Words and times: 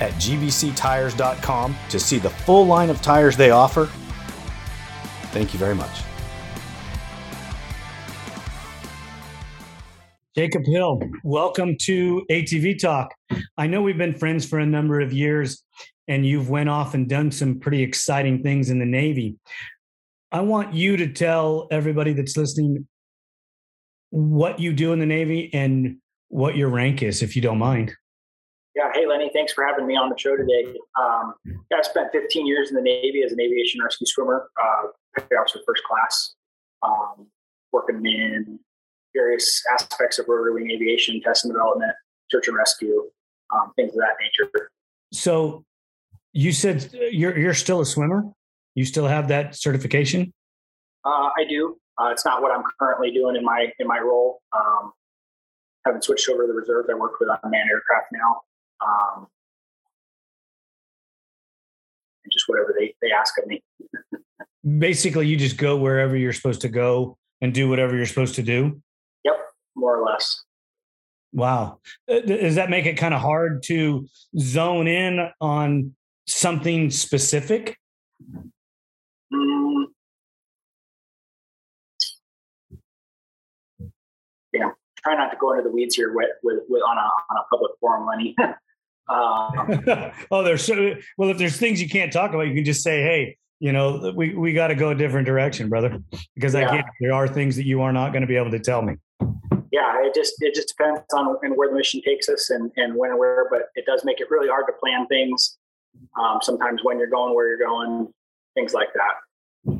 at 0.00 0.12
gbctires.com 0.14 1.76
to 1.88 1.98
see 1.98 2.18
the 2.18 2.30
full 2.30 2.66
line 2.66 2.90
of 2.90 3.00
tires 3.02 3.36
they 3.36 3.50
offer. 3.50 3.86
Thank 5.32 5.52
you 5.52 5.58
very 5.58 5.74
much. 5.74 6.02
Jacob 10.36 10.66
Hill, 10.66 11.00
welcome 11.24 11.76
to 11.82 12.26
ATV 12.30 12.78
Talk. 12.78 13.14
I 13.56 13.66
know 13.66 13.80
we've 13.80 13.96
been 13.96 14.14
friends 14.14 14.46
for 14.46 14.58
a 14.58 14.66
number 14.66 15.00
of 15.00 15.12
years 15.12 15.62
and 16.08 16.26
you've 16.26 16.50
went 16.50 16.68
off 16.68 16.94
and 16.94 17.08
done 17.08 17.30
some 17.30 17.58
pretty 17.58 17.82
exciting 17.82 18.42
things 18.42 18.68
in 18.68 18.78
the 18.78 18.84
Navy. 18.84 19.36
I 20.30 20.40
want 20.40 20.74
you 20.74 20.98
to 20.98 21.12
tell 21.12 21.68
everybody 21.70 22.12
that's 22.12 22.36
listening 22.36 22.86
what 24.10 24.60
you 24.60 24.72
do 24.72 24.92
in 24.92 24.98
the 24.98 25.06
Navy 25.06 25.50
and 25.52 25.96
what 26.28 26.56
your 26.56 26.68
rank 26.68 27.02
is, 27.02 27.22
if 27.22 27.34
you 27.34 27.42
don't 27.42 27.58
mind. 27.58 27.94
Yeah. 28.76 28.90
Hey, 28.92 29.06
Lenny, 29.06 29.30
thanks 29.32 29.54
for 29.54 29.64
having 29.64 29.86
me 29.86 29.96
on 29.96 30.10
the 30.10 30.18
show 30.18 30.36
today. 30.36 30.74
Um, 31.00 31.32
yeah, 31.70 31.78
I 31.78 31.82
spent 31.82 32.12
15 32.12 32.46
years 32.46 32.68
in 32.68 32.76
the 32.76 32.82
Navy 32.82 33.22
as 33.24 33.32
an 33.32 33.40
aviation 33.40 33.82
rescue 33.82 34.06
swimmer, 34.06 34.50
uh, 34.62 35.22
officer 35.40 35.60
first 35.66 35.82
class, 35.84 36.34
um, 36.82 37.26
working 37.72 38.04
in 38.04 38.58
various 39.14 39.62
aspects 39.72 40.18
of 40.18 40.26
rotary 40.28 40.52
wing 40.52 40.70
aviation, 40.70 41.22
test 41.22 41.46
and 41.46 41.54
development, 41.54 41.92
search 42.30 42.48
and 42.48 42.56
rescue, 42.56 43.10
um, 43.54 43.72
things 43.76 43.92
of 43.92 43.96
that 43.96 44.16
nature. 44.20 44.70
So 45.10 45.64
you 46.34 46.52
said 46.52 46.90
you're, 46.92 47.38
you're 47.38 47.54
still 47.54 47.80
a 47.80 47.86
swimmer? 47.86 48.24
You 48.74 48.84
still 48.84 49.06
have 49.06 49.28
that 49.28 49.56
certification? 49.56 50.34
Uh, 51.02 51.30
I 51.34 51.44
do. 51.48 51.78
Uh, 51.98 52.10
it's 52.10 52.26
not 52.26 52.42
what 52.42 52.52
I'm 52.52 52.62
currently 52.78 53.10
doing 53.10 53.36
in 53.36 53.44
my 53.44 53.72
in 53.78 53.86
my 53.86 54.00
role. 54.00 54.42
Um, 54.54 54.92
haven't 55.86 56.04
switched 56.04 56.28
over 56.28 56.42
to 56.42 56.48
the 56.48 56.52
reserves. 56.52 56.88
I 56.90 56.94
work 56.94 57.18
with 57.20 57.30
unmanned 57.42 57.70
aircraft 57.70 58.08
now. 58.12 58.42
Um, 58.80 59.26
and 62.26 62.32
just 62.32 62.48
whatever 62.48 62.74
they, 62.78 62.94
they 63.00 63.12
ask 63.12 63.34
of 63.38 63.46
me. 63.46 63.62
Basically, 64.78 65.26
you 65.28 65.36
just 65.36 65.56
go 65.56 65.76
wherever 65.76 66.16
you're 66.16 66.32
supposed 66.32 66.60
to 66.62 66.68
go 66.68 67.16
and 67.40 67.54
do 67.54 67.68
whatever 67.68 67.96
you're 67.96 68.06
supposed 68.06 68.34
to 68.34 68.42
do. 68.42 68.80
Yep, 69.24 69.36
more 69.76 69.98
or 69.98 70.04
less. 70.04 70.42
Wow. 71.32 71.78
Uh, 72.10 72.20
does 72.20 72.56
that 72.56 72.70
make 72.70 72.86
it 72.86 72.94
kind 72.94 73.14
of 73.14 73.20
hard 73.20 73.62
to 73.64 74.08
zone 74.38 74.88
in 74.88 75.30
on 75.40 75.94
something 76.26 76.90
specific? 76.90 77.78
Mm. 79.32 79.84
Yeah, 84.52 84.70
try 84.98 85.14
not 85.14 85.30
to 85.30 85.36
go 85.36 85.52
into 85.52 85.64
the 85.64 85.70
weeds 85.70 85.94
here 85.94 86.12
with, 86.14 86.30
with, 86.42 86.60
with 86.68 86.82
on 86.82 86.96
a 86.96 87.00
on 87.00 87.36
a 87.38 87.44
public 87.50 87.72
forum, 87.80 88.06
Lenny. 88.06 88.34
um, 89.08 90.12
oh, 90.30 90.42
there's 90.42 90.64
so 90.64 90.96
well. 91.16 91.30
If 91.30 91.38
there's 91.38 91.56
things 91.56 91.80
you 91.80 91.88
can't 91.88 92.12
talk 92.12 92.32
about, 92.32 92.48
you 92.48 92.54
can 92.54 92.64
just 92.64 92.82
say, 92.82 93.02
"Hey, 93.02 93.36
you 93.60 93.72
know, 93.72 94.12
we 94.14 94.34
we 94.34 94.52
got 94.52 94.68
to 94.68 94.74
go 94.74 94.90
a 94.90 94.94
different 94.94 95.26
direction, 95.26 95.68
brother." 95.68 96.00
Because 96.34 96.54
yeah. 96.54 96.66
I 96.66 96.70
can't. 96.70 96.86
There 97.00 97.12
are 97.12 97.28
things 97.28 97.56
that 97.56 97.66
you 97.66 97.82
are 97.82 97.92
not 97.92 98.12
going 98.12 98.22
to 98.22 98.26
be 98.26 98.36
able 98.36 98.50
to 98.50 98.58
tell 98.58 98.82
me. 98.82 98.96
Yeah, 99.70 100.04
it 100.04 100.14
just 100.14 100.34
it 100.40 100.54
just 100.54 100.74
depends 100.76 101.02
on 101.14 101.36
and 101.42 101.56
where 101.56 101.68
the 101.68 101.76
mission 101.76 102.00
takes 102.02 102.28
us 102.28 102.50
and 102.50 102.70
and 102.76 102.96
when 102.96 103.10
and 103.10 103.18
where. 103.18 103.48
But 103.50 103.68
it 103.74 103.86
does 103.86 104.04
make 104.04 104.20
it 104.20 104.30
really 104.30 104.48
hard 104.48 104.64
to 104.66 104.72
plan 104.72 105.06
things. 105.06 105.56
Um, 106.18 106.38
sometimes 106.42 106.82
when 106.82 106.98
you're 106.98 107.08
going, 107.08 107.34
where 107.34 107.48
you're 107.48 107.66
going, 107.66 108.12
things 108.54 108.74
like 108.74 108.88
that. 108.94 109.78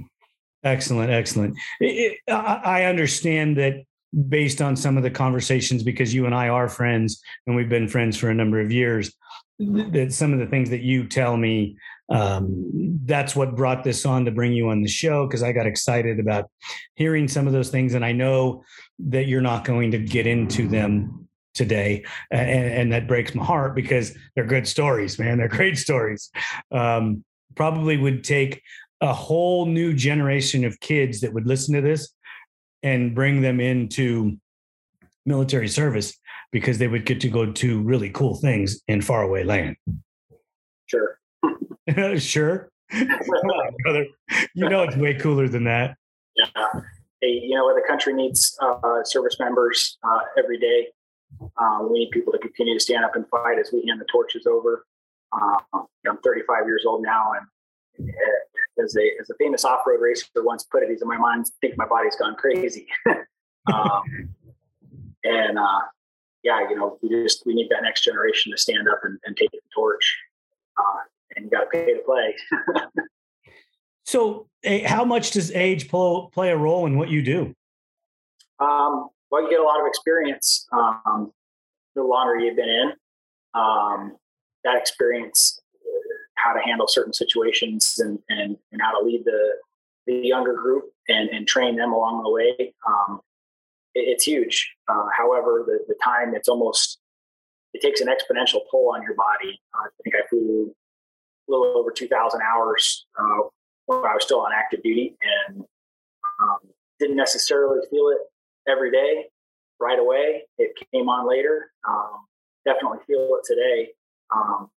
Excellent, 0.64 1.10
excellent. 1.10 1.56
It, 1.80 2.18
it, 2.26 2.32
I 2.32 2.84
understand 2.84 3.56
that 3.58 3.84
based 4.28 4.62
on 4.62 4.76
some 4.76 4.96
of 4.96 5.02
the 5.02 5.10
conversations 5.10 5.82
because 5.82 6.14
you 6.14 6.26
and 6.26 6.34
I 6.34 6.48
are 6.48 6.68
friends 6.68 7.22
and 7.46 7.56
we've 7.56 7.68
been 7.68 7.88
friends 7.88 8.16
for 8.16 8.30
a 8.30 8.34
number 8.34 8.60
of 8.60 8.72
years 8.72 9.12
that 9.58 10.12
some 10.12 10.32
of 10.32 10.38
the 10.38 10.46
things 10.46 10.70
that 10.70 10.82
you 10.82 11.06
tell 11.06 11.36
me 11.36 11.76
um, 12.08 13.00
that's 13.04 13.34
what 13.34 13.56
brought 13.56 13.82
this 13.82 14.06
on 14.06 14.24
to 14.26 14.30
bring 14.30 14.52
you 14.52 14.68
on 14.68 14.82
the 14.82 14.88
show 14.88 15.26
because 15.26 15.42
I 15.42 15.52
got 15.52 15.66
excited 15.66 16.20
about 16.20 16.50
hearing 16.94 17.26
some 17.26 17.46
of 17.46 17.52
those 17.52 17.70
things 17.70 17.94
and 17.94 18.04
I 18.04 18.12
know 18.12 18.62
that 19.00 19.26
you're 19.26 19.40
not 19.40 19.64
going 19.64 19.90
to 19.90 19.98
get 19.98 20.26
into 20.26 20.68
them 20.68 21.28
today 21.54 22.04
and, 22.30 22.50
and 22.50 22.92
that 22.92 23.08
breaks 23.08 23.34
my 23.34 23.42
heart 23.42 23.74
because 23.74 24.16
they're 24.34 24.44
good 24.44 24.68
stories 24.68 25.18
man 25.18 25.38
they're 25.38 25.48
great 25.48 25.78
stories. 25.78 26.30
Um, 26.70 27.24
probably 27.54 27.96
would 27.96 28.22
take 28.22 28.62
a 29.00 29.12
whole 29.12 29.66
new 29.66 29.92
generation 29.92 30.64
of 30.64 30.78
kids 30.80 31.20
that 31.20 31.32
would 31.32 31.46
listen 31.46 31.74
to 31.74 31.80
this 31.80 32.12
and 32.82 33.14
bring 33.14 33.40
them 33.42 33.60
into 33.60 34.36
military 35.24 35.68
service 35.68 36.16
because 36.52 36.78
they 36.78 36.88
would 36.88 37.04
get 37.04 37.20
to 37.20 37.28
go 37.28 37.52
to 37.52 37.82
really 37.82 38.10
cool 38.10 38.36
things 38.36 38.80
in 38.88 39.00
faraway 39.02 39.44
land. 39.44 39.76
Sure. 40.86 41.18
sure. 42.18 42.70
on, 42.92 43.76
brother. 43.82 44.06
You 44.54 44.68
know 44.68 44.82
it's 44.82 44.96
way 44.96 45.14
cooler 45.14 45.48
than 45.48 45.64
that. 45.64 45.96
Yeah. 46.36 46.46
Hey, 47.20 47.40
you 47.42 47.56
know, 47.56 47.74
the 47.74 47.82
country 47.86 48.12
needs 48.12 48.56
uh, 48.62 49.02
service 49.04 49.36
members 49.40 49.98
uh, 50.04 50.20
every 50.38 50.58
day. 50.58 50.88
Uh, 51.56 51.80
we 51.82 51.98
need 51.98 52.10
people 52.10 52.32
to 52.32 52.38
continue 52.38 52.74
to 52.74 52.80
stand 52.80 53.04
up 53.04 53.16
and 53.16 53.26
fight 53.28 53.58
as 53.58 53.70
we 53.72 53.84
hand 53.88 54.00
the 54.00 54.04
torches 54.10 54.46
over. 54.46 54.86
Uh, 55.32 55.58
I'm 56.06 56.18
35 56.24 56.66
years 56.66 56.84
old 56.86 57.02
now, 57.02 57.32
and 57.32 58.08
as 58.82 58.96
a 58.96 59.10
as 59.20 59.30
a 59.30 59.34
famous 59.34 59.64
off 59.64 59.80
road 59.86 60.00
racer 60.00 60.26
once 60.36 60.64
put 60.64 60.82
it, 60.82 60.90
he's 60.90 61.02
in 61.02 61.08
my 61.08 61.16
mind. 61.16 61.46
Think 61.60 61.76
my 61.76 61.86
body's 61.86 62.16
gone 62.16 62.34
crazy. 62.36 62.86
um, 63.72 64.02
and 65.24 65.58
uh, 65.58 65.80
yeah, 66.42 66.68
you 66.68 66.76
know, 66.76 66.98
we 67.02 67.08
just 67.08 67.44
we 67.46 67.54
need 67.54 67.68
that 67.70 67.82
next 67.82 68.04
generation 68.04 68.52
to 68.52 68.58
stand 68.58 68.88
up 68.88 69.00
and, 69.02 69.18
and 69.24 69.36
take 69.36 69.50
the 69.50 69.58
torch. 69.74 70.16
Uh, 70.78 71.00
and 71.34 71.46
you 71.46 71.50
got 71.50 71.60
to 71.60 71.66
pay 71.66 71.94
to 71.94 72.00
play. 72.04 72.34
so, 74.04 74.46
how 74.84 75.04
much 75.04 75.32
does 75.32 75.50
age 75.52 75.88
play 75.88 76.50
a 76.50 76.56
role 76.56 76.86
in 76.86 76.96
what 76.96 77.08
you 77.08 77.22
do? 77.22 77.54
Um, 78.58 79.08
well, 79.30 79.42
you 79.42 79.50
get 79.50 79.60
a 79.60 79.64
lot 79.64 79.80
of 79.80 79.86
experience. 79.86 80.66
Um, 80.72 81.32
the 81.94 82.02
longer 82.02 82.38
you've 82.38 82.56
been 82.56 82.68
in, 82.68 82.92
um, 83.54 84.16
that 84.64 84.76
experience 84.76 85.60
how 86.46 86.52
to 86.52 86.60
handle 86.64 86.86
certain 86.88 87.12
situations 87.12 87.98
and, 87.98 88.18
and, 88.28 88.56
and 88.72 88.80
how 88.80 88.98
to 88.98 89.04
lead 89.04 89.24
the, 89.24 89.56
the 90.06 90.14
younger 90.14 90.54
group 90.54 90.84
and, 91.08 91.28
and 91.30 91.46
train 91.46 91.76
them 91.76 91.92
along 91.92 92.22
the 92.22 92.30
way. 92.30 92.74
Um, 92.86 93.20
it, 93.94 94.08
it's 94.08 94.24
huge. 94.24 94.74
Uh, 94.88 95.06
however, 95.16 95.64
the, 95.66 95.80
the 95.88 95.96
time 96.02 96.34
it's 96.34 96.48
almost, 96.48 96.98
it 97.74 97.82
takes 97.82 98.00
an 98.00 98.08
exponential 98.08 98.60
pull 98.70 98.94
on 98.94 99.02
your 99.02 99.14
body. 99.14 99.60
Uh, 99.74 99.86
I 99.86 99.88
think 100.02 100.14
I 100.14 100.26
flew 100.28 100.74
a 101.48 101.50
little 101.50 101.76
over 101.76 101.90
2000 101.90 102.40
hours 102.42 103.06
uh, 103.18 103.48
when 103.86 103.98
I 103.98 104.14
was 104.14 104.22
still 104.22 104.40
on 104.40 104.52
active 104.54 104.82
duty 104.82 105.16
and 105.48 105.64
um, 106.42 106.58
didn't 107.00 107.16
necessarily 107.16 107.80
feel 107.90 108.08
it 108.08 108.18
every 108.70 108.90
day 108.90 109.26
right 109.80 109.98
away. 109.98 110.42
It 110.58 110.72
came 110.92 111.08
on 111.08 111.28
later. 111.28 111.70
Um, 111.88 112.26
definitely 112.64 112.98
feel 113.06 113.38
it 113.40 113.44
today. 113.44 113.90
Um, 114.34 114.70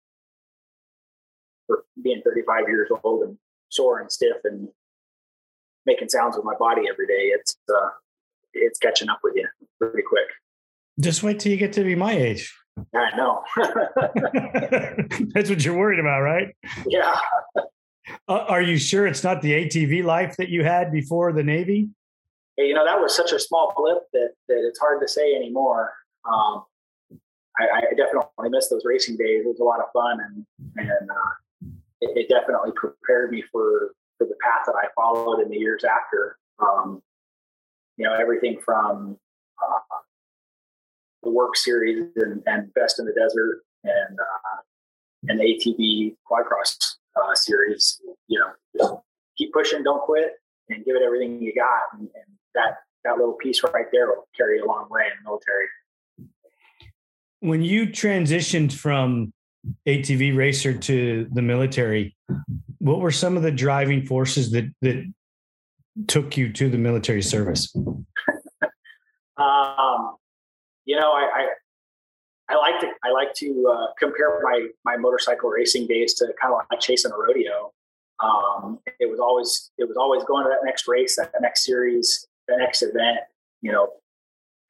for 1.68 1.84
being 2.02 2.22
35 2.26 2.68
years 2.68 2.90
old 3.04 3.24
and 3.24 3.38
sore 3.70 4.00
and 4.00 4.12
stiff 4.12 4.38
and 4.44 4.68
making 5.86 6.10
sounds 6.10 6.36
with 6.36 6.46
my 6.46 6.56
body 6.56 6.84
every 6.90 7.08
day, 7.08 7.32
it's 7.34 7.56
uh, 7.70 7.90
it's 8.54 8.80
catching 8.80 9.10
up 9.10 9.20
with 9.24 9.36
you 9.36 9.48
pretty 9.80 10.04
quick. 10.08 10.28
Just 11.00 11.22
wait 11.22 11.40
till 11.40 11.52
you 11.52 11.58
get 11.58 11.74
to 11.74 11.84
be 11.84 11.96
my 11.96 12.14
age. 12.14 12.54
I 12.96 13.16
know. 13.16 13.44
That's 15.34 15.50
what 15.50 15.64
you're 15.64 15.78
worried 15.78 16.00
about, 16.00 16.22
right? 16.22 16.56
Yeah. 16.88 17.16
Uh, 18.28 18.46
are 18.48 18.62
you 18.62 18.78
sure 18.78 19.06
it's 19.06 19.24
not 19.24 19.42
the 19.42 19.52
ATV 19.52 20.04
life 20.04 20.38
that 20.38 20.50
you 20.50 20.64
had 20.64 20.92
before 20.92 21.34
the 21.34 21.44
Navy? 21.44 21.90
you 22.58 22.74
know, 22.74 22.86
that 22.86 23.00
was 23.00 23.16
such 23.16 23.32
a 23.32 23.40
small 23.40 23.74
blip 23.76 24.04
that, 24.14 24.32
that 24.48 24.68
it's 24.68 24.80
hard 24.80 25.02
to 25.02 25.08
say 25.08 25.36
anymore. 25.36 25.94
Um, 26.26 26.64
I, 27.60 27.68
I, 27.74 27.82
definitely 27.96 28.50
miss 28.50 28.70
those 28.70 28.84
racing 28.84 29.18
days. 29.18 29.46
It 29.46 29.48
was 29.48 29.60
a 29.60 29.64
lot 29.64 29.80
of 29.80 29.86
fun, 29.94 30.20
and 30.20 30.46
and 30.76 31.10
uh, 31.10 31.34
it, 32.02 32.18
it, 32.18 32.30
definitely 32.30 32.72
prepared 32.76 33.32
me 33.32 33.44
for 33.52 33.94
for 34.18 34.26
the 34.26 34.36
path 34.42 34.66
that 34.66 34.76
I 34.76 34.88
followed 34.96 35.42
in 35.42 35.50
the 35.50 35.58
years 35.58 35.84
after. 35.84 36.38
Um, 36.60 37.02
you 37.98 38.06
know, 38.06 38.14
everything 38.14 38.60
from 38.64 39.18
uh, 39.64 39.98
the 41.24 41.30
WORCS 41.30 41.64
series 41.64 42.06
and, 42.16 42.42
and, 42.46 42.74
best 42.74 43.00
in 43.00 43.06
the 43.06 43.14
desert 43.14 43.64
and 43.84 44.20
uh, 44.20 44.62
and 45.30 45.40
ATV 45.40 46.16
quadcross 46.30 46.78
uh, 47.16 47.34
series. 47.36 48.00
You 48.28 48.40
know, 48.40 48.52
just 48.78 48.94
keep 49.38 49.54
pushing, 49.54 49.84
don't 49.84 50.02
quit, 50.02 50.34
and 50.70 50.86
give 50.86 50.96
it 50.96 51.02
everything 51.04 51.42
you 51.42 51.54
got. 51.54 51.82
And, 51.94 52.02
and 52.02 52.38
that 52.56 52.78
that 53.04 53.18
little 53.18 53.34
piece 53.34 53.64
right 53.64 53.86
there 53.92 54.08
will 54.08 54.28
carry 54.36 54.60
a 54.60 54.66
long 54.66 54.88
way 54.90 55.04
in 55.04 55.24
the 55.24 55.30
military. 55.30 55.68
When 57.40 57.62
you 57.62 57.88
transitioned 57.88 58.74
from 58.74 59.32
ATV 59.88 60.36
racer 60.36 60.74
to 60.74 61.28
the 61.32 61.42
military, 61.42 62.16
what 62.80 63.00
were 63.00 63.12
some 63.12 63.38
of 63.38 63.44
the 63.44 63.52
driving 63.52 64.06
forces 64.06 64.52
that 64.52 64.72
that 64.82 65.12
took 66.08 66.38
you 66.38 66.52
to 66.54 66.70
the 66.70 66.78
military 66.78 67.22
service? 67.22 67.74
um, 69.38 70.16
you 70.86 70.96
know, 70.96 71.12
I, 71.12 71.30
I, 71.36 71.48
I 72.50 72.56
like 72.56 72.80
to 72.82 72.92
I 73.04 73.12
like 73.12 73.34
to 73.36 73.68
uh, 73.72 73.88
compare 74.00 74.42
my 74.44 74.68
my 74.86 74.98
motorcycle 74.98 75.50
racing 75.50 75.88
days 75.88 76.14
to 76.16 76.34
kind 76.42 76.54
of 76.54 76.62
like 76.72 76.80
chasing 76.80 77.12
a 77.12 77.18
rodeo. 77.18 77.72
Um, 78.24 78.80
it 79.00 79.10
was 79.10 79.20
always 79.20 79.72
it 79.78 79.88
was 79.88 79.98
always 79.98 80.24
going 80.24 80.46
to 80.46 80.50
that 80.50 80.66
next 80.66 80.88
race, 80.88 81.18
that 81.18 81.32
next 81.42 81.66
series, 81.66 82.28
the 82.48 82.58
next 82.58 82.82
event, 82.82 83.20
you 83.62 83.72
know, 83.72 83.90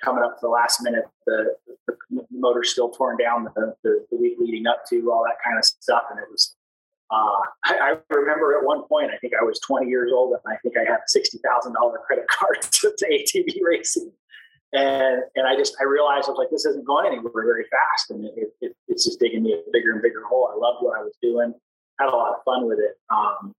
coming 0.04 0.24
up 0.24 0.36
to 0.36 0.42
the 0.42 0.50
last 0.50 0.82
minute, 0.82 1.06
the, 1.26 1.56
the, 1.88 1.98
the 2.10 2.26
motor's 2.32 2.72
still 2.72 2.90
torn 2.90 3.18
down 3.18 3.44
the, 3.44 3.76
the, 3.84 4.06
the, 4.12 4.18
week 4.18 4.36
leading 4.40 4.68
up 4.68 4.84
to 4.90 5.12
all 5.12 5.24
that 5.26 5.38
kind 5.44 5.58
of 5.58 5.66
stuff. 5.66 6.04
And 6.12 6.20
it 6.20 6.26
was, 6.30 6.56
uh, 7.12 7.40
I, 7.66 7.98
I, 8.10 8.16
remember 8.16 8.58
at 8.58 8.66
one 8.66 8.84
point, 8.88 9.12
I 9.12 9.18
think 9.18 9.34
I 9.40 9.44
was 9.44 9.60
20 9.62 9.88
years 9.88 10.12
old 10.14 10.34
and 10.34 10.54
I 10.54 10.58
think 10.58 10.76
I 10.78 10.82
had 10.82 11.00
a 11.00 11.18
$60,000 11.18 11.74
credit 12.06 12.28
card 12.30 12.62
to, 12.62 12.94
to, 12.98 13.06
ATV 13.06 13.56
racing. 13.64 14.12
And, 14.74 15.24
and 15.36 15.48
I 15.48 15.56
just, 15.56 15.76
I 15.80 15.86
realized 15.86 16.28
I 16.28 16.32
was 16.32 16.38
like, 16.38 16.50
this 16.52 16.66
isn't 16.66 16.86
going 16.86 17.08
anywhere 17.08 17.32
very 17.34 17.66
fast. 17.72 18.12
And 18.12 18.26
it, 18.26 18.54
it, 18.62 18.76
it's 18.88 19.06
just 19.06 19.20
digging 19.20 19.44
me 19.44 19.54
a 19.54 19.72
bigger 19.72 19.94
and 19.94 20.02
bigger 20.02 20.24
hole. 20.30 20.50
I 20.54 20.58
loved 20.58 20.84
what 20.84 21.00
I 21.00 21.02
was 21.02 21.14
doing, 21.22 21.54
had 22.00 22.10
a 22.10 22.16
lot 22.16 22.34
of 22.34 22.44
fun 22.44 22.68
with 22.68 22.80
it. 22.80 22.98
Um, 23.10 23.56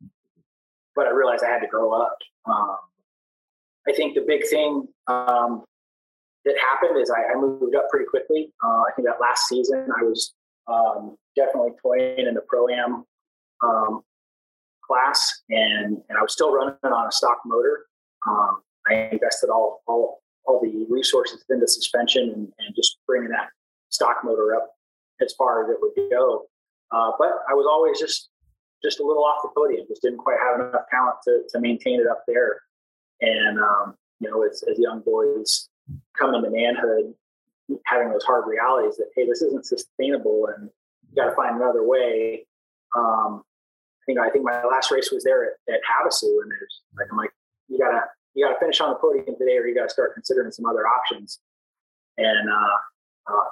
but 0.95 1.07
I 1.07 1.11
realized 1.11 1.43
I 1.45 1.49
had 1.51 1.61
to 1.61 1.67
grow 1.67 1.93
up. 1.93 2.19
Um, 2.45 2.77
I 3.89 3.93
think 3.93 4.15
the 4.15 4.25
big 4.27 4.47
thing 4.49 4.87
um, 5.07 5.65
that 6.45 6.55
happened 6.59 7.01
is 7.01 7.11
I, 7.11 7.33
I, 7.33 7.37
moved 7.37 7.75
up 7.75 7.89
pretty 7.91 8.07
quickly. 8.07 8.53
Uh, 8.65 8.83
I 8.83 8.91
think 8.95 9.07
that 9.09 9.21
last 9.21 9.49
season 9.49 9.89
I 9.99 10.03
was 10.03 10.35
um, 10.67 11.17
definitely 11.37 11.73
toying 11.83 12.27
in 12.27 12.35
the 12.35 12.43
pro 12.49 12.69
am 12.69 13.05
um, 13.63 14.03
class, 14.83 15.43
and 15.51 15.97
and 16.09 16.19
I 16.19 16.23
was 16.23 16.33
still 16.33 16.53
running 16.53 16.77
on 16.83 17.09
a 17.09 17.13
stock 17.13 17.39
motor. 17.45 17.87
Um, 18.27 18.61
I 18.89 19.09
invested 19.13 19.51
all 19.51 19.83
all 19.87 20.21
all 20.47 20.61
the 20.61 20.87
resources 20.89 21.45
into 21.51 21.69
suspension 21.69 22.23
and, 22.35 22.49
and, 22.59 22.75
just 22.75 22.97
bringing 23.07 23.29
that 23.29 23.51
stock 23.91 24.17
motor 24.25 24.55
up 24.57 24.71
as 25.21 25.35
far 25.35 25.63
as 25.63 25.71
it 25.71 25.77
would 25.83 25.93
go. 26.11 26.47
Uh, 26.91 27.11
but 27.19 27.29
I 27.51 27.53
was 27.53 27.67
always 27.71 27.99
just 27.99 28.31
just 28.83 29.01
a 29.01 29.05
little 29.05 29.25
off 29.25 29.43
the 29.43 29.51
podium. 29.55 29.87
Just 29.89 30.03
didn't 30.03 30.19
quite 30.19 30.39
have 30.41 30.61
enough 30.61 30.83
talent 30.91 31.17
to 31.25 31.43
to 31.51 31.61
maintain 31.61 32.01
it 32.01 32.07
up 32.07 32.23
there. 32.27 32.63
And, 33.21 33.59
um, 33.59 33.95
you 34.21 34.31
know, 34.31 34.45
as, 34.45 34.63
as 34.71 34.79
young 34.79 35.01
boys 35.01 35.69
come 36.17 36.35
into 36.35 36.51
manhood, 36.51 37.15
having 37.87 38.11
those 38.11 38.25
hard 38.25 38.45
realities 38.47 38.97
that, 38.97 39.09
hey, 39.15 39.27
this 39.27 39.43
isn't 39.43 39.67
sustainable 39.67 40.49
and 40.55 40.71
you 41.11 41.23
got 41.23 41.31
to 41.31 41.37
find 41.37 41.57
another 41.57 41.87
way. 41.87 42.47
Um, 42.97 43.43
you 44.07 44.15
know, 44.15 44.23
I 44.23 44.31
think 44.31 44.45
my 44.45 44.63
last 44.65 44.91
race 44.91 45.11
was 45.13 45.25
there 45.25 45.45
at, 45.45 45.75
at 45.75 45.81
Havasu, 45.85 46.25
and 46.43 46.51
there's 46.51 46.81
like, 46.97 47.09
I'm 47.11 47.19
like, 47.19 47.31
you 47.69 47.79
gotta, 47.79 48.01
you 48.35 48.47
gotta 48.47 48.59
finish 48.59 48.81
on 48.81 48.91
the 48.91 48.97
podium 48.97 49.37
today, 49.39 49.59
or 49.59 49.67
you 49.67 49.75
gotta 49.75 49.91
start 49.91 50.15
considering 50.15 50.51
some 50.51 50.65
other 50.65 50.87
options. 50.87 51.41
And 52.17 52.49
uh, 52.49 53.33
uh, 53.33 53.49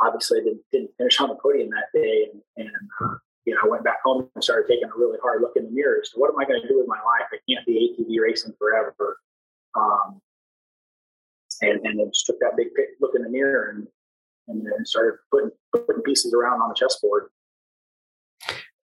obviously, 0.00 0.40
didn't, 0.40 0.62
didn't 0.72 0.90
finish 0.98 1.20
on 1.20 1.28
the 1.28 1.36
podium 1.36 1.70
that 1.70 1.96
day, 1.96 2.26
and, 2.32 2.42
and 2.56 2.74
uh, 3.00 3.14
you 3.44 3.54
know, 3.54 3.60
I 3.64 3.68
went 3.68 3.84
back 3.84 4.02
home 4.02 4.28
and 4.34 4.42
started 4.42 4.66
taking 4.68 4.88
a 4.88 4.98
really 4.98 5.18
hard 5.22 5.42
look 5.42 5.52
in 5.56 5.64
the 5.64 5.70
mirror. 5.70 6.02
So 6.02 6.18
what 6.18 6.30
am 6.30 6.38
I 6.38 6.44
going 6.44 6.62
to 6.62 6.68
do 6.68 6.78
with 6.78 6.88
my 6.88 6.96
life? 6.96 7.28
I 7.32 7.38
can't 7.48 7.64
be 7.66 7.94
ATV 7.94 8.20
racing 8.20 8.54
forever. 8.58 9.18
Um, 9.76 10.20
and, 11.62 11.80
and 11.84 11.98
then 11.98 12.10
just 12.12 12.26
took 12.26 12.38
that 12.40 12.52
big 12.56 12.68
look 13.00 13.12
in 13.14 13.22
the 13.22 13.28
mirror 13.28 13.70
and, 13.70 13.86
and 14.48 14.64
then 14.64 14.84
started 14.84 15.18
putting, 15.30 15.50
putting 15.72 16.02
pieces 16.02 16.34
around 16.34 16.60
on 16.60 16.68
the 16.68 16.74
chessboard. 16.74 17.28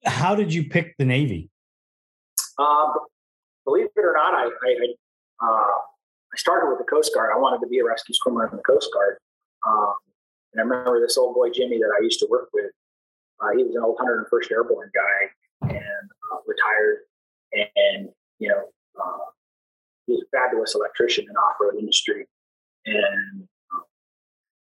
How 0.06 0.36
did 0.36 0.54
you 0.54 0.64
pick 0.70 0.96
the 0.98 1.06
Navy? 1.06 1.50
Uh, 2.58 2.94
believe 3.66 3.88
it 3.96 4.00
or 4.00 4.14
not, 4.14 4.34
I, 4.34 4.46
I, 4.46 5.46
uh, 5.46 5.78
I 6.34 6.38
started 6.38 6.70
with 6.70 6.80
the 6.80 6.86
Coast 6.86 7.14
Guard. 7.14 7.32
I 7.34 7.40
wanted 7.40 7.60
to 7.62 7.68
be 7.68 7.80
a 7.80 7.86
rescue 7.86 8.16
swimmer 8.16 8.48
in 8.50 8.56
the 8.56 8.64
Coast 8.64 8.90
Guard. 8.94 9.18
Um, 9.68 9.94
and 10.54 10.62
I 10.62 10.64
remember 10.64 11.02
this 11.02 11.18
old 11.18 11.36
boy, 11.36 11.50
Jimmy, 11.50 11.78
that 11.78 11.92
I 12.00 12.04
used 12.04 12.20
to 12.20 12.28
work 12.30 12.50
with. 12.54 12.72
Uh, 13.40 13.50
he 13.56 13.64
was 13.64 13.76
an 13.76 13.84
old 13.84 13.98
101st 13.98 14.52
Airborne 14.52 14.90
guy 14.94 15.70
and 15.70 16.10
uh, 16.32 16.38
retired. 16.48 17.00
And, 17.54 18.10
you 18.40 18.50
know, 18.50 18.64
uh, 19.00 19.26
he 20.06 20.14
was 20.14 20.24
a 20.24 20.38
fabulous 20.38 20.74
electrician 20.74 21.26
in 21.30 21.36
off-road 21.36 21.76
industry. 21.78 22.26
And, 22.88 23.44
um, 23.74 23.84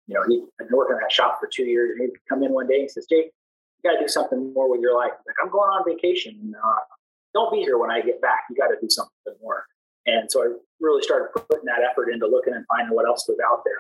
you 0.08 0.16
know, 0.16 0.24
he 0.28 0.44
had 0.60 0.68
been 0.68 0.78
working 0.78 0.96
in 0.98 1.02
that 1.02 1.12
shop 1.12 1.40
for 1.40 1.50
two 1.52 1.64
years. 1.64 1.92
And 1.92 2.02
he'd 2.02 2.20
come 2.28 2.44
in 2.44 2.52
one 2.52 2.68
day 2.68 2.82
and 2.82 2.92
says, 2.92 3.08
Jake, 3.10 3.32
you 3.82 3.90
got 3.90 3.98
to 3.98 4.04
do 4.04 4.08
something 4.08 4.54
more 4.54 4.70
with 4.70 4.82
your 4.82 4.96
life. 4.96 5.12
like, 5.26 5.36
I'm 5.42 5.50
going 5.50 5.70
on 5.72 5.84
vacation. 5.88 6.54
Uh, 6.54 6.84
don't 7.34 7.52
be 7.52 7.60
here 7.60 7.78
when 7.78 7.90
I 7.90 8.02
get 8.02 8.22
back. 8.22 8.44
You 8.50 8.56
got 8.56 8.68
to 8.68 8.78
do 8.82 8.90
something 8.90 9.34
more. 9.42 9.66
And 10.06 10.30
so 10.30 10.44
I 10.44 10.48
really 10.80 11.02
started 11.02 11.30
putting 11.34 11.66
that 11.66 11.80
effort 11.90 12.12
into 12.12 12.28
looking 12.28 12.54
and 12.54 12.66
finding 12.68 12.96
what 12.96 13.06
else 13.06 13.26
was 13.28 13.38
out 13.46 13.64
there. 13.64 13.78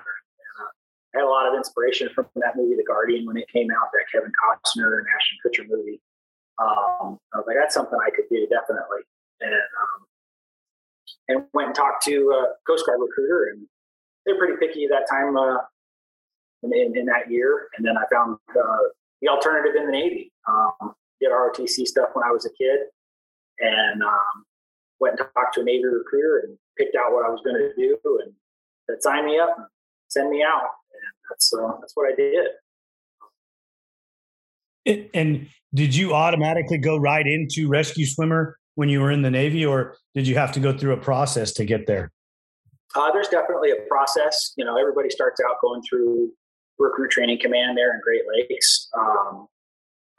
I 1.14 1.20
had 1.20 1.26
a 1.26 1.30
lot 1.30 1.48
of 1.48 1.56
inspiration 1.56 2.10
from 2.16 2.28
that 2.36 2.56
movie, 2.56 2.76
The 2.76 2.86
Guardian, 2.88 3.26
when 3.26 3.36
it 3.36 3.48
came 3.52 3.68
out, 3.72 3.90
that 3.92 4.06
Kevin 4.12 4.32
Costner 4.32 5.00
and 5.00 5.08
Ashton 5.12 5.38
Kutcher 5.44 5.68
movie. 5.70 6.00
Um, 6.58 7.20
I 7.34 7.38
was 7.38 7.46
like, 7.48 7.58
that's 7.60 7.74
something 7.74 7.98
I 8.00 8.12
could 8.12 8.30
do 8.30 8.48
definitely, 8.48 9.02
and 9.42 9.52
um, 9.54 10.00
and 11.28 11.44
went 11.54 11.68
and 11.68 11.76
talked 11.76 12.04
to 12.06 12.32
a 12.32 12.54
Coast 12.68 12.86
Guard 12.86 13.00
recruiter, 13.02 13.50
and 13.52 13.68
they're 14.26 14.38
pretty 14.38 14.56
picky 14.60 14.88
that 14.88 15.08
time 15.10 15.36
uh, 15.38 15.58
in, 16.64 16.96
in, 16.96 17.06
that 17.06 17.30
year. 17.30 17.68
And 17.78 17.86
then 17.86 17.98
I 17.98 18.04
found 18.14 18.38
uh, 18.50 18.78
the 19.22 19.30
alternative 19.30 19.76
in 19.76 19.86
the 19.86 19.92
Navy. 19.92 20.32
Um, 20.48 20.94
did 21.20 21.32
ROTC 21.32 21.86
stuff 21.86 22.10
when 22.14 22.26
I 22.26 22.32
was 22.32 22.46
a 22.46 22.50
kid, 22.50 22.80
and 23.60 24.02
um, 24.02 24.46
went 25.00 25.20
and 25.20 25.30
talked 25.36 25.54
to 25.54 25.62
a 25.62 25.64
Navy 25.64 25.86
recruiter 25.86 26.44
and 26.46 26.58
picked 26.78 26.96
out 26.96 27.14
what 27.14 27.26
I 27.26 27.30
was 27.30 27.42
going 27.44 27.58
to 27.58 27.72
do, 27.78 27.98
and 28.24 28.34
said, 28.90 29.04
sign 29.04 29.26
me 29.26 29.38
up, 29.38 29.54
and 29.56 29.68
send 30.10 30.32
me 30.32 30.44
out 30.44 30.70
that's 31.32 31.54
uh, 31.54 31.72
that's 31.80 31.94
what 31.96 32.12
I 32.12 32.16
did. 32.16 32.48
It, 34.86 35.10
and 35.14 35.48
did 35.74 35.96
you 35.96 36.14
automatically 36.14 36.78
go 36.78 36.98
right 36.98 37.26
into 37.26 37.70
rescue 37.70 38.06
swimmer 38.06 38.58
when 38.76 38.90
you 38.90 39.00
were 39.00 39.12
in 39.12 39.22
the 39.22 39.32
Navy, 39.32 39.66
or 39.66 39.96
did 40.16 40.28
you 40.28 40.36
have 40.36 40.52
to 40.54 40.60
go 40.60 40.76
through 40.78 40.94
a 40.94 40.98
process 40.98 41.54
to 41.54 41.66
get 41.66 41.88
there? 41.88 42.12
Uh, 42.96 43.12
there's 43.12 43.30
definitely 43.30 43.72
a 43.72 43.82
process. 43.88 44.54
You 44.58 44.66
know, 44.66 44.78
everybody 44.78 45.10
starts 45.10 45.40
out 45.48 45.58
going 45.62 45.82
through 45.88 46.32
recruit 46.78 47.12
training 47.12 47.40
command 47.42 47.78
there 47.78 47.94
in 47.94 48.02
Great 48.04 48.24
Lakes. 48.28 48.90
Um, 48.98 49.48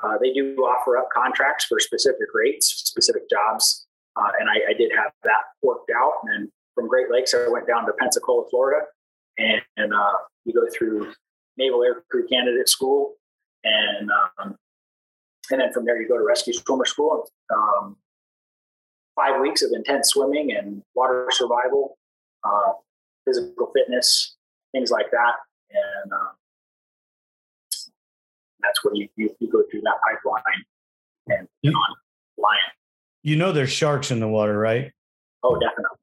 uh, 0.02 0.18
they 0.20 0.32
do 0.32 0.56
offer 0.56 0.96
up 0.96 1.08
contracts 1.14 1.64
for 1.66 1.78
specific 1.78 2.28
rates, 2.34 2.66
specific 2.86 3.28
jobs, 3.30 3.86
uh, 4.16 4.30
and 4.40 4.48
I, 4.48 4.70
I, 4.70 4.72
did 4.74 4.90
have 4.96 5.12
that 5.22 5.42
worked 5.62 5.90
out. 5.96 6.12
And 6.22 6.32
then 6.32 6.52
from 6.74 6.88
Great 6.88 7.10
Lakes, 7.10 7.34
I 7.34 7.46
went 7.48 7.66
down 7.66 7.86
to 7.86 7.92
Pensacola, 7.92 8.44
Florida, 8.50 8.84
and, 9.38 9.62
and 9.76 9.94
uh, 9.94 10.12
you 10.44 10.52
go 10.52 10.66
through 10.76 11.12
Naval 11.56 11.84
Air 11.84 12.02
Crew 12.10 12.26
Candidate 12.26 12.68
School, 12.68 13.14
and 13.64 14.10
um, 14.10 14.56
and 15.50 15.60
then 15.60 15.72
from 15.72 15.84
there 15.84 16.00
you 16.00 16.08
go 16.08 16.16
to 16.16 16.24
Rescue 16.24 16.52
Swimmer 16.52 16.86
School. 16.86 17.28
Um, 17.54 17.96
five 19.14 19.40
weeks 19.40 19.62
of 19.62 19.70
intense 19.74 20.10
swimming 20.10 20.52
and 20.52 20.82
water 20.94 21.28
survival, 21.30 21.98
uh, 22.44 22.72
physical 23.26 23.70
fitness, 23.74 24.36
things 24.72 24.90
like 24.90 25.10
that, 25.10 25.34
and 25.70 26.12
um, 26.12 26.30
that's 28.60 28.84
where 28.84 28.94
you, 28.94 29.08
you, 29.16 29.34
you, 29.40 29.50
go 29.50 29.62
through 29.70 29.80
that 29.82 29.94
pipeline 30.04 30.64
and 31.28 31.48
you, 31.62 31.70
on 31.70 31.96
lion. 32.38 32.58
You 33.22 33.36
know 33.36 33.52
there's 33.52 33.70
sharks 33.70 34.10
in 34.10 34.20
the 34.20 34.28
water, 34.28 34.56
right? 34.56 34.92
Oh, 35.42 35.58
definitely. 35.58 35.98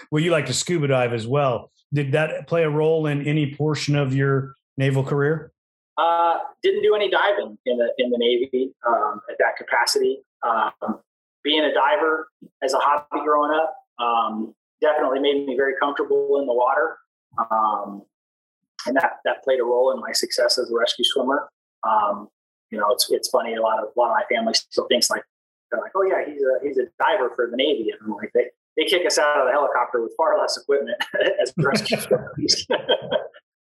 well, 0.10 0.22
you 0.22 0.30
like 0.30 0.46
to 0.46 0.54
scuba 0.54 0.88
dive 0.88 1.12
as 1.12 1.26
well. 1.26 1.70
Did 1.92 2.12
that 2.12 2.46
play 2.46 2.62
a 2.62 2.70
role 2.70 3.06
in 3.06 3.26
any 3.26 3.54
portion 3.54 3.96
of 3.96 4.14
your 4.14 4.54
naval 4.76 5.02
career? 5.04 5.52
Uh, 5.98 6.38
didn't 6.62 6.82
do 6.82 6.94
any 6.94 7.10
diving 7.10 7.58
in 7.66 7.76
the 7.78 7.92
in 7.98 8.10
the 8.10 8.18
Navy 8.18 8.72
um, 8.86 9.20
at 9.30 9.36
that 9.38 9.56
capacity. 9.56 10.20
Um, 10.42 11.00
being 11.42 11.64
a 11.64 11.74
diver 11.74 12.28
as 12.62 12.72
a 12.74 12.78
hobby 12.78 13.24
growing 13.24 13.52
up 13.52 13.74
um, 14.00 14.54
definitely 14.80 15.20
made 15.20 15.46
me 15.46 15.56
very 15.56 15.74
comfortable 15.80 16.38
in 16.40 16.46
the 16.46 16.54
water, 16.54 16.96
um, 17.50 18.02
and 18.86 18.96
that 18.96 19.18
that 19.24 19.44
played 19.44 19.60
a 19.60 19.64
role 19.64 19.92
in 19.92 20.00
my 20.00 20.12
success 20.12 20.58
as 20.58 20.70
a 20.70 20.76
rescue 20.76 21.04
swimmer. 21.04 21.48
Um, 21.86 22.28
you 22.70 22.78
know, 22.78 22.86
it's 22.90 23.10
it's 23.10 23.28
funny. 23.28 23.54
A 23.54 23.62
lot 23.62 23.78
of 23.78 23.90
a 23.96 23.98
lot 23.98 24.10
of 24.10 24.16
my 24.16 24.24
family 24.34 24.54
still 24.54 24.86
thinks 24.88 25.10
like 25.10 25.22
they're 25.70 25.80
like, 25.80 25.92
oh 25.94 26.02
yeah, 26.02 26.24
he's 26.26 26.42
a 26.42 26.66
he's 26.66 26.78
a 26.78 26.86
diver 26.98 27.30
for 27.34 27.48
the 27.50 27.56
Navy, 27.56 27.90
and 27.90 28.00
I'm 28.04 28.16
like 28.16 28.30
they 28.34 28.46
they 28.76 28.84
kick 28.84 29.06
us 29.06 29.18
out 29.18 29.40
of 29.40 29.46
the 29.46 29.52
helicopter 29.52 30.02
with 30.02 30.12
far 30.16 30.38
less 30.38 30.56
equipment 30.56 30.96
as 31.42 31.52
rescue 31.58 31.98
swimmers. 31.98 32.66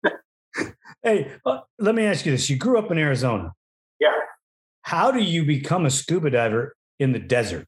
hey, 1.03 1.33
uh, 1.45 1.61
let 1.79 1.95
me 1.95 2.05
ask 2.05 2.27
you 2.27 2.33
this: 2.33 2.49
You 2.49 2.57
grew 2.57 2.79
up 2.79 2.91
in 2.91 2.99
Arizona. 2.99 3.53
Yeah. 4.01 4.15
How 4.83 5.11
do 5.11 5.21
you 5.21 5.45
become 5.45 5.85
a 5.85 5.91
scuba 5.91 6.31
diver 6.31 6.75
in 6.99 7.13
the 7.13 7.19
desert? 7.19 7.67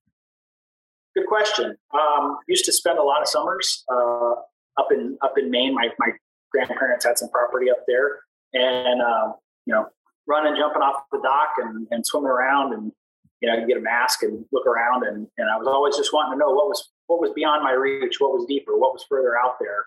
Good 1.16 1.26
question. 1.26 1.76
Um, 1.92 2.38
used 2.46 2.64
to 2.66 2.72
spend 2.72 2.98
a 2.98 3.02
lot 3.02 3.20
of 3.20 3.28
summers 3.28 3.84
uh, 3.92 4.32
up 4.78 4.88
in 4.92 5.18
up 5.22 5.34
in 5.36 5.50
Maine. 5.50 5.74
My 5.74 5.88
my 5.98 6.12
grandparents 6.52 7.04
had 7.04 7.18
some 7.18 7.30
property 7.30 7.70
up 7.70 7.84
there, 7.86 8.20
and 8.54 9.02
uh, 9.02 9.32
you 9.66 9.74
know, 9.74 9.86
running, 10.26 10.56
jumping 10.56 10.82
off 10.82 11.02
the 11.10 11.20
dock, 11.22 11.54
and, 11.58 11.86
and 11.90 12.06
swimming 12.06 12.30
around, 12.30 12.74
and 12.74 12.92
you 13.40 13.48
know, 13.48 13.66
get 13.66 13.76
a 13.76 13.80
mask 13.80 14.22
and 14.22 14.44
look 14.52 14.66
around, 14.66 15.04
and 15.04 15.26
and 15.38 15.50
I 15.50 15.56
was 15.56 15.66
always 15.66 15.96
just 15.96 16.12
wanting 16.12 16.32
to 16.32 16.38
know 16.38 16.50
what 16.52 16.68
was 16.68 16.90
what 17.06 17.20
was 17.20 17.30
beyond 17.34 17.64
my 17.64 17.72
reach, 17.72 18.20
what 18.20 18.32
was 18.32 18.46
deeper, 18.46 18.78
what 18.78 18.92
was 18.92 19.04
further 19.08 19.36
out 19.36 19.56
there. 19.60 19.86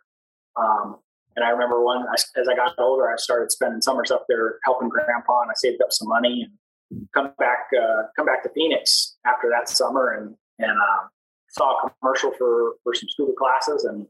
Um, 0.55 0.97
and 1.35 1.43
I 1.43 1.49
remember 1.49 1.83
one 1.83 2.05
as 2.13 2.47
I 2.47 2.55
got 2.55 2.77
older, 2.77 3.09
I 3.09 3.15
started 3.15 3.51
spending 3.51 3.81
summers 3.81 4.11
up 4.11 4.25
there 4.27 4.59
helping 4.65 4.89
grandpa, 4.89 5.41
and 5.41 5.51
I 5.51 5.53
saved 5.55 5.81
up 5.81 5.91
some 5.91 6.09
money 6.09 6.47
and 6.91 7.07
come 7.13 7.33
back 7.39 7.67
uh, 7.77 8.03
come 8.15 8.25
back 8.25 8.43
to 8.43 8.49
Phoenix 8.53 9.15
after 9.25 9.49
that 9.49 9.69
summer 9.69 10.11
and 10.11 10.35
and 10.59 10.71
uh, 10.71 11.07
saw 11.49 11.71
a 11.71 11.91
commercial 11.99 12.31
for 12.37 12.75
for 12.83 12.93
some 12.93 13.09
scuba 13.09 13.33
classes 13.37 13.85
and 13.85 14.07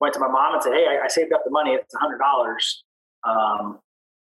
went 0.00 0.14
to 0.14 0.20
my 0.20 0.28
mom 0.28 0.54
and 0.54 0.62
said, 0.62 0.72
"Hey, 0.72 0.86
I, 0.86 1.04
I 1.04 1.08
saved 1.08 1.32
up 1.32 1.42
the 1.44 1.50
money. 1.50 1.72
It's 1.72 1.94
a 1.94 1.98
hundred 1.98 2.18
dollars. 2.18 2.84
Um, 3.24 3.80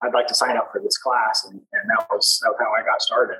I'd 0.01 0.13
like 0.13 0.27
to 0.27 0.35
sign 0.35 0.57
up 0.57 0.69
for 0.71 0.81
this 0.81 0.97
class." 0.97 1.45
And, 1.49 1.59
and 1.73 1.89
that 1.89 2.07
was 2.11 2.39
that 2.43 2.49
was 2.49 2.57
how 2.59 2.71
I 2.71 2.85
got 2.85 3.01
started. 3.01 3.39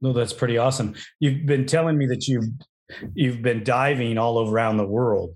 No, 0.00 0.12
that's 0.12 0.32
pretty 0.32 0.58
awesome. 0.58 0.94
You've 1.20 1.46
been 1.46 1.66
telling 1.66 1.98
me 1.98 2.06
that 2.06 2.28
you've 2.28 2.44
you've 3.14 3.42
been 3.42 3.64
diving 3.64 4.18
all 4.18 4.50
around 4.50 4.76
the 4.76 4.86
world. 4.86 5.34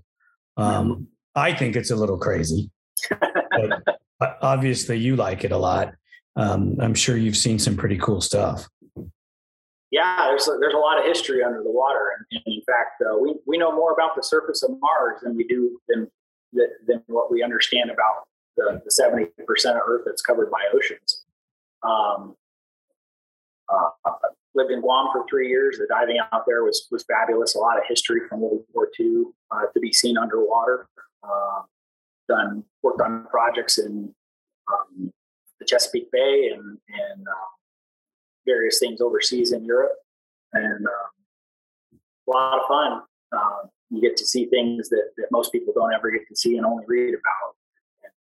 Um, 0.57 1.07
I 1.35 1.53
think 1.53 1.75
it's 1.75 1.91
a 1.91 1.95
little 1.95 2.17
crazy, 2.17 2.69
but 3.09 3.97
obviously 4.41 4.97
you 4.97 5.15
like 5.15 5.43
it 5.43 5.51
a 5.51 5.57
lot. 5.57 5.93
Um, 6.35 6.77
I'm 6.79 6.93
sure 6.93 7.17
you've 7.17 7.37
seen 7.37 7.59
some 7.59 7.75
pretty 7.75 7.97
cool 7.97 8.21
stuff. 8.21 8.67
Yeah, 9.93 10.25
there's 10.25 10.47
a, 10.47 10.57
there's 10.59 10.73
a 10.73 10.77
lot 10.79 10.97
of 10.97 11.05
history 11.05 11.43
under 11.43 11.61
the 11.61 11.69
water, 11.69 12.09
and, 12.31 12.41
in 12.47 12.61
fact, 12.65 13.03
uh, 13.05 13.15
we 13.15 13.35
we 13.45 13.59
know 13.59 13.71
more 13.71 13.93
about 13.93 14.15
the 14.15 14.23
surface 14.23 14.63
of 14.63 14.71
Mars 14.79 15.19
than 15.21 15.37
we 15.37 15.43
do 15.43 15.79
than 15.87 16.09
than 16.51 17.03
what 17.05 17.31
we 17.31 17.43
understand 17.43 17.91
about 17.91 18.27
the, 18.57 18.81
70 18.89 19.27
percent 19.45 19.77
of 19.77 19.83
Earth 19.87 20.01
that's 20.03 20.23
covered 20.23 20.49
by 20.49 20.63
oceans. 20.73 21.21
Um, 21.83 22.35
uh, 23.69 23.89
lived 24.55 24.71
in 24.71 24.81
Guam 24.81 25.09
for 25.13 25.27
three 25.29 25.47
years. 25.47 25.77
The 25.77 25.85
diving 25.87 26.17
out 26.31 26.45
there 26.47 26.63
was 26.63 26.87
was 26.89 27.03
fabulous. 27.03 27.53
A 27.53 27.59
lot 27.59 27.77
of 27.77 27.83
history 27.87 28.21
from 28.27 28.41
World 28.41 28.65
War 28.73 28.89
II 28.99 29.25
uh, 29.51 29.67
to 29.75 29.79
be 29.79 29.93
seen 29.93 30.17
underwater. 30.17 30.87
Uh, 31.23 31.61
done 32.27 32.63
worked 32.81 33.01
on 33.01 33.27
projects 33.27 33.77
in 33.77 34.11
um, 34.73 35.13
the 35.59 35.65
Chesapeake 35.67 36.11
Bay 36.11 36.49
and 36.51 36.79
and 36.89 37.27
uh, 37.27 37.52
various 38.45 38.79
things 38.79 39.01
overseas 39.01 39.51
in 39.51 39.65
Europe, 39.65 39.93
and 40.53 40.85
um, 40.85 41.97
a 42.27 42.31
lot 42.31 42.59
of 42.59 42.67
fun. 42.67 43.01
Um, 43.31 43.69
you 43.89 44.01
get 44.01 44.17
to 44.17 44.25
see 44.25 44.45
things 44.45 44.89
that, 44.89 45.11
that 45.17 45.27
most 45.31 45.51
people 45.51 45.73
don't 45.73 45.93
ever 45.93 46.09
get 46.11 46.27
to 46.27 46.35
see 46.35 46.57
and 46.57 46.65
only 46.65 46.83
read 46.87 47.09
about. 47.09 47.55
And 48.03 48.11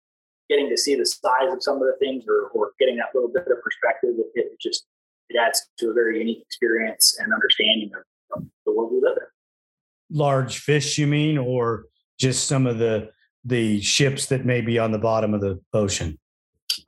getting 0.50 0.68
to 0.68 0.76
see 0.76 0.94
the 0.94 1.06
size 1.06 1.50
of 1.50 1.62
some 1.62 1.76
of 1.76 1.82
the 1.82 1.96
things, 1.98 2.24
or, 2.28 2.48
or 2.54 2.72
getting 2.78 2.96
that 2.96 3.08
little 3.14 3.30
bit 3.30 3.46
of 3.50 3.62
perspective, 3.62 4.14
it, 4.18 4.26
it 4.34 4.60
just 4.60 4.84
it 5.28 5.38
adds 5.38 5.66
to 5.78 5.90
a 5.90 5.94
very 5.94 6.18
unique 6.18 6.42
experience 6.42 7.16
and 7.20 7.32
understanding 7.32 7.90
of, 7.96 8.38
of 8.38 8.48
the 8.66 8.72
world 8.72 8.92
we 8.92 9.00
live 9.00 9.16
in. 9.16 10.16
Large 10.16 10.58
fish, 10.58 10.98
you 10.98 11.06
mean, 11.06 11.38
or 11.38 11.86
just 12.18 12.46
some 12.46 12.66
of 12.66 12.78
the 12.78 13.10
the 13.44 13.80
ships 13.80 14.26
that 14.26 14.44
may 14.44 14.60
be 14.60 14.78
on 14.78 14.92
the 14.92 14.98
bottom 14.98 15.34
of 15.34 15.40
the 15.40 15.60
ocean? 15.72 16.18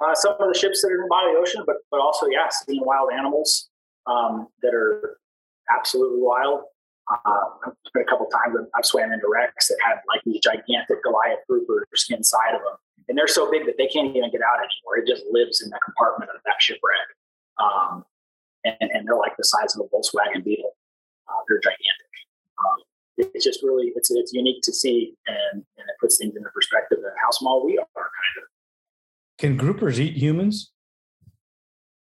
Uh, 0.05 0.15
some 0.15 0.35
of 0.39 0.53
the 0.53 0.59
ships 0.59 0.83
that 0.83 0.89
are 0.89 0.97
in 0.97 1.03
the 1.03 1.09
bottom 1.09 1.31
of 1.31 1.37
the 1.37 1.41
ocean, 1.41 1.63
but 1.67 1.77
but 1.91 2.01
also, 2.01 2.27
yeah, 2.27 2.49
seeing 2.51 2.85
wild 2.85 3.11
animals 3.13 3.69
um, 4.07 4.49
that 4.63 4.75
are 4.75 5.19
absolutely 5.73 6.21
wild. 6.21 6.63
Uh, 7.11 7.71
a 7.97 8.05
couple 8.05 8.27
times 8.27 8.57
I've 8.75 8.85
swam 8.85 9.13
into 9.13 9.29
wrecks 9.29 9.69
that 9.69 9.77
had 9.85 10.01
like 10.09 10.21
these 10.25 10.41
gigantic 10.41 11.03
Goliath 11.05 11.45
groupers 11.51 12.11
inside 12.11 12.55
of 12.55 12.61
them, 12.63 12.77
and 13.09 13.17
they're 13.17 13.29
so 13.29 13.51
big 13.51 13.67
that 13.67 13.77
they 13.79 13.87
can't 13.87 14.15
even 14.17 14.31
get 14.31 14.41
out 14.43 14.59
anymore. 14.59 14.99
It 14.99 15.07
just 15.07 15.25
lives 15.31 15.63
in 15.63 15.71
the 15.71 15.79
compartment 15.85 16.31
of 16.35 16.41
that 16.45 16.61
shipwreck, 16.61 17.09
um, 17.61 18.05
and, 18.65 18.77
and, 18.81 19.07
they're 19.07 19.17
like 19.17 19.37
the 19.37 19.45
size 19.45 19.77
of 19.77 19.85
a 19.85 19.89
Volkswagen 19.89 20.43
Beetle. 20.43 20.73
Uh, 21.29 21.41
they're 21.49 21.61
gigantic. 21.61 22.13
Um, 22.59 22.79
it's 23.17 23.45
just 23.45 23.63
really 23.63 23.93
it's 23.97 24.11
it's 24.11 24.33
unique 24.33 24.63
to 24.63 24.73
see, 24.73 25.15
and, 25.27 25.65
and 25.79 25.87
it 25.89 25.97
puts 26.01 26.19
things 26.19 26.35
into 26.37 26.49
perspective 26.51 26.99
of 26.99 27.13
how 27.23 27.31
small 27.31 27.65
we 27.65 27.79
are, 27.79 27.87
kind 27.95 28.37
of. 28.43 28.54
Can 29.39 29.59
groupers 29.59 29.99
eat 29.99 30.17
humans? 30.17 30.71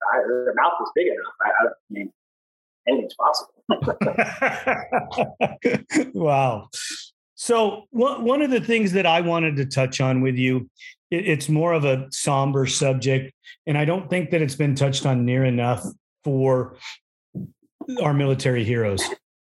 I, 0.02 0.18
their 0.28 0.54
mouth 0.56 0.74
is 0.82 0.90
big 0.96 1.08
enough. 1.08 1.34
I, 1.42 1.50
I 1.50 1.70
mean, 1.90 2.12
anything's 2.88 3.16
possible. 3.16 3.54
wow. 6.14 6.70
So 7.36 7.86
one 7.92 8.42
of 8.42 8.52
the 8.52 8.60
things 8.60 8.92
that 8.92 9.06
I 9.06 9.22
wanted 9.22 9.56
to 9.58 9.66
touch 9.66 10.02
on 10.02 10.22
with 10.22 10.36
you, 10.36 10.70
it's 11.10 11.48
more 11.48 11.72
of 11.72 11.86
a 11.86 12.08
somber 12.12 12.68
subject, 12.68 13.34
and 13.66 13.78
I 13.78 13.86
don't 13.86 14.10
think 14.10 14.32
that 14.32 14.42
it's 14.42 14.56
been 14.56 14.76
touched 14.76 15.06
on 15.06 15.26
near 15.26 15.46
enough 15.46 15.82
for 16.26 16.76
our 18.04 18.14
military 18.14 18.66
heroes. 18.66 19.02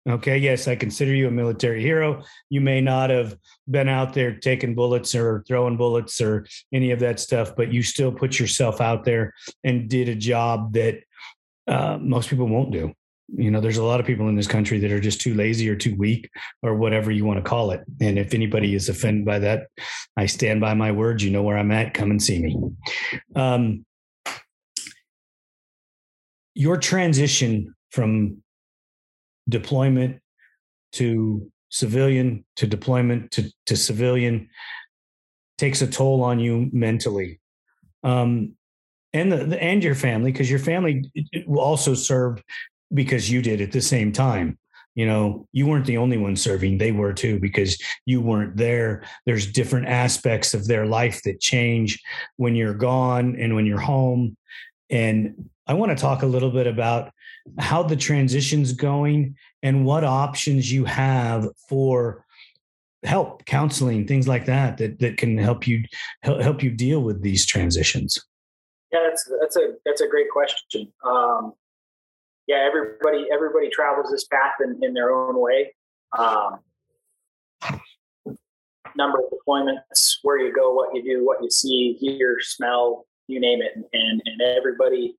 Okay, 0.08 0.38
yes, 0.38 0.68
I 0.68 0.76
consider 0.76 1.14
you 1.14 1.28
a 1.28 1.32
military 1.32 1.82
hero. 1.82 2.24
You 2.50 2.62
may 2.62 2.80
not 2.80 3.10
have 3.10 3.38
been 3.70 3.90
out 3.90 4.14
there 4.14 4.34
taking 4.36 4.74
bullets 4.74 5.14
or 5.14 5.44
throwing 5.48 5.78
bullets 5.78 6.22
or 6.22 6.46
any 6.72 6.92
of 6.92 7.00
that 7.02 7.20
stuff, 7.20 7.56
but 7.56 7.74
you 7.74 7.84
still 7.84 8.12
put 8.12 8.40
yourself 8.40 8.80
out 8.80 9.04
there 9.04 9.34
and 9.64 9.90
did 9.90 10.08
a 10.08 10.16
job 10.16 10.74
that 10.74 11.02
uh, 11.68 11.98
most 12.00 12.30
people 12.30 12.48
won't 12.48 12.72
do. 12.72 12.94
You 13.36 13.52
know, 13.52 13.62
there's 13.62 13.78
a 13.78 13.84
lot 13.84 14.00
of 14.00 14.08
people 14.08 14.28
in 14.30 14.36
this 14.36 14.48
country 14.48 14.80
that 14.80 14.92
are 14.92 15.02
just 15.02 15.22
too 15.22 15.36
lazy 15.36 15.70
or 15.70 15.76
too 15.76 15.96
weak 15.96 16.32
or 16.64 16.76
whatever 16.76 17.12
you 17.12 17.26
want 17.26 17.38
to 17.38 17.48
call 17.48 17.72
it. 17.72 17.82
And 18.02 18.18
if 18.18 18.34
anybody 18.34 18.74
is 18.74 18.90
offended 18.90 19.26
by 19.26 19.40
that, 19.40 19.68
I 20.18 20.26
stand 20.26 20.62
by 20.62 20.74
my 20.74 20.92
words. 20.92 21.24
You 21.24 21.30
know 21.30 21.44
where 21.44 21.58
I'm 21.58 21.72
at. 21.72 21.94
Come 21.94 22.10
and 22.10 22.24
see 22.24 22.42
me. 22.42 22.58
Um, 23.36 23.86
your 26.56 26.78
transition 26.78 27.76
from 27.92 28.42
deployment 29.50 30.22
to 30.94 31.52
civilian 31.70 32.44
to 32.56 32.66
deployment 32.66 33.32
to, 33.32 33.52
to 33.68 33.76
civilian 33.76 34.50
takes 35.58 35.82
a 35.82 35.88
toll 35.88 36.24
on 36.24 36.40
you 36.40 36.70
mentally. 36.72 37.40
Um, 38.04 38.54
and 39.14 39.32
the, 39.32 39.38
the, 39.38 39.62
and 39.62 39.84
your 39.84 39.96
family 39.96 40.32
because 40.32 40.50
your 40.50 40.60
family 40.60 41.04
also 41.48 41.94
served 41.94 42.44
because 42.94 43.30
you 43.30 43.42
did 43.42 43.62
at 43.62 43.72
the 43.72 43.82
same 43.82 44.12
time. 44.12 44.58
You 44.96 45.06
know 45.06 45.48
you 45.54 45.66
weren't 45.68 45.86
the 45.86 45.98
only 45.98 46.18
one 46.18 46.36
serving 46.36 46.78
they 46.78 46.92
were 46.92 47.14
too 47.14 47.40
because 47.40 47.82
you 48.06 48.22
weren't 48.22 48.58
there. 48.58 49.04
There's 49.26 49.52
different 49.52 49.88
aspects 49.88 50.54
of 50.54 50.68
their 50.68 50.86
life 50.86 51.22
that 51.24 51.40
change 51.40 52.02
when 52.38 52.56
you're 52.56 52.74
gone 52.74 53.36
and 53.38 53.56
when 53.56 53.66
you're 53.66 53.80
home. 53.80 54.36
And 54.90 55.50
i 55.68 55.74
want 55.74 55.92
to 55.92 56.02
talk 56.02 56.24
a 56.24 56.28
little 56.28 56.50
bit 56.50 56.68
about 56.68 57.12
how 57.58 57.84
the 57.84 57.96
transition's 57.96 58.74
going 58.74 59.36
and 59.64 59.86
what 59.86 60.04
options 60.04 60.72
you 60.72 60.86
have 60.86 61.48
for 61.68 62.26
help 63.04 63.46
counseling 63.46 64.06
things 64.06 64.28
like 64.28 64.46
that 64.46 64.78
that 64.78 65.00
that 65.00 65.18
can 65.18 65.38
help 65.38 65.66
you 65.66 65.84
help 66.24 66.62
you 66.62 66.70
deal 66.70 67.02
with 67.02 67.22
these 67.22 67.46
transitions. 67.46 68.20
Yeah 68.92 69.00
that's 69.08 69.30
that's 69.42 69.56
a 69.56 69.74
that's 69.86 70.02
a 70.02 70.08
great 70.08 70.30
question. 70.30 70.92
Um, 71.04 71.54
yeah 72.48 72.68
everybody 72.68 73.28
everybody 73.32 73.70
travels 73.70 74.12
this 74.12 74.26
path 74.26 74.56
in, 74.64 74.80
in 74.84 74.94
their 74.94 75.12
own 75.12 75.40
way. 75.40 75.74
Um, 76.18 76.60
number 78.96 79.20
of 79.20 79.26
deployments 79.32 80.18
where 80.24 80.40
you 80.40 80.54
go 80.54 80.74
what 80.74 80.94
you 80.94 81.04
do 81.04 81.26
what 81.26 81.42
you 81.42 81.50
see 81.50 81.94
hear 82.00 82.38
smell 82.42 83.06
you 83.28 83.40
name 83.40 83.62
it 83.62 83.74
and 83.94 84.22
and 84.26 84.42
everybody 84.42 85.16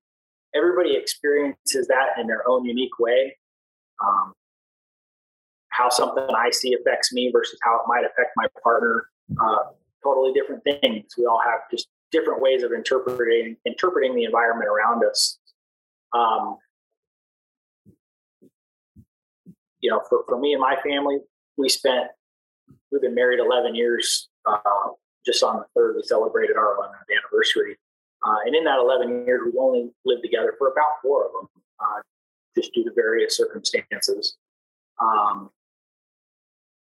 everybody 0.54 0.96
experiences 0.96 1.86
that 1.88 2.18
in 2.18 2.26
their 2.26 2.48
own 2.48 2.64
unique 2.64 2.98
way. 2.98 3.36
Um, 4.04 4.32
how 5.68 5.88
something 5.88 6.24
I 6.34 6.50
see 6.50 6.74
affects 6.74 7.12
me 7.12 7.30
versus 7.32 7.58
how 7.62 7.76
it 7.76 7.82
might 7.86 8.04
affect 8.04 8.32
my 8.36 8.46
partner. 8.62 9.06
Uh, 9.40 9.70
totally 10.02 10.32
different 10.32 10.62
things. 10.64 11.14
We 11.16 11.26
all 11.26 11.40
have 11.44 11.60
just 11.70 11.88
different 12.10 12.42
ways 12.42 12.62
of 12.62 12.72
interpreting 12.72 13.56
interpreting 13.64 14.14
the 14.14 14.24
environment 14.24 14.68
around 14.68 15.04
us. 15.04 15.38
Um, 16.12 16.58
you 19.80 19.90
know, 19.90 20.02
for, 20.08 20.24
for 20.28 20.38
me 20.38 20.52
and 20.52 20.60
my 20.60 20.76
family, 20.82 21.18
we 21.56 21.68
spent 21.68 22.08
we've 22.90 23.00
been 23.00 23.14
married 23.14 23.40
11 23.40 23.74
years. 23.74 24.28
Uh, 24.44 24.58
just 25.24 25.42
on 25.42 25.58
the 25.58 25.64
third, 25.76 25.96
we 25.96 26.02
celebrated 26.02 26.56
our 26.56 26.76
11th 26.76 27.16
anniversary, 27.16 27.76
uh, 28.22 28.36
and 28.44 28.54
in 28.54 28.64
that 28.64 28.78
11 28.78 29.24
years, 29.26 29.40
we've 29.44 29.54
only 29.58 29.90
lived 30.04 30.22
together 30.22 30.54
for 30.58 30.68
about 30.68 31.00
four 31.02 31.26
of 31.26 31.32
them, 31.32 31.48
uh, 31.80 32.00
just 32.56 32.72
due 32.74 32.84
to 32.84 32.92
various 32.94 33.36
circumstances. 33.36 34.36
Um, 35.00 35.50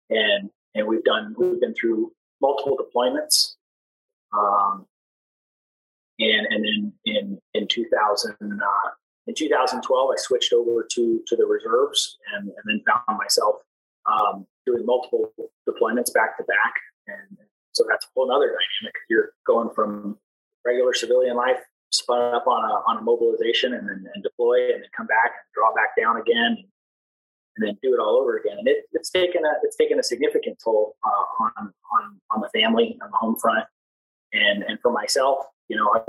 and 0.10 0.50
and 0.76 0.88
we've 0.88 1.04
done 1.04 1.36
we've 1.38 1.60
been 1.60 1.74
through 1.74 2.14
multiple 2.42 2.78
deployments. 2.78 3.56
Um, 4.38 4.86
and 6.20 6.48
and 6.50 6.64
then 6.66 6.94
in 7.06 7.42
in 7.54 7.68
2000 7.68 8.36
uh, 8.42 8.90
in 9.28 9.36
2012 9.36 10.10
I 10.10 10.16
switched 10.18 10.54
over 10.54 10.88
to 10.92 11.22
to 11.28 11.36
the 11.36 11.46
reserves 11.46 12.18
and, 12.34 12.48
and 12.48 12.64
then 12.66 12.82
found 12.88 13.18
myself 13.18 13.56
um, 14.06 14.48
doing 14.66 14.86
multiple 14.86 15.32
deployments 15.70 16.14
back 16.14 16.38
to 16.38 16.44
back 16.44 16.74
and 17.08 17.38
so 17.74 17.86
that's 17.88 18.06
a 18.06 18.10
whole 18.16 18.32
other 18.32 18.48
dynamic 18.48 18.96
you're 19.10 19.32
going 19.46 19.70
from 19.76 20.18
regular 20.68 20.94
civilian 20.94 21.36
life 21.36 21.60
spun 21.92 22.36
up 22.36 22.46
on 22.48 22.64
a 22.70 22.74
on 22.90 22.98
a 22.98 23.02
mobilization 23.02 23.74
and 23.74 23.88
then 23.88 24.06
and 24.14 24.24
deploy 24.24 24.74
and 24.74 24.84
then 24.84 24.90
come 24.96 25.08
back 25.08 25.32
and 25.32 25.48
draw 25.56 25.74
back 25.74 25.96
down 25.98 26.20
again 26.20 26.58
and, 26.60 26.68
and 27.56 27.68
then 27.68 27.78
do 27.82 27.94
it 27.94 28.00
all 28.00 28.20
over 28.22 28.38
again 28.38 28.58
and 28.60 28.68
it, 28.68 28.84
it's 28.92 29.10
taken 29.10 29.46
a 29.46 29.54
it's 29.64 29.78
taken 29.78 29.98
a 30.00 30.04
significant 30.04 30.60
toll 30.62 30.96
uh, 31.06 31.44
on 31.44 31.52
on 31.94 32.20
on 32.32 32.42
the 32.42 32.50
family 32.54 33.00
on 33.02 33.10
the 33.10 33.18
home 33.18 33.38
front 33.38 33.66
and 34.34 34.64
and 34.64 34.80
for 34.82 34.92
myself 34.92 35.46
you 35.68 35.76
know, 35.76 35.94
I 35.94 36.00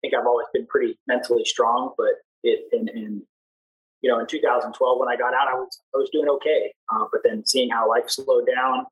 think 0.00 0.14
I've 0.14 0.26
always 0.26 0.46
been 0.52 0.66
pretty 0.66 0.98
mentally 1.06 1.44
strong, 1.44 1.92
but 1.96 2.10
it, 2.42 2.68
and, 2.72 2.88
in 2.88 3.22
you 4.00 4.10
know, 4.10 4.20
in 4.20 4.26
2012 4.26 4.98
when 4.98 5.08
I 5.08 5.16
got 5.16 5.34
out, 5.34 5.48
I 5.48 5.54
was 5.54 5.80
I 5.94 5.98
was 5.98 6.10
doing 6.10 6.28
okay. 6.28 6.72
Uh, 6.92 7.04
but 7.10 7.22
then 7.24 7.44
seeing 7.46 7.70
how 7.70 7.88
life 7.88 8.08
slowed 8.08 8.46
down 8.46 8.86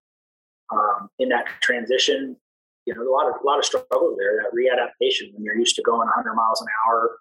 um, 0.73 1.09
in 1.19 1.29
that 1.29 1.47
transition, 1.61 2.37
you 2.87 2.95
know, 2.95 3.03
a 3.03 3.11
lot 3.11 3.29
of 3.29 3.35
a 3.43 3.47
lot 3.47 3.59
of 3.59 3.65
struggle 3.65 4.17
there. 4.17 4.43
That 4.43 4.55
readaptation 4.55 5.35
when 5.35 5.43
you're 5.43 5.59
used 5.59 5.77
to 5.77 5.83
going 5.83 6.07
100 6.07 6.35
miles 6.35 6.61
an 6.61 6.69
hour 6.87 7.19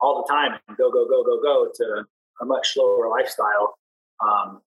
all 0.00 0.22
the 0.22 0.32
time 0.32 0.58
and 0.68 0.76
go 0.76 0.90
go 0.90 1.06
go 1.06 1.22
go 1.24 1.42
go 1.42 1.70
to 1.74 2.04
a 2.40 2.44
much 2.44 2.72
slower 2.72 3.08
lifestyle, 3.08 3.76
um, 4.20 4.60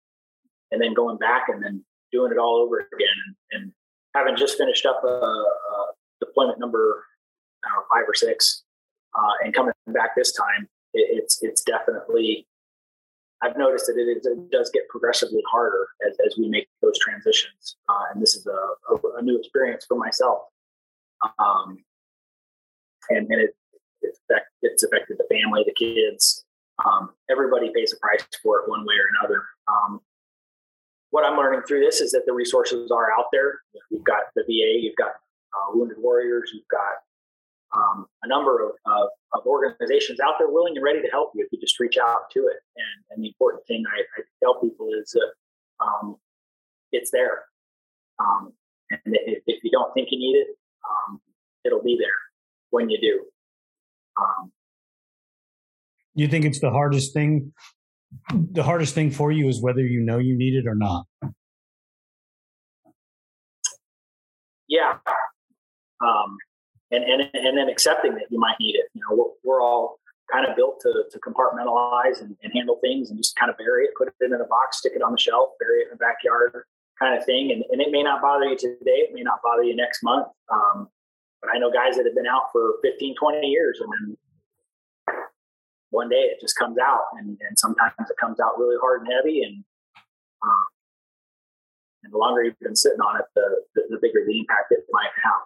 and 0.72 0.82
then 0.82 0.94
going 0.94 1.18
back 1.18 1.48
and 1.48 1.64
then 1.64 1.84
doing 2.12 2.32
it 2.32 2.38
all 2.38 2.58
over 2.58 2.80
again 2.80 3.36
and, 3.52 3.72
having 4.14 4.38
just 4.38 4.58
finished 4.58 4.86
up 4.86 5.04
a, 5.04 5.08
a 5.08 5.46
deployment 6.22 6.58
number 6.58 7.04
know, 7.66 7.84
five 7.94 8.08
or 8.08 8.14
six, 8.14 8.64
uh, 9.14 9.34
and 9.44 9.54
coming 9.54 9.74
back 9.88 10.16
this 10.16 10.32
time, 10.32 10.68
it, 10.94 11.22
it's 11.24 11.42
it's 11.42 11.64
definitely. 11.64 12.48
I've 13.46 13.58
noticed 13.58 13.86
that 13.88 13.98
it, 13.98 14.26
it, 14.26 14.52
does 14.52 14.72
get 14.72 14.88
progressively 14.90 15.44
harder 15.50 15.88
as, 16.08 16.18
as 16.26 16.36
we 16.38 16.50
make 16.50 16.68
those 16.82 16.98
transitions, 17.00 17.78
uh, 17.88 18.04
and 18.12 18.22
this 18.22 18.36
is 18.36 18.48
a, 18.48 18.94
a, 18.94 19.20
a, 19.20 19.22
new 19.22 19.38
experience 19.38 19.86
for 19.88 19.98
myself. 19.98 20.40
Um, 21.38 21.84
and 23.10 23.28
and 23.30 23.42
it 23.42 23.56
it's, 24.02 24.20
affect, 24.30 24.48
it's 24.62 24.84
affected 24.84 25.18
the 25.18 25.28
family, 25.30 25.64
the 25.66 25.74
kids. 25.74 26.46
Um, 26.86 27.12
everybody 27.30 27.72
pays 27.74 27.94
a 27.94 27.98
price 27.98 28.26
for 28.42 28.60
it 28.60 28.70
one 28.70 28.86
way 28.86 28.96
or 28.96 29.08
another. 29.20 29.44
Um, 29.68 30.02
what 31.12 31.24
I'm 31.24 31.38
learning 31.38 31.62
through 31.68 31.82
this 31.82 32.02
is 32.02 32.12
that 32.12 32.24
the 32.26 32.34
resources 32.34 32.92
are 32.92 33.12
out 33.18 33.28
there. 33.32 33.62
You've 33.90 34.04
got 34.04 34.24
the 34.36 34.44
VA, 34.44 34.82
you've 34.82 34.96
got 34.98 35.12
uh, 35.54 35.72
Wounded 35.74 35.98
Warriors, 36.00 36.52
you've 36.54 36.68
got 36.68 37.04
um, 37.76 38.06
a 38.24 38.28
number 38.28 38.64
of, 38.64 38.72
of, 38.86 39.10
of, 39.34 39.46
organizations 39.46 40.20
out 40.20 40.36
there 40.40 40.48
willing 40.50 40.76
and 40.76 40.84
ready 40.84 41.02
to 41.02 41.08
help 41.10 41.32
you 41.36 41.44
if 41.44 41.52
you 41.52 41.60
just 41.60 41.80
reach 41.80 41.98
out 41.98 42.30
to 42.32 42.40
it. 42.40 42.58
And, 42.78 43.04
and 43.12 43.24
the 43.24 43.28
important 43.28 43.66
thing 43.68 43.84
I, 43.88 44.02
I 44.20 44.24
tell 44.42 44.60
people 44.62 44.90
is 45.00 45.12
that 45.12 45.32
um, 45.84 46.16
it's 46.92 47.12
there. 47.12 47.44
Um, 48.20 48.54
and 48.90 49.02
if, 49.06 49.44
if, 49.46 49.64
you 49.64 49.72
don't 49.72 49.94
think 49.94 50.10
you 50.12 50.20
need 50.20 50.38
it, 50.38 50.48
um, 50.90 51.20
it'll 51.66 51.84
be 51.84 51.98
there 52.00 52.08
when 52.70 52.90
you 52.90 53.00
do. 53.02 53.26
Um, 54.22 54.52
you 56.14 56.28
think 56.28 56.46
it's 56.46 56.60
the 56.62 56.72
hardest 56.72 57.14
thing? 57.14 57.52
The 58.32 58.64
hardest 58.64 58.96
thing 58.96 59.12
for 59.12 59.32
you 59.32 59.50
is 59.50 59.62
whether 59.62 59.82
you 59.82 60.00
know 60.00 60.18
you 60.18 60.38
need 60.38 60.54
it 60.54 60.66
or 60.68 60.76
not. 60.76 61.06
Yeah. 64.70 64.94
And, 66.96 67.04
and, 67.04 67.30
and 67.34 67.58
then 67.58 67.68
accepting 67.68 68.16
that 68.16 68.26
you 68.30 68.40
might 68.40 68.56
need 68.60 68.76
it. 68.76 68.86
You 68.94 69.02
know, 69.02 69.16
we're, 69.44 69.58
we're 69.58 69.62
all 69.62 70.00
kind 70.32 70.48
of 70.48 70.56
built 70.56 70.80
to, 70.82 71.04
to 71.12 71.20
compartmentalize 71.20 72.22
and, 72.22 72.36
and, 72.42 72.52
handle 72.54 72.80
things 72.82 73.10
and 73.10 73.20
just 73.20 73.36
kind 73.36 73.52
of 73.52 73.58
bury 73.58 73.86
it, 73.86 73.92
put 73.98 74.08
it 74.08 74.14
in 74.22 74.34
a 74.34 74.46
box, 74.46 74.80
stick 74.80 74.94
it 74.96 75.02
on 75.02 75.12
the 75.12 75.18
shelf, 75.18 75.50
bury 75.60 75.82
it 75.82 75.86
in 75.86 75.90
the 75.92 75.98
backyard 75.98 76.64
kind 76.98 77.18
of 77.18 77.26
thing. 77.26 77.52
And, 77.52 77.64
and 77.70 77.82
it 77.82 77.92
may 77.92 78.02
not 78.02 78.22
bother 78.22 78.46
you 78.46 78.58
today. 78.58 79.06
It 79.06 79.14
may 79.14 79.22
not 79.22 79.40
bother 79.44 79.64
you 79.64 79.76
next 79.76 80.02
month. 80.04 80.28
Um, 80.52 80.90
but 81.42 81.52
I 81.54 81.60
know 81.60 81.70
guys 81.72 81.98
that 81.98 82.06
have 82.06 82.16
been 82.16 82.28
out 82.28 82.50
for 82.52 82.76
15, 82.82 83.16
20 83.20 83.48
years 83.48 83.80
and 83.82 83.90
then 83.92 84.18
one 85.92 86.10
day 86.10 86.16
it 86.16 86.42
just 86.42 86.58
comes 86.58 86.78
out 86.78 87.14
and, 87.20 87.38
and 87.48 87.58
sometimes 87.58 87.94
it 88.00 88.18
comes 88.20 88.40
out 88.40 88.58
really 88.58 88.78
hard 88.82 89.02
and 89.02 89.12
heavy. 89.14 89.44
And, 89.44 89.64
um, 90.44 90.66
and 92.04 92.14
the 92.14 92.18
longer 92.18 92.44
you've 92.44 92.60
been 92.60 92.76
sitting 92.76 93.00
on 93.00 93.20
it, 93.20 93.26
the, 93.36 93.62
the, 93.76 93.82
the 93.92 93.98
bigger 94.02 94.26
the 94.26 94.40
impact 94.40 94.72
it 94.72 94.86
might 94.92 95.14
have. 95.24 95.42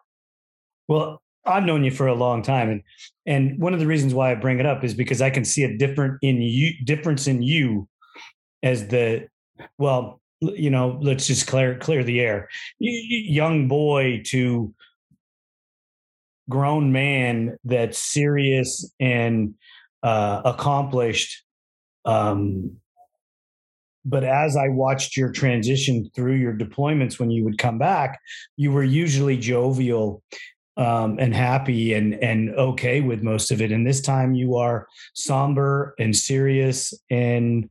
Well, 0.87 1.21
I've 1.45 1.63
known 1.63 1.83
you 1.83 1.91
for 1.91 2.07
a 2.07 2.15
long 2.15 2.41
time, 2.41 2.69
and 2.69 2.83
and 3.25 3.59
one 3.59 3.73
of 3.73 3.79
the 3.79 3.87
reasons 3.87 4.13
why 4.13 4.31
I 4.31 4.35
bring 4.35 4.59
it 4.59 4.65
up 4.65 4.83
is 4.83 4.93
because 4.93 5.21
I 5.21 5.29
can 5.29 5.45
see 5.45 5.63
a 5.63 5.77
different 5.77 6.19
in 6.21 6.41
you 6.41 6.73
difference 6.83 7.27
in 7.27 7.41
you 7.41 7.87
as 8.63 8.87
the 8.87 9.27
well, 9.77 10.21
you 10.41 10.69
know, 10.69 10.99
let's 11.01 11.27
just 11.27 11.47
clear 11.47 11.77
clear 11.77 12.03
the 12.03 12.19
air. 12.19 12.49
Young 12.79 13.67
boy 13.67 14.21
to 14.27 14.73
grown 16.49 16.91
man 16.91 17.57
that's 17.63 17.97
serious 17.97 18.91
and 18.99 19.53
uh, 20.03 20.41
accomplished. 20.45 21.43
Um, 22.05 22.77
but 24.05 24.23
as 24.23 24.55
I 24.55 24.69
watched 24.69 25.15
your 25.15 25.31
transition 25.31 26.09
through 26.15 26.35
your 26.35 26.53
deployments 26.53 27.19
when 27.19 27.29
you 27.29 27.43
would 27.43 27.57
come 27.57 27.77
back, 27.77 28.19
you 28.57 28.71
were 28.71 28.83
usually 28.83 29.37
jovial 29.37 30.23
um, 30.79 31.17
and 31.19 31.35
happy 31.35 31.93
and 31.93 32.15
and 32.23 32.55
okay 32.55 33.01
with 33.01 33.21
most 33.21 33.51
of 33.51 33.61
it. 33.61 33.71
And 33.71 33.85
this 33.85 33.99
time 33.99 34.33
you 34.33 34.55
are 34.55 34.87
somber 35.13 35.93
and 35.99 36.15
serious 36.15 36.93
and 37.11 37.69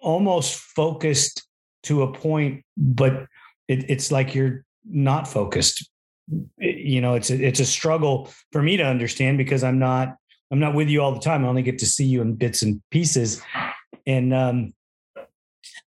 almost 0.00 0.54
focused 0.54 1.42
to 1.82 2.02
a 2.02 2.12
point, 2.12 2.64
but 2.76 3.26
it, 3.66 3.90
it's 3.90 4.12
like 4.12 4.34
you're 4.34 4.64
not 4.88 5.26
focused. 5.26 5.90
It, 6.58 6.76
you 6.76 7.00
know, 7.00 7.14
it's 7.14 7.30
a, 7.30 7.44
it's 7.44 7.60
a 7.60 7.66
struggle 7.66 8.30
for 8.52 8.62
me 8.62 8.76
to 8.76 8.84
understand 8.84 9.36
because 9.36 9.64
I'm 9.64 9.80
not 9.80 10.14
I'm 10.52 10.60
not 10.60 10.74
with 10.74 10.88
you 10.88 11.02
all 11.02 11.12
the 11.12 11.20
time. 11.20 11.44
I 11.44 11.48
only 11.48 11.62
get 11.62 11.80
to 11.80 11.86
see 11.86 12.06
you 12.06 12.22
in 12.22 12.36
bits 12.36 12.62
and 12.62 12.80
pieces, 12.92 13.42
and 14.06 14.32
um, 14.32 14.72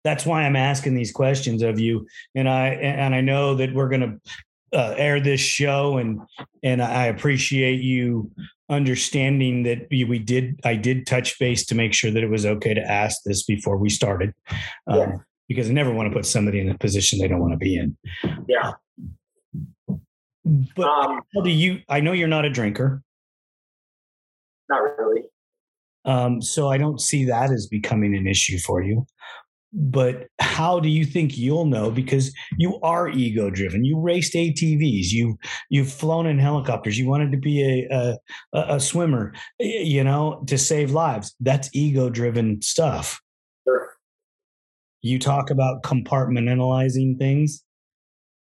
that's 0.03 0.25
why 0.25 0.43
I'm 0.43 0.57
asking 0.57 0.93
these 0.93 1.13
questions 1.13 1.63
of 1.63 1.79
you. 1.79 2.05
And 2.35 2.49
I 2.49 2.67
and 2.67 3.15
I 3.15 3.21
know 3.21 3.55
that 3.55 3.73
we're 3.73 3.89
going 3.89 4.01
to 4.01 4.31
uh, 4.73 4.93
air 4.97 5.19
this 5.19 5.41
show 5.41 5.97
and 5.97 6.21
and 6.63 6.81
I 6.81 7.05
appreciate 7.05 7.81
you 7.81 8.31
understanding 8.69 9.63
that 9.63 9.87
we 9.91 10.19
did 10.19 10.59
I 10.63 10.75
did 10.75 11.05
touch 11.05 11.37
base 11.39 11.65
to 11.67 11.75
make 11.75 11.93
sure 11.93 12.09
that 12.11 12.23
it 12.23 12.29
was 12.29 12.45
okay 12.45 12.73
to 12.73 12.81
ask 12.81 13.19
this 13.25 13.43
before 13.43 13.77
we 13.77 13.89
started 13.89 14.33
um, 14.87 14.99
yeah. 14.99 15.11
because 15.47 15.69
I 15.69 15.73
never 15.73 15.93
want 15.93 16.09
to 16.09 16.15
put 16.15 16.25
somebody 16.25 16.59
in 16.59 16.69
a 16.69 16.77
position 16.77 17.19
they 17.19 17.27
don't 17.27 17.41
want 17.41 17.53
to 17.53 17.57
be 17.57 17.75
in. 17.75 17.97
Yeah. 18.47 18.71
But 20.75 20.87
um, 20.87 21.21
how 21.35 21.41
do 21.41 21.49
you? 21.49 21.81
I 21.87 21.99
know 21.99 22.13
you're 22.13 22.27
not 22.27 22.45
a 22.45 22.49
drinker. 22.49 23.03
Not 24.69 24.81
really. 24.97 25.23
Um, 26.03 26.41
so 26.41 26.69
I 26.69 26.77
don't 26.77 26.99
see 26.99 27.25
that 27.25 27.51
as 27.51 27.67
becoming 27.67 28.15
an 28.15 28.25
issue 28.25 28.57
for 28.57 28.81
you 28.81 29.05
but 29.73 30.27
how 30.39 30.79
do 30.79 30.89
you 30.89 31.05
think 31.05 31.37
you'll 31.37 31.65
know? 31.65 31.91
Because 31.91 32.33
you 32.57 32.79
are 32.81 33.07
ego 33.09 33.49
driven 33.49 33.85
you 33.85 33.99
raced 33.99 34.33
atvs 34.33 35.11
you 35.11 35.37
you've 35.69 35.91
flown 35.91 36.25
in 36.25 36.39
helicopters. 36.39 36.97
You 36.97 37.07
wanted 37.07 37.31
to 37.31 37.37
be 37.37 37.87
a, 37.91 38.17
a, 38.53 38.75
a 38.75 38.79
swimmer 38.79 39.33
you 39.59 40.03
know 40.03 40.43
to 40.47 40.57
save 40.57 40.91
lives. 40.91 41.35
That's 41.39 41.69
ego 41.73 42.09
driven 42.09 42.61
stuff. 42.61 43.21
Sure. 43.65 43.93
you 45.01 45.19
talk 45.19 45.49
about 45.49 45.83
compartmentalizing 45.83 47.17
things 47.17 47.63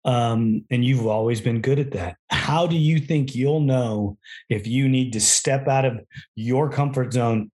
um, 0.06 0.64
and 0.70 0.86
you've 0.86 1.08
always 1.08 1.42
been 1.42 1.62
good 1.62 1.80
at 1.80 1.92
that. 1.92 2.18
How 2.30 2.68
do 2.68 2.78
you 2.78 3.00
think 3.00 3.34
you'll 3.34 3.62
know 3.62 4.18
if 4.50 4.68
you 4.68 4.88
need 4.88 5.14
to 5.14 5.20
step 5.20 5.68
out 5.68 5.86
of 5.86 6.00
your 6.36 6.70
comfort 6.70 7.14
zone 7.14 7.52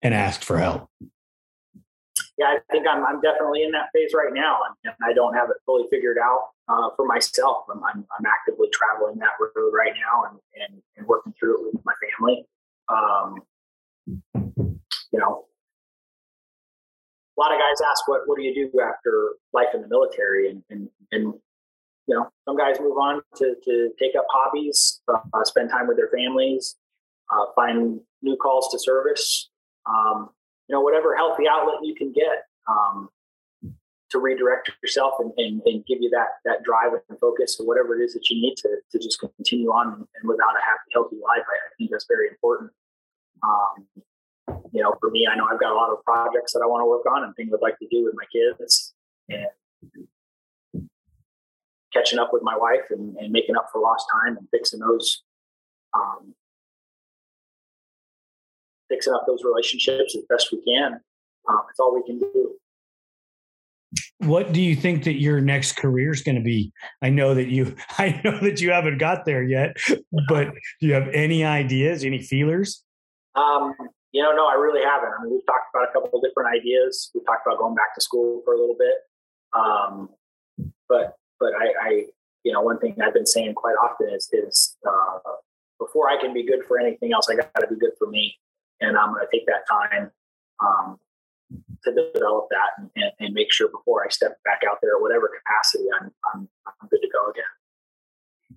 and 0.00 0.14
ask 0.14 0.42
for 0.42 0.58
help 0.58 0.88
yeah, 2.38 2.46
I 2.46 2.58
think 2.72 2.86
I'm, 2.88 3.04
I'm 3.06 3.20
definitely 3.20 3.62
in 3.62 3.70
that 3.72 3.90
phase 3.94 4.10
right 4.14 4.32
now, 4.32 4.58
and, 4.84 4.94
I 5.04 5.12
don't 5.12 5.34
have 5.34 5.50
it 5.50 5.56
fully 5.66 5.84
figured 5.90 6.18
out 6.18 6.50
uh, 6.68 6.90
for 6.96 7.06
myself. 7.06 7.64
I'm, 7.70 7.82
I'm, 7.84 8.06
I'm, 8.18 8.26
actively 8.26 8.68
traveling 8.72 9.18
that 9.18 9.32
road 9.38 9.70
right 9.72 9.92
now 9.94 10.30
and, 10.30 10.38
and, 10.62 10.82
and 10.96 11.06
working 11.06 11.34
through 11.38 11.58
it 11.58 11.74
with 11.74 11.84
my 11.84 11.92
family. 12.02 12.44
Um, 12.88 13.36
you 15.12 15.20
know, 15.20 15.44
a 17.36 17.40
lot 17.40 17.52
of 17.52 17.58
guys 17.58 17.80
ask, 17.88 18.06
"What 18.08 18.22
what 18.26 18.36
do 18.36 18.42
you 18.42 18.54
do 18.54 18.80
after 18.80 19.34
life 19.52 19.68
in 19.74 19.82
the 19.82 19.88
military?" 19.88 20.50
And 20.50 20.62
and, 20.70 20.88
and 21.12 21.34
you 22.06 22.14
know, 22.14 22.28
some 22.44 22.56
guys 22.56 22.76
move 22.80 22.96
on 22.96 23.22
to 23.36 23.54
to 23.64 23.90
take 23.98 24.16
up 24.16 24.26
hobbies, 24.30 25.00
uh, 25.08 25.44
spend 25.44 25.70
time 25.70 25.86
with 25.86 25.96
their 25.96 26.10
families, 26.14 26.76
uh, 27.32 27.46
find 27.54 28.00
new 28.22 28.36
calls 28.36 28.70
to 28.72 28.78
service. 28.78 29.50
Um, 29.86 30.30
you 30.68 30.74
know, 30.74 30.80
whatever 30.80 31.14
healthy 31.16 31.44
outlet 31.48 31.76
you 31.82 31.94
can 31.94 32.12
get 32.12 32.46
um, 32.68 33.08
to 34.10 34.18
redirect 34.18 34.70
yourself 34.82 35.14
and, 35.18 35.32
and, 35.36 35.60
and, 35.66 35.84
give 35.86 35.98
you 36.00 36.08
that 36.10 36.38
that 36.44 36.62
drive 36.62 36.92
and 37.08 37.18
focus 37.18 37.56
or 37.58 37.66
whatever 37.66 38.00
it 38.00 38.04
is 38.04 38.14
that 38.14 38.30
you 38.30 38.40
need 38.40 38.54
to, 38.56 38.68
to 38.90 38.98
just 38.98 39.18
continue 39.18 39.70
on 39.70 40.06
and 40.14 40.28
without 40.28 40.54
a 40.54 40.62
happy, 40.64 40.90
healthy 40.92 41.16
life. 41.16 41.44
I, 41.48 41.56
I 41.56 41.70
think 41.76 41.90
that's 41.90 42.06
very 42.08 42.28
important. 42.28 42.70
Um, 43.42 44.04
you 44.72 44.82
know, 44.82 44.94
for 45.00 45.10
me, 45.10 45.26
I 45.30 45.36
know 45.36 45.46
I've 45.50 45.60
got 45.60 45.72
a 45.72 45.74
lot 45.74 45.90
of 45.90 46.02
projects 46.04 46.52
that 46.52 46.60
I 46.62 46.66
want 46.66 46.82
to 46.82 46.86
work 46.86 47.04
on 47.06 47.24
and 47.24 47.34
things 47.36 47.52
I'd 47.52 47.62
like 47.62 47.78
to 47.78 47.88
do 47.90 48.04
with 48.04 48.14
my 48.14 48.24
kids 48.32 48.94
and 49.28 50.88
catching 51.92 52.18
up 52.18 52.30
with 52.32 52.42
my 52.42 52.56
wife 52.56 52.90
and, 52.90 53.16
and 53.16 53.32
making 53.32 53.56
up 53.56 53.68
for 53.72 53.80
lost 53.80 54.06
time 54.12 54.36
and 54.36 54.48
fixing 54.50 54.80
those 54.80 55.22
um, 55.94 56.34
fixing 58.88 59.12
up 59.14 59.24
those 59.26 59.42
relationships 59.44 60.16
as 60.16 60.22
best 60.28 60.52
we 60.52 60.62
can. 60.62 61.00
Um, 61.48 61.60
it's 61.70 61.80
all 61.80 61.94
we 61.94 62.02
can 62.04 62.18
do. 62.18 62.54
What 64.18 64.52
do 64.52 64.60
you 64.60 64.74
think 64.74 65.04
that 65.04 65.20
your 65.20 65.40
next 65.40 65.72
career 65.76 66.12
is 66.12 66.22
going 66.22 66.36
to 66.36 66.42
be? 66.42 66.72
I 67.02 67.10
know 67.10 67.34
that 67.34 67.48
you, 67.48 67.74
I 67.98 68.20
know 68.24 68.38
that 68.40 68.60
you 68.60 68.70
haven't 68.70 68.98
got 68.98 69.24
there 69.24 69.42
yet, 69.42 69.76
but 70.28 70.52
do 70.80 70.86
you 70.86 70.94
have 70.94 71.08
any 71.08 71.44
ideas, 71.44 72.04
any 72.04 72.22
feelers? 72.22 72.82
Um, 73.34 73.74
you 74.12 74.22
know, 74.22 74.32
no, 74.32 74.46
I 74.46 74.54
really 74.54 74.82
haven't. 74.84 75.10
I 75.18 75.24
mean, 75.24 75.32
we've 75.32 75.46
talked 75.46 75.74
about 75.74 75.88
a 75.88 75.92
couple 75.92 76.18
of 76.18 76.24
different 76.24 76.54
ideas. 76.54 77.10
We 77.14 77.20
talked 77.24 77.46
about 77.46 77.58
going 77.58 77.74
back 77.74 77.94
to 77.96 78.00
school 78.00 78.42
for 78.44 78.54
a 78.54 78.58
little 78.58 78.76
bit, 78.78 78.94
um, 79.52 80.08
but 80.88 81.16
but 81.40 81.52
I, 81.52 81.72
I, 81.82 82.04
you 82.44 82.52
know, 82.52 82.62
one 82.62 82.78
thing 82.78 82.94
I've 83.02 83.12
been 83.12 83.26
saying 83.26 83.54
quite 83.54 83.74
often 83.74 84.14
is 84.14 84.30
is 84.32 84.76
uh, 84.88 85.18
before 85.80 86.08
I 86.08 86.20
can 86.20 86.32
be 86.32 86.46
good 86.46 86.64
for 86.66 86.78
anything 86.78 87.12
else, 87.12 87.28
I 87.28 87.34
got 87.34 87.52
to 87.58 87.66
be 87.66 87.74
good 87.74 87.90
for 87.98 88.08
me 88.08 88.38
and 88.80 88.96
I'm 88.96 89.12
going 89.12 89.24
to 89.24 89.36
take 89.36 89.46
that 89.46 89.64
time 89.68 90.10
um, 90.64 90.98
to 91.84 91.90
develop 91.90 92.48
that 92.50 92.70
and, 92.78 92.90
and, 92.96 93.12
and, 93.20 93.34
make 93.34 93.52
sure 93.52 93.68
before 93.68 94.04
I 94.04 94.08
step 94.08 94.38
back 94.44 94.62
out 94.68 94.78
there, 94.82 94.98
whatever 94.98 95.30
capacity, 95.38 95.84
I'm, 96.00 96.10
I'm, 96.32 96.48
I'm 96.66 96.88
good 96.88 97.00
to 97.00 97.08
go 97.12 97.30
again. 97.30 97.44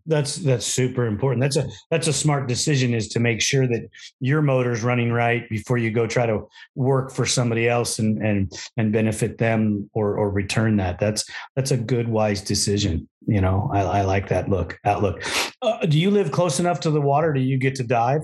That's 0.06 0.38
that's 0.38 0.66
super 0.66 1.06
important. 1.06 1.42
That's 1.42 1.58
a 1.58 1.68
that's 1.92 2.08
a 2.08 2.14
smart 2.14 2.48
decision 2.48 2.94
is 2.94 3.10
to 3.10 3.20
make 3.20 3.42
sure 3.42 3.68
that 3.68 3.90
your 4.22 4.42
motor's 4.42 4.82
running 4.82 5.12
right 5.12 5.48
before 5.50 5.78
you 5.78 5.92
go 5.92 6.08
try 6.08 6.26
to 6.26 6.48
work 6.76 7.12
for 7.12 7.26
somebody 7.26 7.68
else 7.68 8.00
and 8.00 8.24
and 8.26 8.52
and 8.78 8.94
benefit 8.94 9.38
them 9.38 9.90
or 9.94 10.18
or 10.18 10.30
return 10.30 10.78
that. 10.78 11.00
That's 11.00 11.26
that's 11.58 11.72
a 11.72 11.78
good 11.78 12.08
wise 12.08 12.42
decision. 12.42 13.10
You 13.26 13.42
know, 13.42 13.70
I, 13.74 13.82
I 13.82 14.02
like 14.04 14.30
that 14.30 14.50
look 14.50 14.80
outlook. 14.86 15.24
Uh, 15.62 15.86
do 15.86 16.00
you 16.00 16.10
live 16.10 16.32
close 16.32 16.60
enough 16.62 16.80
to 16.82 16.92
the 16.92 17.02
water? 17.02 17.34
Do 17.34 17.42
you 17.42 17.58
get 17.58 17.76
to 17.76 17.84
dive? 17.84 18.22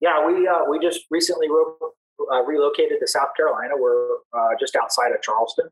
Yeah, 0.00 0.24
we 0.24 0.46
uh, 0.48 0.64
we 0.68 0.78
just 0.78 1.02
recently 1.10 1.48
uh, 1.48 2.42
relocated 2.44 3.00
to 3.00 3.06
South 3.06 3.30
Carolina. 3.36 3.74
We're 3.76 4.16
uh, 4.32 4.50
just 4.58 4.76
outside 4.76 5.12
of 5.12 5.22
Charleston. 5.22 5.68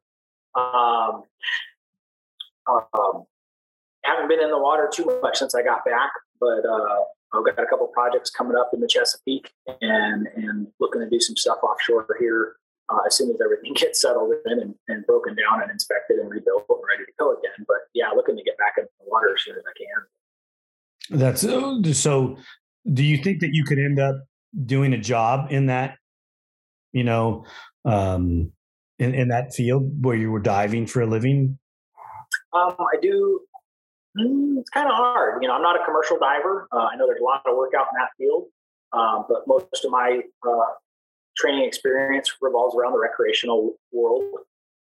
Um, 0.54 1.22
um, 2.68 3.24
haven't 4.04 4.28
been 4.28 4.40
in 4.40 4.50
the 4.50 4.58
water 4.58 4.88
too 4.92 5.06
much 5.22 5.38
since 5.38 5.54
I 5.54 5.62
got 5.62 5.84
back, 5.84 6.10
but 6.40 6.64
uh, 6.68 7.02
I've 7.32 7.44
got 7.44 7.62
a 7.62 7.66
couple 7.66 7.86
projects 7.88 8.30
coming 8.30 8.56
up 8.56 8.70
in 8.72 8.80
the 8.80 8.88
Chesapeake 8.88 9.50
and 9.80 10.26
and 10.36 10.68
looking 10.80 11.00
to 11.00 11.08
do 11.08 11.20
some 11.20 11.36
stuff 11.36 11.58
offshore 11.62 12.06
here 12.18 12.56
uh, 12.88 12.98
as 13.06 13.16
soon 13.16 13.30
as 13.30 13.40
everything 13.42 13.72
gets 13.76 14.00
settled 14.00 14.32
in 14.46 14.60
and, 14.60 14.74
and, 14.88 15.06
broken 15.06 15.34
down 15.34 15.62
and 15.62 15.70
inspected 15.70 16.18
and 16.18 16.30
rebuilt 16.30 16.64
and 16.68 16.78
ready 16.88 17.04
to 17.04 17.12
go 17.18 17.32
again. 17.32 17.64
But 17.66 17.88
yeah, 17.94 18.10
looking 18.14 18.36
to 18.36 18.42
get 18.42 18.56
back 18.58 18.74
in 18.78 18.84
the 18.84 19.10
water 19.10 19.34
as 19.34 19.42
soon 19.42 19.56
as 19.56 19.62
I 19.66 19.72
can. 19.78 21.18
That's 21.18 21.44
uh, 21.44 21.92
so 21.94 22.36
do 22.92 23.04
you 23.04 23.18
think 23.18 23.40
that 23.40 23.50
you 23.52 23.64
could 23.64 23.78
end 23.78 24.00
up 24.00 24.16
doing 24.64 24.92
a 24.92 24.98
job 24.98 25.50
in 25.50 25.66
that, 25.66 25.96
you 26.92 27.04
know, 27.04 27.44
um, 27.84 28.52
in, 28.98 29.14
in 29.14 29.28
that 29.28 29.54
field 29.54 30.04
where 30.04 30.16
you 30.16 30.30
were 30.30 30.40
diving 30.40 30.86
for 30.86 31.02
a 31.02 31.06
living? 31.06 31.58
Um, 32.52 32.74
I 32.78 32.98
do. 33.00 33.40
Mm, 34.18 34.58
it's 34.58 34.70
kind 34.70 34.88
of 34.88 34.94
hard. 34.94 35.42
You 35.42 35.48
know, 35.48 35.54
I'm 35.54 35.62
not 35.62 35.80
a 35.80 35.84
commercial 35.84 36.18
diver. 36.18 36.66
Uh, 36.72 36.88
I 36.92 36.96
know 36.96 37.06
there's 37.06 37.20
a 37.20 37.24
lot 37.24 37.42
of 37.46 37.56
work 37.56 37.72
out 37.78 37.86
in 37.92 38.00
that 38.00 38.10
field, 38.18 38.46
um, 38.92 39.24
but 39.28 39.46
most 39.46 39.84
of 39.84 39.90
my 39.90 40.20
uh, 40.46 40.72
training 41.36 41.64
experience 41.64 42.32
revolves 42.40 42.74
around 42.74 42.92
the 42.92 42.98
recreational 42.98 43.74
world. 43.92 44.24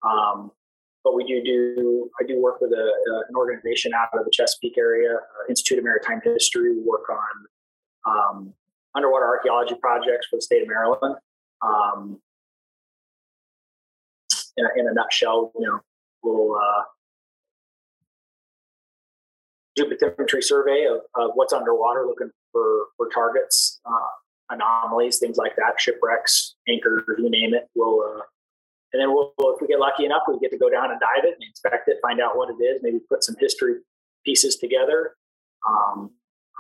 Um, 0.04 0.52
but 1.04 1.16
we 1.16 1.24
do 1.24 1.42
do 1.44 2.10
I 2.20 2.26
do 2.26 2.42
work 2.42 2.62
with 2.62 2.72
a, 2.72 2.84
uh, 2.84 3.22
an 3.30 3.36
organization 3.36 3.92
out 3.94 4.10
of 4.14 4.26
the 4.26 4.32
Chesapeake 4.32 4.78
area, 4.78 5.14
uh, 5.16 5.50
Institute 5.50 5.80
of 5.80 5.84
Maritime 5.84 6.22
History. 6.24 6.76
We 6.76 6.84
work 6.84 7.10
on 7.10 7.46
um, 8.06 8.54
underwater 8.96 9.26
archaeology 9.26 9.76
projects 9.76 10.28
for 10.30 10.38
the 10.38 10.42
state 10.42 10.62
of 10.62 10.68
Maryland. 10.68 11.16
Um, 11.62 12.20
in, 14.58 14.66
a, 14.66 14.80
in, 14.80 14.88
a, 14.88 14.94
nutshell, 14.94 15.52
you 15.58 15.68
know, 15.68 15.80
we'll 16.24 16.56
uh, 16.56 16.84
bathymetry 19.80 20.44
survey 20.44 20.86
of, 20.86 21.02
of, 21.16 21.32
what's 21.36 21.54
underwater, 21.54 22.06
looking 22.06 22.32
for 22.52 22.88
for 22.98 23.08
targets, 23.14 23.80
uh, 23.86 24.08
anomalies, 24.50 25.20
things 25.20 25.38
like 25.38 25.56
that, 25.56 25.80
shipwrecks, 25.80 26.56
anchors, 26.68 27.04
you 27.18 27.30
name 27.30 27.54
it. 27.54 27.68
We'll 27.76 28.02
uh, 28.02 28.22
and 28.94 29.02
then 29.02 29.14
we'll, 29.14 29.34
if 29.40 29.62
we 29.62 29.68
get 29.68 29.80
lucky 29.80 30.06
enough, 30.06 30.24
we 30.28 30.38
get 30.40 30.52
to 30.52 30.58
go 30.58 30.70
down 30.70 30.92
and 30.92 31.00
dive 31.00 31.24
it 31.24 31.36
and 31.36 31.44
inspect 31.48 31.88
it, 31.88 31.98
find 32.02 32.20
out 32.20 32.36
what 32.36 32.50
it 32.50 32.62
is, 32.62 32.82
maybe 32.82 33.00
put 33.08 33.24
some 33.24 33.36
history 33.40 33.76
pieces 34.26 34.58
together. 34.58 35.16
Um, 35.68 36.12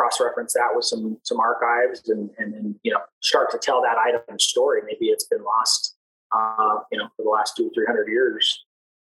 cross-reference 0.01 0.53
that 0.53 0.69
with 0.73 0.85
some 0.85 1.17
some 1.23 1.39
archives 1.39 2.09
and 2.09 2.29
and 2.39 2.53
then 2.53 2.75
you 2.83 2.91
know 2.91 2.99
start 3.21 3.51
to 3.51 3.57
tell 3.57 3.81
that 3.81 3.97
item 3.97 4.39
story. 4.39 4.81
Maybe 4.85 5.07
it's 5.07 5.25
been 5.25 5.43
lost 5.43 5.95
uh, 6.35 6.79
you 6.91 6.97
know 6.97 7.07
for 7.15 7.23
the 7.23 7.29
last 7.29 7.55
two 7.55 7.69
three 7.73 7.85
hundred 7.85 8.07
years 8.07 8.65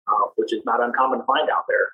uh, 0.09 0.29
which 0.37 0.53
is 0.53 0.63
not 0.65 0.83
uncommon 0.83 1.19
to 1.19 1.25
find 1.27 1.51
out 1.51 1.65
there. 1.69 1.89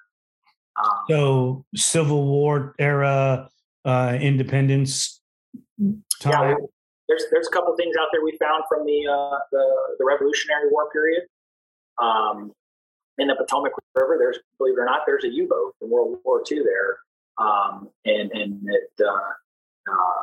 Um, 0.77 0.99
so 1.09 1.65
civil 1.75 2.27
war 2.27 2.75
era 2.79 3.49
uh, 3.85 4.19
independence 4.21 5.21
time. 6.21 6.33
yeah 6.33 6.55
there's 7.09 7.25
there's 7.33 7.49
a 7.49 7.51
couple 7.51 7.75
things 7.77 7.95
out 8.01 8.09
there 8.13 8.25
we 8.25 8.37
found 8.39 8.65
from 8.69 8.87
the 8.87 9.07
uh, 9.07 9.39
the, 9.51 9.65
the 9.99 10.05
revolutionary 10.05 10.71
war 10.71 10.89
period. 10.91 11.25
Um, 12.01 12.53
in 13.19 13.29
the 13.29 13.37
Potomac 13.37 13.73
River, 13.95 14.17
there's 14.19 14.39
believe 14.59 14.75
it 14.77 14.81
or 14.81 14.85
not, 14.85 15.03
there's 15.07 15.23
a 15.23 15.29
U-boat 15.29 15.75
in 15.81 15.91
World 15.91 16.19
War 16.25 16.43
II 16.51 16.63
there 16.65 16.99
um, 17.39 17.89
and 18.05 18.31
and 18.33 18.63
it 18.69 19.05
uh, 19.05 19.91
uh, 19.91 20.23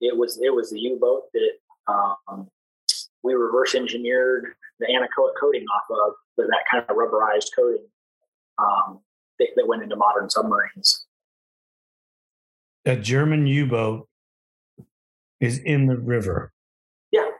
it 0.00 0.16
was 0.16 0.38
it 0.42 0.54
was 0.54 0.70
the 0.70 0.80
U-boat 0.80 1.24
that 1.32 1.92
um, 1.92 2.48
we 3.22 3.34
reverse 3.34 3.74
engineered 3.74 4.54
the 4.80 4.86
anechoic 4.86 5.32
coating 5.40 5.64
off 5.74 5.84
of 5.90 6.14
that 6.36 6.64
kind 6.70 6.84
of 6.88 6.96
rubberized 6.96 7.48
coating 7.56 7.86
um, 8.58 9.00
that, 9.38 9.48
that 9.56 9.66
went 9.66 9.82
into 9.82 9.96
modern 9.96 10.28
submarines. 10.28 11.06
A 12.84 12.96
German 12.96 13.46
U-boat 13.46 14.08
is 15.40 15.58
in 15.58 15.86
the 15.86 15.96
river. 15.96 16.52
Yeah. 17.12 17.30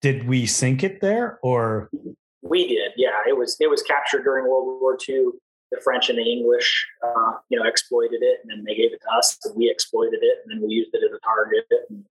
Did 0.00 0.28
we 0.28 0.46
sink 0.46 0.84
it 0.84 1.00
there, 1.00 1.38
or 1.42 1.90
we 2.42 2.68
did? 2.68 2.92
Yeah, 2.96 3.20
it 3.26 3.36
was 3.36 3.56
it 3.60 3.68
was 3.68 3.82
captured 3.82 4.22
during 4.22 4.48
World 4.48 4.80
War 4.80 4.96
II 5.08 5.32
the 5.70 5.80
French 5.82 6.08
and 6.08 6.18
the 6.18 6.22
English, 6.22 6.86
uh, 7.02 7.32
you 7.48 7.58
know, 7.58 7.66
exploited 7.66 8.22
it, 8.22 8.40
and 8.42 8.50
then 8.50 8.64
they 8.66 8.74
gave 8.74 8.92
it 8.92 9.00
to 9.02 9.10
us, 9.16 9.38
and 9.44 9.54
we 9.56 9.70
exploited 9.70 10.20
it, 10.22 10.38
and 10.44 10.52
then 10.52 10.66
we 10.66 10.74
used 10.74 10.90
it 10.92 11.02
as 11.04 11.16
a 11.16 11.20
target, 11.24 11.64
and 11.88 12.04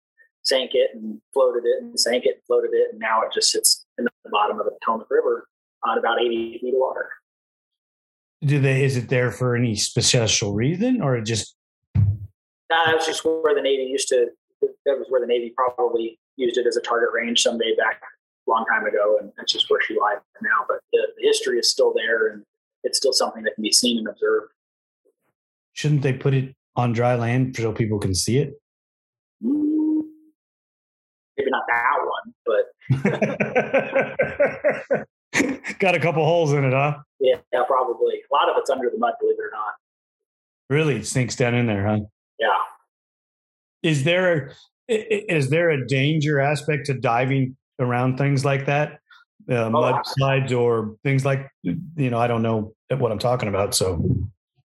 sank 0.43 0.72
it, 0.74 0.91
and 0.93 1.20
floated 1.34 1.63
it, 1.65 1.82
and 1.82 2.00
sank 2.00 2.26
it, 2.26 2.36
and 2.36 2.43
floated 2.46 2.72
it, 2.74 2.89
and 2.91 3.00
now 3.00 3.22
it 3.22 3.34
just 3.34 3.52
sits 3.52 3.86
in 3.98 4.06
the 4.06 4.12
bottom 4.30 4.60
of 4.60 4.65
the 4.65 4.72
Potomac 4.82 5.08
River 5.10 5.48
on 5.84 5.98
about 5.98 6.22
80 6.22 6.60
feet 6.62 6.74
of 6.74 6.80
water. 6.80 7.10
Do 8.41 8.60
they? 8.60 8.84
Is 8.84 8.98
it 8.98 9.10
there 9.10 9.32
for 9.32 9.56
any 9.56 9.76
special 9.76 10.54
reason, 10.54 11.02
or 11.02 11.20
just? 11.22 11.56
Nah, 11.96 12.86
that 12.86 12.96
was 12.96 13.06
just 13.06 13.26
where 13.26 13.56
the 13.56 13.62
Navy 13.62 13.84
used 13.84 14.10
to. 14.10 14.28
That 14.62 14.98
was 14.98 15.08
where 15.10 15.22
the 15.22 15.28
Navy 15.28 15.54
probably 15.56 16.20
used 16.36 16.58
it 16.58 16.67
as 16.67 16.78
a 16.78 16.82
target 16.82 17.10
range 17.13 17.41
someday 17.41 17.76
back 17.76 18.02
a 18.48 18.52
long 18.52 18.65
time 18.65 18.86
ago, 18.86 19.17
and 19.20 19.32
that's 19.38 19.52
just 19.52 19.70
where 19.70 19.82
she 19.82 19.98
lies 20.00 20.17
now. 20.41 20.65
But 20.67 20.80
the, 20.93 21.08
the 21.17 21.28
history 21.28 21.58
is 21.58 21.72
still 21.72 21.93
there, 21.96 22.28
and 22.28 22.43
it's 22.83 22.97
still 22.97 23.13
something 23.13 23.43
that 23.43 23.55
can 23.55 23.61
be 23.61 23.71
seen 23.71 23.97
and 23.97 24.07
observed. 24.07 24.51
Shouldn't 25.73 26.01
they 26.01 26.13
put 26.13 26.33
it 26.33 26.55
on 26.75 26.93
dry 26.93 27.15
land 27.15 27.55
so 27.55 27.71
people 27.71 27.99
can 27.99 28.15
see 28.15 28.37
it? 28.37 28.53
Maybe 29.41 29.61
not 31.51 31.63
that 31.67 31.97
one, 31.99 32.33
but 32.45 32.63
Got 35.79 35.95
a 35.95 35.99
couple 35.99 36.23
holes 36.25 36.53
in 36.53 36.63
it, 36.63 36.73
huh? 36.73 36.97
Yeah, 37.19 37.35
yeah, 37.53 37.63
probably. 37.67 38.15
A 38.15 38.33
lot 38.33 38.49
of 38.49 38.55
it's 38.57 38.69
under 38.69 38.89
the 38.89 38.97
mud, 38.97 39.13
believe 39.19 39.35
it 39.37 39.41
or 39.41 39.51
not. 39.51 39.73
Really, 40.69 40.95
it 40.97 41.05
sinks 41.05 41.35
down 41.35 41.53
in 41.53 41.67
there, 41.67 41.85
huh? 41.85 41.99
Yeah. 42.39 42.47
Is 43.83 44.03
there 44.03 44.53
is 44.87 45.49
there 45.49 45.69
a 45.69 45.85
danger 45.87 46.39
aspect 46.39 46.85
to 46.87 46.93
diving 46.93 47.57
around 47.79 48.17
things 48.17 48.45
like 48.45 48.65
that, 48.65 48.99
uh, 49.49 49.65
Oh, 49.65 49.69
mud 49.69 50.01
slides 50.05 50.53
or 50.53 50.95
things 51.03 51.25
like 51.25 51.49
you 51.63 52.10
know? 52.10 52.19
I 52.19 52.27
don't 52.27 52.41
know 52.41 52.73
what 52.89 53.12
I'm 53.12 53.19
talking 53.19 53.49
about, 53.49 53.73
so 53.75 54.03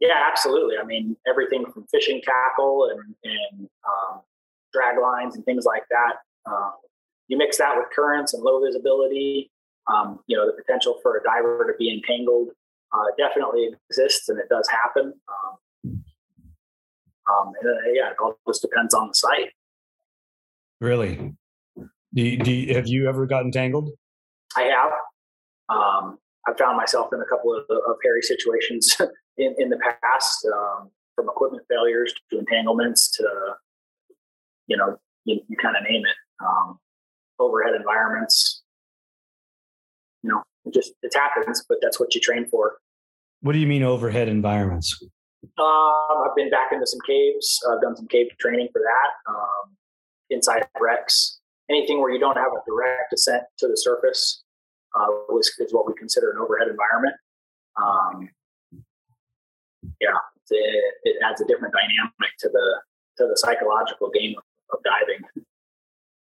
Yeah, 0.00 0.26
absolutely. 0.30 0.76
I 0.80 0.84
mean, 0.84 1.16
everything 1.26 1.64
from 1.72 1.86
fishing 1.90 2.20
tackle 2.24 2.90
and, 2.90 3.14
and 3.24 3.68
um, 3.86 4.20
drag 4.72 4.98
lines 4.98 5.34
and 5.36 5.44
things 5.44 5.64
like 5.64 5.84
that. 5.90 6.16
Um, 6.50 6.72
you 7.28 7.36
mix 7.36 7.58
that 7.58 7.76
with 7.76 7.86
currents 7.94 8.34
and 8.34 8.42
low 8.42 8.64
visibility. 8.64 9.50
Um, 9.86 10.20
you 10.26 10.36
know, 10.36 10.46
the 10.46 10.52
potential 10.52 10.98
for 11.02 11.16
a 11.16 11.22
diver 11.22 11.66
to 11.70 11.76
be 11.78 11.90
entangled 11.92 12.48
uh, 12.92 13.04
definitely 13.16 13.70
exists, 13.90 14.28
and 14.28 14.38
it 14.38 14.48
does 14.48 14.68
happen. 14.68 15.14
Um, 15.28 16.04
um, 17.30 17.52
and, 17.60 17.70
uh, 17.70 17.90
yeah, 17.92 18.10
it 18.10 18.16
all 18.20 18.38
just 18.46 18.62
depends 18.62 18.94
on 18.94 19.08
the 19.08 19.14
site. 19.14 19.50
really, 20.80 21.34
do 22.14 22.22
you, 22.22 22.38
do 22.38 22.52
you, 22.52 22.74
have 22.74 22.86
you 22.86 23.08
ever 23.08 23.26
gotten 23.26 23.52
tangled? 23.52 23.90
I 24.58 24.62
have. 24.64 24.92
Um, 25.68 26.18
I've 26.48 26.56
found 26.58 26.76
myself 26.76 27.08
in 27.12 27.20
a 27.20 27.26
couple 27.26 27.54
of, 27.54 27.64
of 27.70 27.96
hairy 28.02 28.22
situations 28.22 28.96
in, 29.36 29.54
in 29.58 29.68
the 29.68 29.78
past, 30.02 30.46
um, 30.46 30.90
from 31.14 31.28
equipment 31.28 31.64
failures 31.68 32.14
to 32.30 32.38
entanglements 32.38 33.10
to, 33.16 33.28
you 34.66 34.76
know, 34.76 34.96
you, 35.24 35.40
you 35.48 35.56
kind 35.56 35.76
of 35.76 35.82
name 35.82 36.02
it. 36.04 36.16
Um, 36.44 36.78
overhead 37.40 37.74
environments. 37.74 38.62
You 40.22 40.30
know, 40.30 40.42
it 40.64 40.74
just 40.74 40.92
it 41.02 41.12
happens, 41.14 41.64
but 41.68 41.78
that's 41.82 42.00
what 42.00 42.14
you 42.14 42.20
train 42.20 42.46
for. 42.48 42.78
What 43.40 43.52
do 43.52 43.58
you 43.58 43.66
mean 43.66 43.82
overhead 43.82 44.28
environments? 44.28 45.00
Um, 45.58 46.24
I've 46.24 46.34
been 46.34 46.50
back 46.50 46.72
into 46.72 46.86
some 46.86 47.00
caves. 47.06 47.60
I've 47.70 47.80
done 47.80 47.96
some 47.96 48.08
cave 48.08 48.26
training 48.40 48.68
for 48.72 48.80
that. 48.80 49.32
Um, 49.32 49.76
inside 50.30 50.66
wrecks, 50.80 51.38
anything 51.70 52.00
where 52.00 52.10
you 52.10 52.18
don't 52.18 52.36
have 52.36 52.52
a 52.52 52.60
direct 52.68 53.10
descent 53.10 53.44
to 53.58 53.68
the 53.68 53.76
surface 53.76 54.42
uh, 54.98 55.06
was, 55.28 55.50
is 55.58 55.72
what 55.72 55.86
we 55.86 55.94
consider 55.94 56.30
an 56.30 56.38
overhead 56.38 56.68
environment. 56.68 57.14
Um, 57.80 58.28
yeah, 60.00 60.16
it, 60.50 60.94
it 61.04 61.16
adds 61.24 61.40
a 61.40 61.46
different 61.46 61.74
dynamic 61.74 62.32
to 62.40 62.48
the 62.48 62.80
to 63.18 63.26
the 63.28 63.36
psychological 63.36 64.10
game 64.10 64.34
of, 64.36 64.44
of 64.72 64.84
diving. 64.84 65.22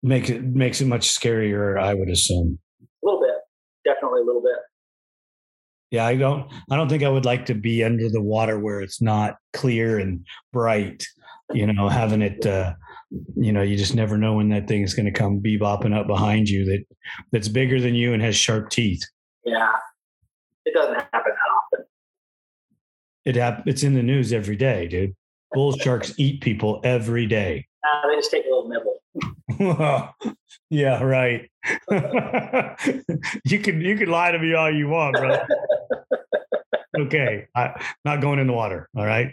Makes 0.02 0.30
it 0.30 0.42
makes 0.42 0.80
it 0.80 0.86
much 0.86 1.08
scarier, 1.08 1.80
I 1.80 1.94
would 1.94 2.08
assume. 2.08 2.58
A 2.82 2.86
little 3.02 3.20
bit, 3.20 3.36
definitely 3.84 4.20
a 4.20 4.24
little 4.24 4.42
bit. 4.42 4.58
Yeah, 5.90 6.06
I 6.06 6.16
don't. 6.16 6.50
I 6.70 6.76
don't 6.76 6.88
think 6.88 7.02
I 7.02 7.08
would 7.08 7.24
like 7.24 7.46
to 7.46 7.54
be 7.54 7.84
under 7.84 8.08
the 8.08 8.22
water 8.22 8.58
where 8.58 8.80
it's 8.80 9.02
not 9.02 9.36
clear 9.52 9.98
and 9.98 10.26
bright. 10.52 11.04
You 11.52 11.72
know, 11.72 11.88
having 11.88 12.22
it. 12.22 12.46
Uh, 12.46 12.74
you 13.36 13.52
know, 13.52 13.62
you 13.62 13.76
just 13.76 13.94
never 13.94 14.16
know 14.16 14.34
when 14.34 14.48
that 14.50 14.68
thing 14.68 14.82
is 14.82 14.94
going 14.94 15.06
to 15.06 15.12
come 15.12 15.40
bebopping 15.40 15.94
up 15.96 16.06
behind 16.06 16.48
you. 16.48 16.64
That 16.64 16.84
that's 17.30 17.48
bigger 17.48 17.80
than 17.80 17.94
you 17.94 18.12
and 18.12 18.22
has 18.22 18.36
sharp 18.36 18.70
teeth. 18.70 19.02
Yeah, 19.44 19.68
it 20.64 20.74
doesn't 20.74 20.94
happen 20.94 21.10
that 21.32 21.78
often. 21.78 21.86
It 23.24 23.36
hap- 23.36 23.66
It's 23.66 23.82
in 23.82 23.94
the 23.94 24.02
news 24.02 24.32
every 24.32 24.56
day, 24.56 24.88
dude. 24.88 25.14
Bull 25.52 25.72
sharks 25.78 26.14
eat 26.18 26.40
people 26.40 26.80
every 26.84 27.26
day. 27.26 27.66
Uh, 27.84 28.08
they 28.08 28.16
just 28.16 28.30
take 28.30 28.44
a 28.44 28.48
little 28.48 28.68
nibble. 28.68 28.98
yeah, 30.70 31.02
right. 31.02 31.50
you 33.44 33.58
can 33.58 33.80
you 33.80 33.96
can 33.96 34.08
lie 34.08 34.30
to 34.32 34.38
me 34.38 34.54
all 34.54 34.70
you 34.72 34.88
want, 34.88 35.16
brother. 35.16 35.46
okay, 36.98 37.46
I, 37.54 37.80
not 38.04 38.20
going 38.20 38.38
in 38.38 38.46
the 38.46 38.52
water. 38.52 38.88
All 38.96 39.04
right. 39.04 39.32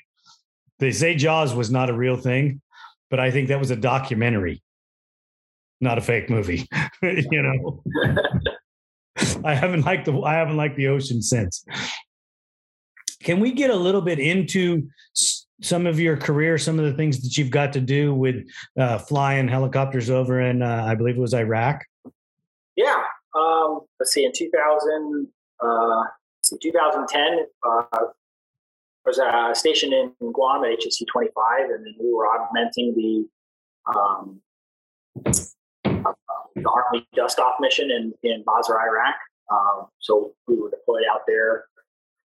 They 0.79 0.91
say 0.91 1.15
Jaws 1.15 1.53
was 1.53 1.69
not 1.69 1.89
a 1.89 1.93
real 1.93 2.15
thing, 2.15 2.61
but 3.09 3.19
I 3.19 3.31
think 3.31 3.47
that 3.47 3.59
was 3.59 3.71
a 3.71 3.75
documentary, 3.75 4.61
not 5.81 5.97
a 5.97 6.01
fake 6.01 6.29
movie. 6.29 6.67
you 7.01 7.41
know, 7.41 7.83
I 9.43 9.53
haven't 9.53 9.85
liked 9.85 10.05
the 10.05 10.19
I 10.21 10.35
haven't 10.35 10.57
liked 10.57 10.77
the 10.77 10.87
ocean 10.87 11.21
since. 11.21 11.65
Can 13.23 13.39
we 13.39 13.51
get 13.51 13.69
a 13.69 13.75
little 13.75 14.01
bit 14.01 14.19
into 14.19 14.87
some 15.61 15.85
of 15.85 15.99
your 15.99 16.15
career, 16.15 16.57
some 16.57 16.79
of 16.79 16.85
the 16.85 16.93
things 16.93 17.21
that 17.21 17.37
you've 17.37 17.51
got 17.51 17.73
to 17.73 17.81
do 17.81 18.13
with 18.13 18.47
uh, 18.77 18.97
flying 18.97 19.47
helicopters 19.47 20.09
over 20.09 20.39
in, 20.39 20.61
uh, 20.61 20.85
I 20.87 20.95
believe 20.95 21.17
it 21.17 21.21
was 21.21 21.33
Iraq? 21.33 21.83
Yeah. 22.75 23.03
Um, 23.35 23.81
let's 23.99 24.13
see. 24.13 24.23
In 24.23 24.31
2000, 24.31 25.27
uh, 25.61 25.97
let's 25.97 26.09
see, 26.43 26.57
2010, 26.61 27.45
uh, 27.67 27.83
was 29.17 29.59
stationed 29.59 29.93
in 29.93 30.31
Guam 30.31 30.63
at 30.63 30.79
HSC 30.79 31.05
25, 31.11 31.69
and 31.69 31.85
then 31.85 31.95
we 31.99 32.13
were 32.13 32.27
augmenting 32.27 32.93
the 32.95 33.27
um, 33.95 34.41
uh, 35.25 36.13
the 36.55 36.69
Army 36.69 37.07
dust 37.15 37.39
off 37.39 37.55
mission 37.59 37.89
in, 37.91 38.13
in 38.23 38.43
Basra, 38.45 38.77
Iraq. 38.81 39.15
Um, 39.51 39.87
so 39.99 40.33
we 40.47 40.55
were 40.55 40.69
deployed 40.69 41.03
out 41.11 41.21
there, 41.27 41.65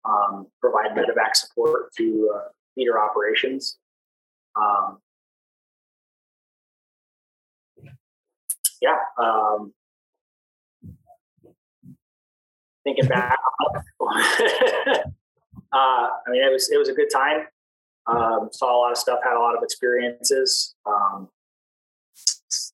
um, 0.05 0.47
provide 0.59 0.91
medevac 0.91 1.35
support 1.35 1.93
to 1.97 2.31
uh, 2.35 2.49
theater 2.75 2.99
operations. 2.99 3.77
Um, 4.55 4.99
yeah. 8.81 8.97
Um, 9.17 9.73
thinking 12.83 13.07
back, 13.07 13.39
uh, 15.73 16.09
I 16.27 16.29
mean, 16.29 16.43
it 16.43 16.51
was 16.51 16.69
it 16.71 16.77
was 16.77 16.89
a 16.89 16.93
good 16.93 17.09
time. 17.11 17.47
Um, 18.05 18.49
saw 18.51 18.77
a 18.77 18.79
lot 18.79 18.91
of 18.91 18.97
stuff, 18.97 19.19
had 19.23 19.37
a 19.37 19.39
lot 19.39 19.55
of 19.55 19.63
experiences. 19.63 20.75
Um, 20.85 21.29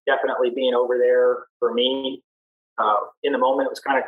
definitely 0.06 0.50
being 0.50 0.74
over 0.74 0.98
there 0.98 1.46
for 1.60 1.74
me 1.74 2.24
uh, 2.80 2.96
in 3.24 3.32
the 3.32 3.38
moment, 3.38 3.68
it 3.68 3.70
was 3.70 3.80
kind 3.80 4.00
of 4.00 4.06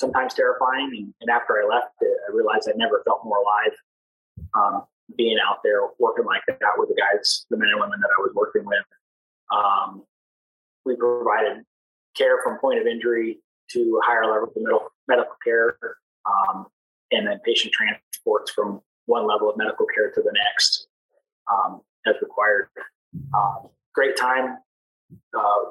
sometimes 0.00 0.34
terrifying. 0.34 0.90
And, 0.96 1.14
and 1.20 1.30
after 1.30 1.60
I 1.62 1.68
left 1.68 1.92
it, 2.00 2.16
I 2.28 2.32
realized 2.32 2.68
I 2.68 2.76
never 2.76 3.02
felt 3.04 3.24
more 3.24 3.38
alive 3.38 3.76
um, 4.54 4.84
being 5.16 5.36
out 5.46 5.58
there 5.62 5.80
working 5.98 6.24
like 6.24 6.42
that 6.46 6.58
with 6.76 6.88
the 6.88 6.94
guys, 6.94 7.44
the 7.50 7.56
men 7.56 7.68
and 7.70 7.80
women 7.80 8.00
that 8.00 8.10
I 8.18 8.22
was 8.22 8.32
working 8.34 8.64
with. 8.64 8.84
Um, 9.54 10.04
we 10.84 10.96
provided 10.96 11.64
care 12.16 12.38
from 12.42 12.58
point 12.58 12.80
of 12.80 12.86
injury 12.86 13.38
to 13.70 14.00
higher 14.04 14.26
levels 14.26 14.56
of 14.56 14.62
medical, 14.62 14.88
medical 15.08 15.34
care, 15.44 15.76
um, 16.26 16.66
and 17.10 17.26
then 17.26 17.40
patient 17.44 17.74
transports 18.24 18.50
from 18.52 18.80
one 19.06 19.26
level 19.26 19.50
of 19.50 19.56
medical 19.56 19.86
care 19.94 20.10
to 20.10 20.22
the 20.22 20.32
next 20.46 20.86
um, 21.52 21.80
as 22.06 22.14
required. 22.22 22.68
Um, 23.34 23.68
great 23.94 24.16
time. 24.16 24.58
Uh, 25.36 25.70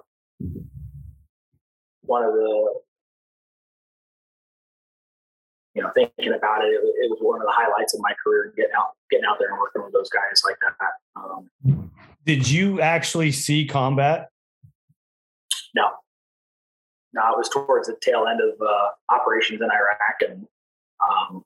one 2.02 2.24
of 2.24 2.34
the, 2.34 2.74
you 5.76 5.82
know, 5.82 5.90
thinking 5.96 6.34
about 6.34 6.64
it, 6.64 6.68
it, 6.70 6.82
was- 6.84 6.96
it 7.04 7.10
was 7.10 7.20
one 7.22 7.42
of 7.42 7.46
the 7.48 7.54
highlights 7.54 7.94
of 7.94 8.00
my 8.02 8.14
career, 8.24 8.54
getting 8.56 8.72
out, 8.78 8.90
getting 9.10 9.26
out 9.26 9.38
there 9.40 9.50
and 9.50 9.58
working 9.60 9.84
with 9.84 9.94
those 9.94 10.10
guys 10.10 10.42
like 10.46 10.58
that. 10.62 10.92
Um, 11.16 11.92
Did 12.26 12.50
you 12.50 12.82
actually 12.82 13.32
see 13.32 13.66
combat? 13.66 14.30
no, 15.76 15.90
no, 17.14 17.22
it 17.32 17.38
was 17.38 17.50
towards 17.50 17.88
the 17.88 17.98
tail 18.02 18.26
end 18.30 18.40
of 18.42 18.62
uh, 18.62 18.90
operations 19.10 19.60
in 19.60 19.68
Iraq, 19.72 20.30
and 20.30 20.48
um, 21.02 21.44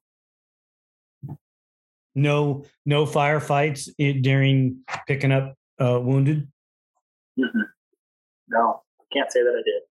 No, 2.17 2.65
no 2.83 3.05
firefights 3.05 3.89
during 4.23 4.79
picking 5.05 5.31
up 5.31 5.53
uh, 5.79 5.99
wounded. 6.01 6.47
mhm. 7.39 7.67
no, 8.47 8.81
I 8.99 9.03
can't 9.13 9.31
say 9.31 9.43
that 9.43 9.51
I 9.51 9.61
did. 9.63 9.83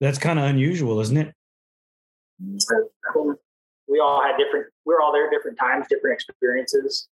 That's 0.00 0.18
kind 0.18 0.40
of 0.40 0.46
unusual, 0.46 0.98
isn't 0.98 1.16
it? 1.16 1.32
We 3.86 4.00
all 4.00 4.20
had 4.20 4.36
different. 4.36 4.66
We 4.84 4.94
were 4.94 5.00
all 5.00 5.12
there 5.12 5.26
at 5.26 5.30
different 5.30 5.58
times, 5.60 5.86
different 5.88 6.14
experiences. 6.14 7.08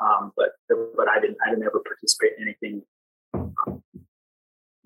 Um, 0.00 0.32
but 0.38 0.52
but 0.68 1.08
I 1.08 1.20
didn't. 1.20 1.36
I 1.46 1.50
didn't 1.50 1.64
ever 1.64 1.82
participate 1.84 2.32
in 2.38 2.44
anything. 2.44 2.82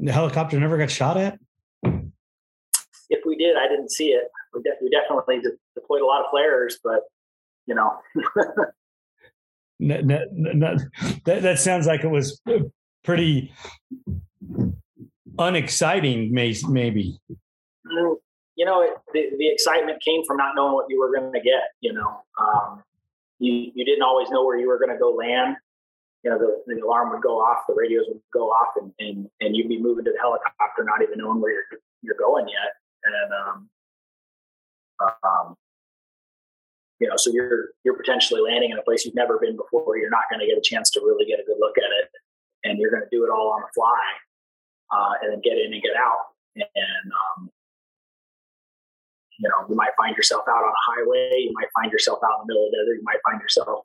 The 0.01 0.13
helicopter 0.13 0.59
never 0.59 0.79
got 0.79 0.91
shot 0.91 1.17
at. 1.17 1.39
If 1.85 3.25
we 3.25 3.37
did, 3.37 3.57
I 3.57 3.69
didn't 3.69 3.93
see 3.93 4.09
it. 4.09 4.25
We, 4.53 4.63
we 4.83 4.91
definitely 4.91 5.41
de- 5.43 5.57
deployed 5.77 6.03
a 6.03 6.07
lot 6.07 6.25
of 6.25 6.31
flares, 6.31 6.81
but 6.83 7.03
you 7.67 7.75
know, 7.77 7.99
That 9.79 11.43
that 11.43 11.59
sounds 11.59 11.87
like 11.87 12.05
it 12.05 12.09
was 12.09 12.41
pretty 13.05 13.53
unexciting. 15.39 16.33
Maybe. 16.33 17.19
Mm, 17.87 18.17
you 18.57 18.65
know, 18.65 18.83
it, 18.83 18.95
the, 19.13 19.31
the 19.39 19.49
excitement 19.49 20.03
came 20.03 20.25
from 20.25 20.39
not 20.39 20.55
knowing 20.55 20.73
what 20.73 20.87
you 20.89 20.99
were 20.99 21.13
going 21.15 21.33
to 21.33 21.41
get. 21.41 21.71
You 21.81 21.93
know, 21.93 22.23
um, 22.41 22.83
you 23.39 23.71
you 23.75 23.85
didn't 23.85 24.03
always 24.03 24.31
know 24.31 24.45
where 24.45 24.59
you 24.59 24.69
were 24.69 24.79
going 24.79 24.93
to 24.93 24.99
go 24.99 25.11
land. 25.11 25.57
You 26.23 26.31
know, 26.31 26.39
the, 26.39 26.63
the 26.67 26.81
alarm 26.81 27.11
would 27.13 27.23
go 27.23 27.39
off, 27.39 27.67
the 27.69 27.75
radios 27.75 28.07
would 28.09 28.21
go 28.33 28.49
off, 28.49 28.75
and, 28.81 28.93
and 28.99 29.29
and 29.41 29.55
you'd 29.55 29.69
be 29.69 29.81
moving 29.81 30.05
to 30.07 30.11
the 30.11 30.19
helicopter, 30.19 30.83
not 30.85 31.03
even 31.03 31.19
knowing 31.19 31.41
where 31.41 31.53
you're 31.53 31.81
you're 32.03 32.17
going 32.19 32.49
yet. 32.49 32.75
And 33.05 33.33
um, 33.33 33.71
Um, 35.23 35.57
you 37.01 37.09
know, 37.09 37.15
so 37.17 37.31
you're 37.33 37.71
you're 37.85 37.97
potentially 37.97 38.41
landing 38.41 38.71
in 38.71 38.79
a 38.79 38.83
place 38.83 39.05
you've 39.05 39.15
never 39.15 39.39
been 39.39 39.57
before. 39.57 39.99
You're 39.99 40.11
not 40.11 40.25
going 40.31 40.41
to 40.41 40.47
get 40.47 40.57
a 40.57 40.65
chance 40.65 40.91
to 40.91 41.01
really 41.01 41.27
get 41.27 41.41
a 41.41 41.45
good 41.45 41.61
look 41.61 41.77
at 41.77 41.91
it, 41.93 42.09
and 42.65 42.79
you're 42.79 42.91
going 42.91 43.03
to 43.03 43.13
do 43.13 43.25
it 43.25 43.31
all 43.31 43.53
on 43.53 43.61
the 43.61 43.69
fly, 43.75 44.03
uh, 44.93 45.13
and 45.23 45.33
then 45.33 45.41
get 45.45 45.59
in 45.59 45.73
and 45.73 45.83
get 45.83 45.97
out. 45.97 46.33
And 46.57 47.13
um, 47.13 47.51
you 49.39 49.49
know, 49.49 49.69
you 49.69 49.77
might 49.77 49.93
find 49.99 50.17
yourself 50.17 50.45
out 50.49 50.65
on 50.65 50.73
a 50.73 50.83
highway. 50.89 51.45
You 51.45 51.53
might 51.53 51.69
find 51.77 51.93
yourself 51.93 52.21
out 52.25 52.41
in 52.41 52.47
the 52.47 52.55
middle 52.55 52.65
of 52.65 52.73
the 52.73 52.77
desert. 52.81 52.97
You 52.97 53.05
might 53.05 53.21
find 53.29 53.41
yourself 53.41 53.85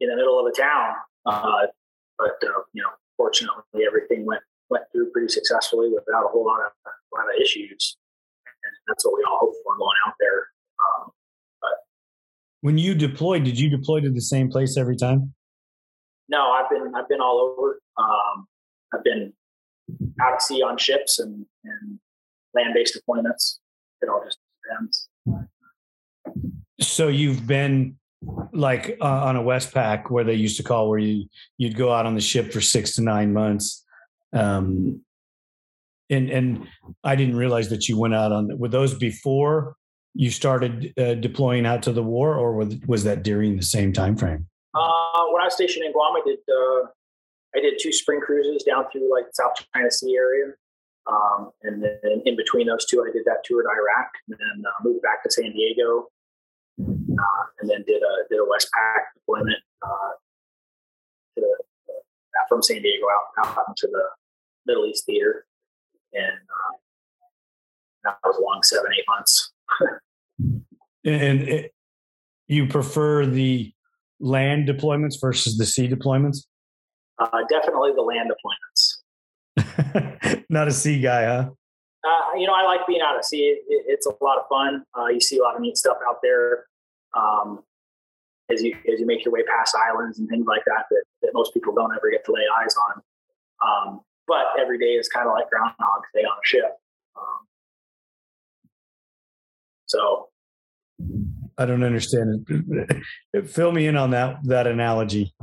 in 0.00 0.08
the 0.10 0.16
middle 0.16 0.38
of 0.40 0.46
a 0.46 0.54
town. 0.56 0.94
Uh, 1.26 1.70
but 2.18 2.36
uh, 2.42 2.66
you 2.72 2.82
know, 2.82 2.90
fortunately, 3.16 3.86
everything 3.86 4.26
went 4.26 4.42
went 4.70 4.84
through 4.92 5.10
pretty 5.10 5.28
successfully 5.28 5.88
without 5.88 6.26
a 6.26 6.28
whole 6.28 6.46
lot 6.46 6.60
of 6.66 6.72
a 6.86 7.10
lot 7.14 7.30
of 7.30 7.40
issues. 7.40 7.96
And 8.64 8.72
that's 8.88 9.04
what 9.06 9.14
we 9.16 9.22
all 9.22 9.38
hope 9.38 9.54
for 9.62 9.76
going 9.78 9.98
out 10.06 10.14
there. 10.18 10.48
Um, 10.82 11.10
when 12.60 12.78
you 12.78 12.94
deployed, 12.94 13.44
did 13.44 13.58
you 13.58 13.70
deploy 13.70 14.00
to 14.00 14.10
the 14.10 14.20
same 14.20 14.50
place 14.50 14.76
every 14.76 14.96
time? 14.96 15.34
No, 16.28 16.50
I've 16.52 16.70
been 16.70 16.92
I've 16.94 17.08
been 17.08 17.20
all 17.20 17.40
over. 17.40 17.80
Um, 17.98 18.46
I've 18.94 19.04
been 19.04 19.32
out 20.20 20.34
at 20.34 20.42
sea 20.42 20.62
on 20.62 20.78
ships 20.78 21.18
and, 21.18 21.44
and 21.64 21.98
land 22.54 22.74
based 22.74 22.96
deployments. 22.96 23.58
It 24.02 24.08
all 24.08 24.22
just 24.24 24.38
depends. 24.64 25.08
So 26.80 27.08
you've 27.08 27.46
been 27.46 27.96
like 28.52 28.96
uh, 29.00 29.04
on 29.04 29.36
a 29.36 29.42
Westpac 29.42 30.10
where 30.10 30.24
they 30.24 30.34
used 30.34 30.56
to 30.58 30.62
call 30.62 30.88
where 30.88 30.98
you 30.98 31.26
you'd 31.58 31.76
go 31.76 31.92
out 31.92 32.06
on 32.06 32.14
the 32.14 32.20
ship 32.20 32.52
for 32.52 32.60
six 32.60 32.94
to 32.96 33.02
nine 33.02 33.32
months. 33.32 33.84
Um, 34.32 35.02
and 36.10 36.30
and 36.30 36.68
I 37.02 37.16
didn't 37.16 37.36
realize 37.36 37.70
that 37.70 37.88
you 37.88 37.98
went 37.98 38.14
out 38.14 38.32
on 38.32 38.56
were 38.58 38.68
those 38.68 38.94
before 38.94 39.76
you 40.14 40.30
started 40.30 40.92
uh, 40.98 41.14
deploying 41.14 41.66
out 41.66 41.82
to 41.84 41.92
the 41.92 42.02
war, 42.02 42.34
or 42.34 42.54
was, 42.54 42.76
was 42.86 43.04
that 43.04 43.22
during 43.22 43.56
the 43.56 43.62
same 43.62 43.92
time 43.92 44.16
frame? 44.16 44.46
Uh, 44.74 45.26
when 45.32 45.42
I 45.42 45.46
was 45.46 45.54
stationed 45.54 45.84
in 45.84 45.92
Guam, 45.92 46.16
I 46.16 46.22
did 46.24 46.38
uh, 46.48 46.86
I 47.56 47.60
did 47.60 47.74
two 47.80 47.92
spring 47.92 48.20
cruises 48.20 48.62
down 48.62 48.84
through 48.90 49.10
like 49.12 49.26
the 49.26 49.32
South 49.34 49.52
China 49.74 49.90
Sea 49.90 50.16
area, 50.16 50.54
um, 51.10 51.50
and 51.62 51.82
then 51.82 52.22
in 52.24 52.36
between 52.36 52.66
those 52.66 52.86
two, 52.86 53.02
I 53.02 53.10
did 53.12 53.24
that 53.24 53.42
tour 53.44 53.62
to 53.62 53.68
Iraq, 53.68 54.10
and 54.28 54.38
then 54.38 54.64
uh, 54.64 54.84
moved 54.84 55.02
back 55.02 55.24
to 55.24 55.30
San 55.30 55.52
Diego, 55.52 56.08
uh, 56.80 57.44
and 57.60 57.68
then 57.68 57.82
did 57.86 58.02
a 58.02 58.28
did 58.28 58.38
a 58.38 58.46
Westpac 58.46 59.02
deployment 59.16 59.58
uh, 59.82 60.10
to 61.34 61.40
the, 61.40 61.56
from 62.48 62.62
San 62.62 62.82
Diego 62.82 63.06
out 63.06 63.46
out 63.46 63.64
into 63.68 63.88
the 63.90 64.04
Middle 64.66 64.86
East 64.86 65.04
theater, 65.06 65.46
and 66.12 66.38
that 68.04 68.16
was 68.24 68.36
a 68.36 68.42
long 68.42 68.62
seven 68.62 68.92
eight 68.96 69.04
months. 69.08 69.52
And 71.04 71.42
it, 71.42 71.72
you 72.48 72.66
prefer 72.66 73.26
the 73.26 73.72
land 74.18 74.68
deployments 74.68 75.20
versus 75.20 75.56
the 75.56 75.66
sea 75.66 75.88
deployments? 75.88 76.44
Uh, 77.18 77.40
definitely 77.48 77.92
the 77.94 78.02
land 78.02 78.30
deployments. 78.30 79.00
Not 80.50 80.68
a 80.68 80.72
sea 80.72 81.00
guy, 81.00 81.24
huh? 81.24 81.50
Uh, 82.02 82.38
you 82.38 82.46
know, 82.46 82.54
I 82.54 82.64
like 82.64 82.86
being 82.86 83.02
out 83.02 83.16
at 83.16 83.24
sea. 83.24 83.42
It, 83.42 83.62
it's 83.68 84.06
a 84.06 84.12
lot 84.22 84.38
of 84.38 84.44
fun. 84.48 84.84
Uh, 84.98 85.06
you 85.06 85.20
see 85.20 85.38
a 85.38 85.42
lot 85.42 85.54
of 85.54 85.60
neat 85.60 85.76
stuff 85.76 85.98
out 86.08 86.18
there 86.22 86.64
um, 87.14 87.60
as 88.50 88.62
you 88.62 88.74
as 88.92 88.98
you 88.98 89.06
make 89.06 89.24
your 89.24 89.32
way 89.32 89.42
past 89.42 89.76
islands 89.88 90.18
and 90.18 90.28
things 90.28 90.46
like 90.46 90.64
that 90.66 90.86
that, 90.90 91.04
that 91.22 91.30
most 91.34 91.52
people 91.52 91.74
don't 91.74 91.94
ever 91.94 92.10
get 92.10 92.24
to 92.24 92.32
lay 92.32 92.42
eyes 92.60 92.74
on. 92.88 93.02
Um, 93.62 94.00
but 94.26 94.46
every 94.58 94.78
day 94.78 94.94
is 94.94 95.08
kind 95.08 95.26
of 95.26 95.34
like 95.34 95.50
Groundhog 95.50 96.02
Day 96.14 96.22
on 96.22 96.32
a 96.32 96.46
ship. 96.46 96.78
Um, 97.16 97.46
so 99.90 100.28
I 101.58 101.66
don't 101.66 101.82
understand 101.82 102.46
it. 102.48 103.48
Fill 103.48 103.72
me 103.72 103.86
in 103.86 103.96
on 103.96 104.10
that 104.10 104.38
that 104.44 104.66
analogy. 104.66 105.34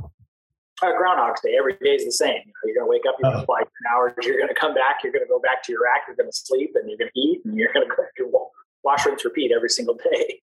Uh, 0.80 0.92
Groundhog's 0.96 1.40
Day. 1.40 1.54
Every 1.58 1.74
day 1.82 1.96
is 1.96 2.04
the 2.04 2.12
same. 2.12 2.40
You 2.46 2.52
know, 2.52 2.64
you're 2.64 2.74
going 2.76 2.86
to 2.86 2.90
wake 2.90 3.02
up, 3.08 3.16
you're 3.20 3.30
going 3.30 3.40
to 3.40 3.46
fly 3.46 3.60
10 3.60 3.68
hours, 3.92 4.12
you're 4.22 4.36
going 4.36 4.48
to 4.48 4.54
come 4.54 4.74
back, 4.74 4.98
you're 5.02 5.12
going 5.12 5.24
to 5.24 5.28
go 5.28 5.40
back 5.40 5.64
to 5.64 5.72
your 5.72 5.82
rack, 5.82 6.02
you're 6.06 6.14
going 6.14 6.30
to 6.30 6.36
sleep, 6.36 6.70
and 6.76 6.88
you're 6.88 6.98
going 6.98 7.10
to 7.12 7.20
eat, 7.20 7.40
and 7.44 7.56
you're 7.56 7.72
going 7.72 7.88
to 7.88 7.94
go 7.94 8.04
to 8.16 8.46
wash, 8.84 9.04
rinse, 9.04 9.24
repeat 9.24 9.50
every 9.54 9.68
single 9.68 9.98
day. 10.12 10.40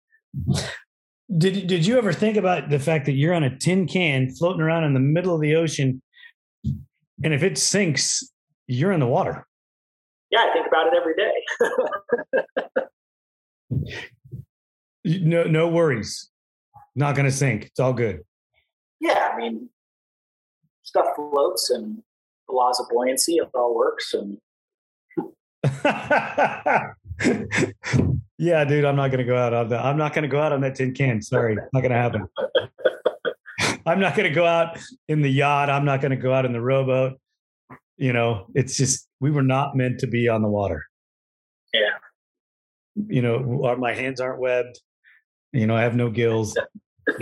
Did 1.37 1.67
Did 1.67 1.85
you 1.85 1.97
ever 1.97 2.13
think 2.13 2.37
about 2.37 2.69
the 2.69 2.79
fact 2.79 3.05
that 3.05 3.13
you're 3.13 3.33
on 3.33 3.43
a 3.43 3.55
tin 3.57 3.87
can 3.87 4.29
floating 4.31 4.61
around 4.61 4.85
in 4.85 4.93
the 4.93 5.01
middle 5.01 5.35
of 5.35 5.41
the 5.41 5.55
ocean, 5.55 6.01
and 6.63 7.33
if 7.33 7.43
it 7.43 7.57
sinks, 7.57 8.23
you're 8.67 8.93
in 8.93 9.01
the 9.01 9.07
water? 9.07 9.45
Yeah, 10.31 10.47
I 10.49 10.53
think 10.53 10.65
about 10.67 10.87
it 10.87 10.93
every 10.97 11.15
day. 11.15 12.61
no, 15.03 15.43
no 15.43 15.67
worries. 15.69 16.29
Not 16.95 17.15
going 17.15 17.25
to 17.25 17.31
sink. 17.31 17.65
It's 17.65 17.79
all 17.79 17.93
good. 17.93 18.21
Yeah, 18.99 19.29
I 19.34 19.38
mean, 19.38 19.69
stuff 20.84 21.07
floats 21.15 21.69
and 21.69 22.03
the 22.47 22.53
laws 22.53 22.79
of 22.79 22.88
buoyancy, 22.89 23.36
it 23.36 23.49
all 23.53 23.75
works. 23.75 24.13
And 24.13 24.38
yeah, 28.38 28.65
dude, 28.65 28.86
I'm 28.86 28.95
not 28.95 29.07
going 29.10 29.19
to 29.19 29.23
go 29.23 29.38
out 29.38 29.53
on 29.53 29.69
that. 29.69 29.84
I'm 29.84 29.97
not 29.97 30.13
going 30.13 30.23
to 30.23 30.29
go 30.29 30.41
out 30.41 30.51
on 30.51 30.62
that 30.62 30.75
tin 30.75 30.93
can. 30.93 31.21
Sorry, 31.21 31.55
not 31.55 31.81
going 31.81 31.91
to 31.91 31.97
happen. 31.97 32.27
I'm 33.86 33.99
not 33.99 34.15
going 34.15 34.29
to 34.29 34.36
go 34.36 34.45
out 34.45 34.77
in 35.07 35.21
the 35.21 35.29
yacht. 35.29 35.69
I'm 35.69 35.86
not 35.86 36.01
going 36.01 36.12
to 36.12 36.17
go 36.17 36.34
out 36.34 36.45
in 36.45 36.53
the 36.53 36.62
rowboat. 36.62 37.19
You 37.97 38.13
know, 38.13 38.47
it's 38.53 38.77
just 38.77 39.07
we 39.19 39.31
were 39.31 39.43
not 39.43 39.75
meant 39.75 39.99
to 39.99 40.07
be 40.07 40.27
on 40.27 40.41
the 40.41 40.47
water. 40.47 40.86
Yeah. 41.73 41.89
You 43.07 43.21
know, 43.21 43.65
uh, 43.65 43.75
my 43.75 43.93
hands 43.93 44.19
aren't 44.19 44.39
webbed. 44.39 44.79
You 45.53 45.67
know, 45.67 45.75
I 45.75 45.81
have 45.81 45.95
no 45.95 46.09
gills. 46.09 46.57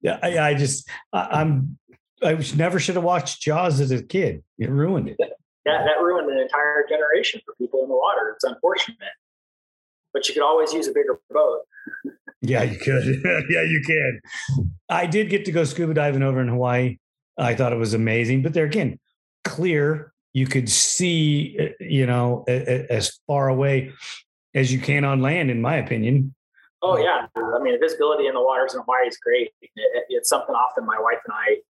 yeah, 0.00 0.18
I, 0.22 0.38
I 0.38 0.54
just 0.54 0.88
I, 1.12 1.40
am 1.40 1.78
I 2.22 2.34
was, 2.34 2.54
never 2.54 2.78
should 2.78 2.94
have 2.94 3.04
watched 3.04 3.42
Jaws 3.42 3.80
as 3.80 3.90
a 3.90 4.02
kid. 4.02 4.42
It 4.58 4.70
ruined 4.70 5.08
it. 5.08 5.16
Yeah, 5.20 5.84
that 5.84 6.02
ruined 6.02 6.30
an 6.30 6.38
entire 6.38 6.84
generation 6.88 7.40
for 7.44 7.54
people 7.54 7.82
in 7.82 7.88
the 7.88 7.94
water. 7.94 8.32
It's 8.34 8.44
unfortunate, 8.44 8.98
but 10.12 10.28
you 10.28 10.34
could 10.34 10.42
always 10.42 10.72
use 10.72 10.88
a 10.88 10.92
bigger 10.92 11.20
boat. 11.30 11.60
yeah, 12.40 12.62
you 12.62 12.78
could. 12.78 13.04
yeah, 13.50 13.62
you 13.62 13.82
can. 13.86 14.20
I 14.88 15.06
did 15.06 15.30
get 15.30 15.44
to 15.44 15.52
go 15.52 15.64
scuba 15.64 15.94
diving 15.94 16.22
over 16.22 16.40
in 16.40 16.48
Hawaii. 16.48 16.98
I 17.38 17.54
thought 17.54 17.72
it 17.72 17.76
was 17.76 17.94
amazing, 17.94 18.42
but 18.42 18.54
there 18.54 18.66
again, 18.66 18.98
clear. 19.44 20.12
You 20.32 20.46
could 20.46 20.68
see, 20.68 21.58
uh, 21.60 21.84
you 21.84 22.06
know, 22.06 22.44
as 22.46 23.18
far 23.26 23.48
away 23.48 23.92
as 24.54 24.72
you 24.72 24.78
can 24.78 25.04
on 25.04 25.20
land, 25.20 25.50
in 25.50 25.60
my 25.60 25.76
opinion. 25.76 26.34
Oh 26.80 26.96
yeah, 26.96 27.26
I 27.36 27.62
mean, 27.62 27.78
visibility 27.80 28.26
in 28.26 28.34
the 28.34 28.42
waters 28.42 28.74
in 28.74 28.80
Hawaii 28.80 29.06
is 29.06 29.16
great. 29.18 29.52
It, 29.60 29.70
it's 30.08 30.28
something 30.28 30.54
often 30.54 30.84
my 30.84 30.98
wife 30.98 31.18
and 31.26 31.34
I 31.34 31.60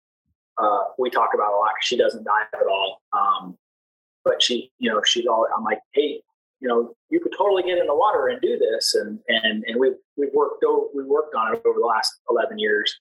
uh, 0.59 0.85
we 0.99 1.11
talk 1.11 1.31
about 1.35 1.53
a 1.53 1.57
lot 1.57 1.73
because 1.75 1.87
she 1.87 1.97
doesn't 1.97 2.25
dive 2.25 2.47
at 2.55 2.67
all. 2.67 3.01
Um, 3.13 3.57
but 4.25 4.43
she, 4.43 4.71
you 4.79 4.91
know, 4.91 5.03
she's 5.05 5.27
all. 5.27 5.47
I'm 5.57 5.65
like, 5.65 5.81
hey, 5.93 6.23
you 6.61 6.69
know, 6.69 6.95
you 7.11 7.21
could 7.21 7.33
totally 7.37 7.63
get 7.63 7.79
in 7.79 7.87
the 7.87 7.95
water 7.95 8.29
and 8.29 8.41
do 8.41 8.59
this, 8.59 8.95
and 8.95 9.19
and 9.29 9.65
and 9.67 9.81
we've 9.81 9.97
we've 10.17 10.33
worked 10.33 10.65
we 10.95 11.05
worked 11.05 11.35
on 11.35 11.55
it 11.55 11.63
over 11.65 11.79
the 11.79 11.87
last 11.87 12.15
11 12.31 12.59
years, 12.59 12.95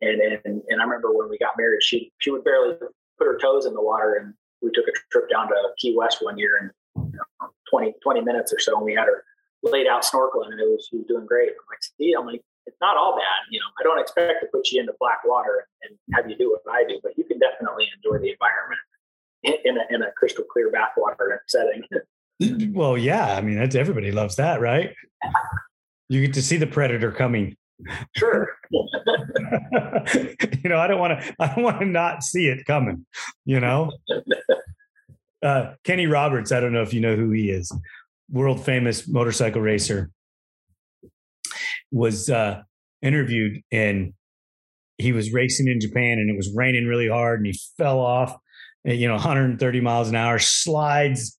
and 0.00 0.20
and 0.20 0.62
and 0.68 0.80
I 0.80 0.84
remember 0.84 1.12
when 1.12 1.28
we 1.28 1.38
got 1.38 1.58
married, 1.58 1.82
she 1.82 2.10
she 2.18 2.30
would 2.30 2.44
barely 2.44 2.76
put 3.18 3.26
her 3.26 3.38
toes 3.38 3.66
in 3.66 3.74
the 3.74 3.82
water, 3.82 4.14
and 4.14 4.34
we 4.62 4.70
took 4.72 4.86
a 4.88 4.92
trip 5.10 5.28
down 5.30 5.48
to 5.48 5.54
Key 5.78 5.94
West 5.96 6.18
one 6.20 6.38
year, 6.38 6.58
and 6.60 6.70
you 7.12 7.18
know, 7.18 7.48
20 7.70 7.94
20 8.02 8.20
minutes 8.20 8.52
or 8.52 8.58
so, 8.58 8.76
and 8.76 8.84
we 8.84 8.94
had 8.94 9.06
her 9.06 9.24
laid 9.62 9.86
out 9.86 10.02
snorkeling 10.04 10.50
and 10.50 10.60
it 10.60 10.68
was, 10.68 10.88
she 10.90 10.96
was 10.96 11.06
doing 11.06 11.26
great. 11.26 11.50
I'm 11.50 11.66
like, 11.70 11.82
see, 11.98 12.14
I'm 12.18 12.26
like, 12.26 12.42
it's 12.66 12.76
not 12.80 12.96
all 12.96 13.16
bad. 13.16 13.50
You 13.50 13.60
know, 13.60 13.66
I 13.78 13.82
don't 13.82 14.00
expect 14.00 14.40
to 14.40 14.48
put 14.52 14.70
you 14.70 14.80
into 14.80 14.92
black 14.98 15.20
water 15.24 15.66
and 15.82 15.96
have 16.14 16.28
you 16.28 16.36
do 16.36 16.50
what 16.50 16.62
I 16.72 16.84
do, 16.84 17.00
but 17.02 17.16
you 17.16 17.24
can 17.24 17.38
definitely 17.38 17.88
enjoy 17.96 18.18
the 18.18 18.32
environment 18.32 18.80
in 19.42 19.76
a, 19.78 19.94
in 19.94 20.02
a 20.02 20.12
crystal 20.12 20.44
clear 20.44 20.70
bathwater 20.70 21.38
setting. 21.46 21.82
Well, 22.72 22.98
yeah. 22.98 23.36
I 23.36 23.40
mean, 23.40 23.56
that's 23.56 23.76
everybody 23.76 24.10
loves 24.10 24.34
that, 24.34 24.60
right? 24.60 24.96
You 26.08 26.20
get 26.22 26.34
to 26.34 26.42
see 26.42 26.56
the 26.56 26.66
predator 26.66 27.12
coming. 27.12 27.56
Sure. 28.16 28.48
you 30.62 30.70
know, 30.70 30.78
I 30.78 30.86
don't 30.86 30.98
want 30.98 31.20
to. 31.20 31.34
I 31.38 31.54
don't 31.54 31.64
want 31.64 31.80
to 31.80 31.86
not 31.86 32.22
see 32.22 32.46
it 32.46 32.64
coming. 32.66 33.06
You 33.44 33.60
know, 33.60 33.92
uh, 35.42 35.74
Kenny 35.84 36.06
Roberts. 36.06 36.52
I 36.52 36.60
don't 36.60 36.72
know 36.72 36.82
if 36.82 36.94
you 36.94 37.00
know 37.00 37.16
who 37.16 37.30
he 37.30 37.50
is 37.50 37.72
world 38.32 38.64
famous 38.64 39.06
motorcycle 39.06 39.60
racer, 39.60 40.10
was 41.92 42.30
uh, 42.30 42.62
interviewed 43.02 43.62
and 43.70 44.14
he 44.98 45.12
was 45.12 45.32
racing 45.32 45.68
in 45.68 45.78
Japan 45.80 46.18
and 46.18 46.30
it 46.30 46.36
was 46.36 46.50
raining 46.54 46.86
really 46.86 47.08
hard 47.08 47.40
and 47.40 47.46
he 47.46 47.58
fell 47.76 48.00
off, 48.00 48.34
you 48.84 49.06
know, 49.06 49.14
130 49.14 49.80
miles 49.80 50.08
an 50.08 50.16
hour, 50.16 50.38
slides 50.38 51.38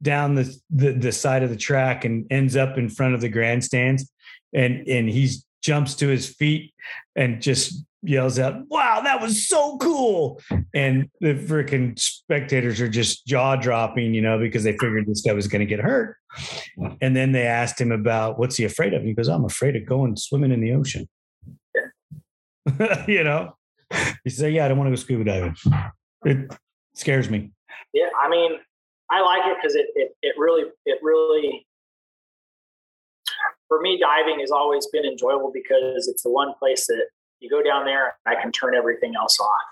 down 0.00 0.34
the, 0.34 0.56
the, 0.70 0.92
the 0.92 1.12
side 1.12 1.42
of 1.42 1.50
the 1.50 1.56
track 1.56 2.04
and 2.04 2.26
ends 2.30 2.56
up 2.56 2.78
in 2.78 2.88
front 2.88 3.14
of 3.14 3.20
the 3.20 3.28
grandstands. 3.28 4.10
And, 4.54 4.86
and 4.88 5.08
he's 5.08 5.44
jumps 5.62 5.94
to 5.96 6.08
his 6.08 6.28
feet 6.28 6.74
and 7.16 7.40
just 7.40 7.84
yells 8.02 8.38
out, 8.38 8.66
"Wow, 8.68 9.00
that 9.02 9.20
was 9.20 9.48
so 9.48 9.78
cool!" 9.78 10.40
And 10.74 11.08
the 11.20 11.34
freaking 11.34 11.98
spectators 11.98 12.80
are 12.80 12.88
just 12.88 13.26
jaw 13.26 13.56
dropping, 13.56 14.14
you 14.14 14.20
know, 14.20 14.38
because 14.38 14.64
they 14.64 14.72
figured 14.72 15.06
this 15.06 15.22
guy 15.22 15.32
was 15.32 15.48
going 15.48 15.60
to 15.60 15.66
get 15.66 15.80
hurt. 15.80 16.16
And 17.00 17.14
then 17.16 17.32
they 17.32 17.46
asked 17.46 17.80
him 17.80 17.92
about 17.92 18.38
what's 18.38 18.56
he 18.56 18.64
afraid 18.64 18.92
of. 18.94 19.02
He 19.02 19.14
goes, 19.14 19.28
"I'm 19.28 19.44
afraid 19.44 19.76
of 19.76 19.86
going 19.86 20.16
swimming 20.16 20.52
in 20.52 20.60
the 20.60 20.72
ocean." 20.72 21.08
you 23.06 23.24
know, 23.24 23.56
he 24.24 24.30
said, 24.30 24.52
"Yeah, 24.52 24.64
I 24.64 24.68
don't 24.68 24.78
want 24.78 24.88
to 24.88 24.92
go 24.92 24.96
scuba 24.96 25.24
diving. 25.24 25.56
It 26.24 26.52
scares 26.94 27.30
me." 27.30 27.52
Yeah, 27.92 28.08
I 28.20 28.28
mean, 28.28 28.52
I 29.10 29.20
like 29.20 29.42
it 29.46 29.56
because 29.60 29.74
it, 29.74 29.86
it 29.94 30.16
it 30.22 30.34
really 30.38 30.64
it 30.86 30.98
really 31.02 31.66
for 33.72 33.80
me 33.80 33.98
diving 33.98 34.40
has 34.40 34.50
always 34.50 34.86
been 34.88 35.06
enjoyable 35.06 35.50
because 35.50 36.06
it's 36.06 36.22
the 36.22 36.30
one 36.30 36.52
place 36.58 36.86
that 36.88 37.06
you 37.40 37.48
go 37.48 37.62
down 37.62 37.86
there 37.86 38.18
I 38.26 38.34
can 38.34 38.52
turn 38.52 38.74
everything 38.74 39.14
else 39.16 39.40
off. 39.40 39.62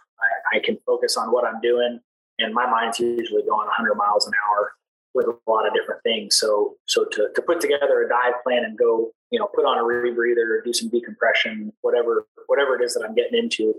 I, 0.55 0.57
I 0.57 0.61
can 0.61 0.79
focus 0.87 1.19
on 1.19 1.31
what 1.31 1.45
I'm 1.45 1.61
doing, 1.61 2.01
and 2.39 2.55
my 2.55 2.65
mind's 2.65 2.99
usually 2.99 3.43
going 3.43 3.67
100 3.67 3.95
miles 3.97 4.27
an 4.27 4.33
hour 4.49 4.73
with 5.13 5.27
a 5.27 5.51
lot 5.51 5.67
of 5.67 5.75
different 5.75 6.03
things. 6.03 6.37
So 6.37 6.77
so 6.87 7.05
to 7.13 7.29
to 7.35 7.43
put 7.43 7.61
together 7.61 8.03
a 8.03 8.09
dive 8.09 8.43
plan 8.43 8.65
and 8.65 8.79
go 8.79 9.13
you 9.31 9.39
know 9.39 9.49
put 9.55 9.67
on 9.67 9.77
a 9.77 9.83
rebreather, 9.83 10.65
do 10.65 10.73
some 10.73 10.89
decompression, 10.89 11.71
whatever 11.83 12.27
whatever 12.47 12.81
it 12.81 12.83
is 12.83 12.95
that 12.95 13.05
I'm 13.07 13.15
getting 13.15 13.39
into. 13.39 13.75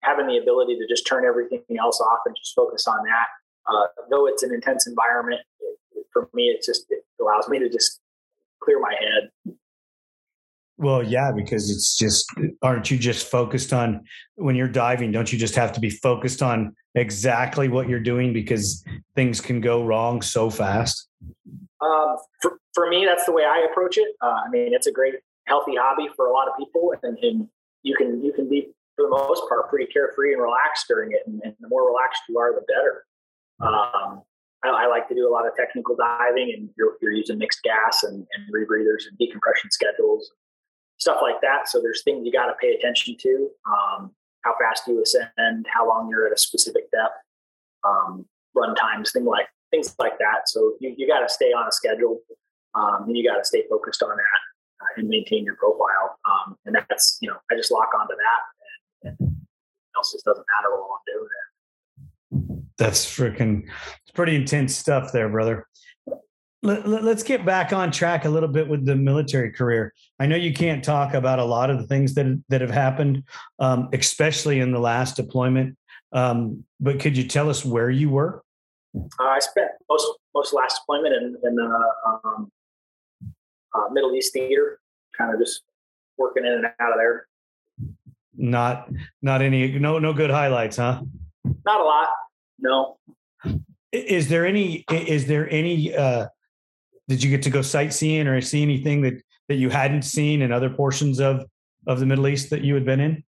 Having 0.00 0.28
the 0.28 0.38
ability 0.38 0.78
to 0.78 0.88
just 0.88 1.06
turn 1.06 1.26
everything 1.26 1.62
else 1.78 2.00
off 2.00 2.20
and 2.24 2.34
just 2.34 2.54
focus 2.56 2.88
on 2.88 3.04
that, 3.04 3.26
uh, 3.70 3.86
though 4.10 4.26
it's 4.26 4.42
an 4.42 4.52
intense 4.52 4.86
environment, 4.86 5.42
it, 5.60 6.06
for 6.10 6.30
me, 6.32 6.44
it 6.44 6.64
just 6.64 6.86
it 6.88 7.04
allows 7.20 7.48
me 7.48 7.58
to 7.58 7.68
just 7.68 8.00
clear 8.64 8.80
my 8.80 8.94
head. 8.98 9.56
Well, 10.78 11.02
yeah, 11.02 11.30
because 11.34 11.70
it's 11.70 11.96
just, 11.96 12.28
aren't 12.60 12.90
you 12.90 12.98
just 12.98 13.30
focused 13.30 13.72
on 13.72 14.04
when 14.34 14.56
you're 14.56 14.66
diving? 14.66 15.12
Don't 15.12 15.32
you 15.32 15.38
just 15.38 15.54
have 15.54 15.72
to 15.72 15.80
be 15.80 15.90
focused 15.90 16.42
on 16.42 16.74
exactly 16.94 17.68
what 17.68 17.88
you're 17.88 18.00
doing 18.00 18.32
because 18.32 18.84
things 19.14 19.40
can 19.40 19.60
go 19.60 19.84
wrong 19.84 20.22
so 20.22 20.50
fast? 20.50 21.08
Um, 21.80 22.16
for, 22.40 22.58
for 22.74 22.88
me, 22.88 23.04
that's 23.04 23.26
the 23.26 23.32
way 23.32 23.44
I 23.44 23.66
approach 23.70 23.96
it. 23.96 24.08
Uh, 24.20 24.40
I 24.46 24.50
mean, 24.50 24.74
it's 24.74 24.86
a 24.86 24.92
great, 24.92 25.14
healthy 25.46 25.74
hobby 25.76 26.08
for 26.16 26.26
a 26.26 26.32
lot 26.32 26.48
of 26.48 26.54
people, 26.58 26.92
and, 27.02 27.18
and 27.18 27.48
you 27.82 27.94
can 27.94 28.24
you 28.24 28.32
can 28.32 28.48
be 28.48 28.68
for 28.96 29.04
the 29.04 29.10
most 29.10 29.42
part 29.48 29.68
pretty 29.68 29.86
carefree 29.92 30.32
and 30.32 30.42
relaxed 30.42 30.86
during 30.88 31.12
it. 31.12 31.20
And, 31.26 31.40
and 31.44 31.54
the 31.60 31.68
more 31.68 31.86
relaxed 31.86 32.22
you 32.28 32.38
are, 32.38 32.52
the 32.54 32.62
better. 32.62 33.04
Um, 33.60 34.22
I, 34.64 34.68
I, 34.68 34.86
like 34.86 35.08
to 35.08 35.14
do 35.14 35.28
a 35.28 35.32
lot 35.32 35.46
of 35.46 35.54
technical 35.56 35.96
diving, 35.96 36.52
and 36.56 36.70
you're, 36.76 36.96
you're 37.00 37.12
using 37.12 37.38
mixed 37.38 37.62
gas 37.62 38.02
and, 38.02 38.14
and 38.14 38.54
rebreathers 38.54 39.08
and 39.08 39.18
decompression 39.18 39.70
schedules, 39.70 40.30
stuff 40.98 41.18
like 41.20 41.40
that. 41.42 41.68
So 41.68 41.80
there's 41.80 42.02
things 42.02 42.24
you 42.24 42.32
got 42.32 42.46
to 42.46 42.54
pay 42.60 42.72
attention 42.72 43.16
to: 43.20 43.48
um, 43.66 44.12
how 44.42 44.54
fast 44.60 44.86
you 44.86 45.02
ascend, 45.02 45.66
how 45.72 45.88
long 45.88 46.08
you're 46.08 46.26
at 46.26 46.32
a 46.32 46.38
specific 46.38 46.90
depth, 46.90 47.14
um, 47.84 48.24
run 48.54 48.74
times, 48.74 49.12
things 49.12 49.26
like 49.26 49.48
things 49.70 49.94
like 49.98 50.18
that. 50.18 50.48
So 50.48 50.74
you, 50.80 50.94
you 50.96 51.08
got 51.08 51.20
to 51.20 51.28
stay 51.28 51.52
on 51.52 51.66
a 51.66 51.72
schedule, 51.72 52.20
um, 52.74 53.04
and 53.06 53.16
you 53.16 53.28
got 53.28 53.38
to 53.38 53.44
stay 53.44 53.64
focused 53.68 54.02
on 54.02 54.10
that 54.10 54.40
uh, 54.82 55.00
and 55.00 55.08
maintain 55.08 55.44
your 55.44 55.56
profile. 55.56 56.18
Um, 56.24 56.56
and 56.66 56.76
that's 56.88 57.18
you 57.20 57.28
know 57.28 57.36
I 57.50 57.56
just 57.56 57.72
lock 57.72 57.90
onto 57.98 58.14
that, 58.14 59.08
and, 59.08 59.16
and 59.20 59.36
else 59.96 60.12
just 60.12 60.24
doesn't 60.24 60.46
matter 60.56 60.70
while 60.70 61.00
I'm 61.00 61.14
doing 61.14 61.26
it 61.26 61.51
that's 62.78 63.04
freaking 63.04 63.64
it's 64.02 64.10
pretty 64.14 64.34
intense 64.34 64.76
stuff 64.76 65.12
there, 65.12 65.28
brother. 65.28 65.66
Let, 66.64 66.86
us 66.86 67.24
get 67.24 67.44
back 67.44 67.72
on 67.72 67.90
track 67.90 68.24
a 68.24 68.28
little 68.28 68.48
bit 68.48 68.68
with 68.68 68.86
the 68.86 68.94
military 68.94 69.50
career. 69.50 69.92
I 70.20 70.26
know 70.26 70.36
you 70.36 70.54
can't 70.54 70.84
talk 70.84 71.12
about 71.12 71.40
a 71.40 71.44
lot 71.44 71.70
of 71.70 71.78
the 71.78 71.86
things 71.88 72.14
that 72.14 72.40
that 72.50 72.60
have 72.60 72.70
happened, 72.70 73.24
um, 73.58 73.88
especially 73.92 74.60
in 74.60 74.70
the 74.70 74.78
last 74.78 75.16
deployment. 75.16 75.76
Um, 76.12 76.64
but 76.78 77.00
could 77.00 77.16
you 77.16 77.26
tell 77.26 77.50
us 77.50 77.64
where 77.64 77.90
you 77.90 78.10
were? 78.10 78.44
Uh, 78.94 79.24
I 79.24 79.40
spent 79.40 79.70
most 79.88 80.06
most 80.34 80.52
last 80.52 80.80
deployment 80.80 81.14
in, 81.14 81.36
in 81.42 81.58
uh, 81.58 82.28
um, 82.28 82.52
uh, 83.74 83.88
Middle 83.90 84.14
East 84.14 84.32
theater, 84.32 84.78
kind 85.16 85.34
of 85.34 85.40
just 85.40 85.62
working 86.18 86.44
in 86.44 86.52
and 86.52 86.66
out 86.78 86.92
of 86.92 86.98
there. 86.98 87.26
Not 88.36 88.88
not 89.20 89.42
any 89.42 89.78
no 89.78 89.98
no 89.98 90.12
good 90.12 90.30
highlights, 90.30 90.76
huh? 90.76 91.02
Not 91.64 91.80
a 91.80 91.84
lot. 91.84 92.08
No. 92.62 92.96
Is 93.92 94.28
there 94.28 94.46
any? 94.46 94.84
Is 94.90 95.26
there 95.26 95.50
any? 95.50 95.94
Uh, 95.94 96.28
did 97.08 97.22
you 97.22 97.28
get 97.28 97.42
to 97.42 97.50
go 97.50 97.60
sightseeing 97.60 98.26
or 98.26 98.40
see 98.40 98.62
anything 98.62 99.02
that 99.02 99.20
that 99.48 99.56
you 99.56 99.68
hadn't 99.68 100.02
seen 100.02 100.40
in 100.40 100.50
other 100.50 100.70
portions 100.70 101.20
of 101.20 101.44
of 101.86 102.00
the 102.00 102.06
Middle 102.06 102.28
East 102.28 102.48
that 102.50 102.62
you 102.62 102.74
had 102.74 102.86
been 102.86 103.00
in? 103.00 103.22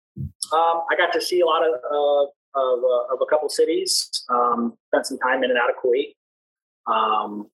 Um, 0.53 0.83
I 0.91 0.97
got 0.99 1.13
to 1.13 1.21
see 1.21 1.41
a 1.41 1.47
lot 1.47 1.63
of 1.63 1.75
uh, 1.75 2.25
of, 2.61 2.79
uh, 2.81 3.15
of, 3.15 3.21
a 3.23 3.27
couple 3.31 3.49
cities. 3.49 4.11
Um, 4.29 4.77
spent 4.89 5.07
some 5.07 5.19
time 5.19 5.45
in 5.45 5.51
and 5.51 5.59
out 5.59 5.71
of 5.71 5.77
Kuwait. 5.77 6.15
Um, 6.93 7.49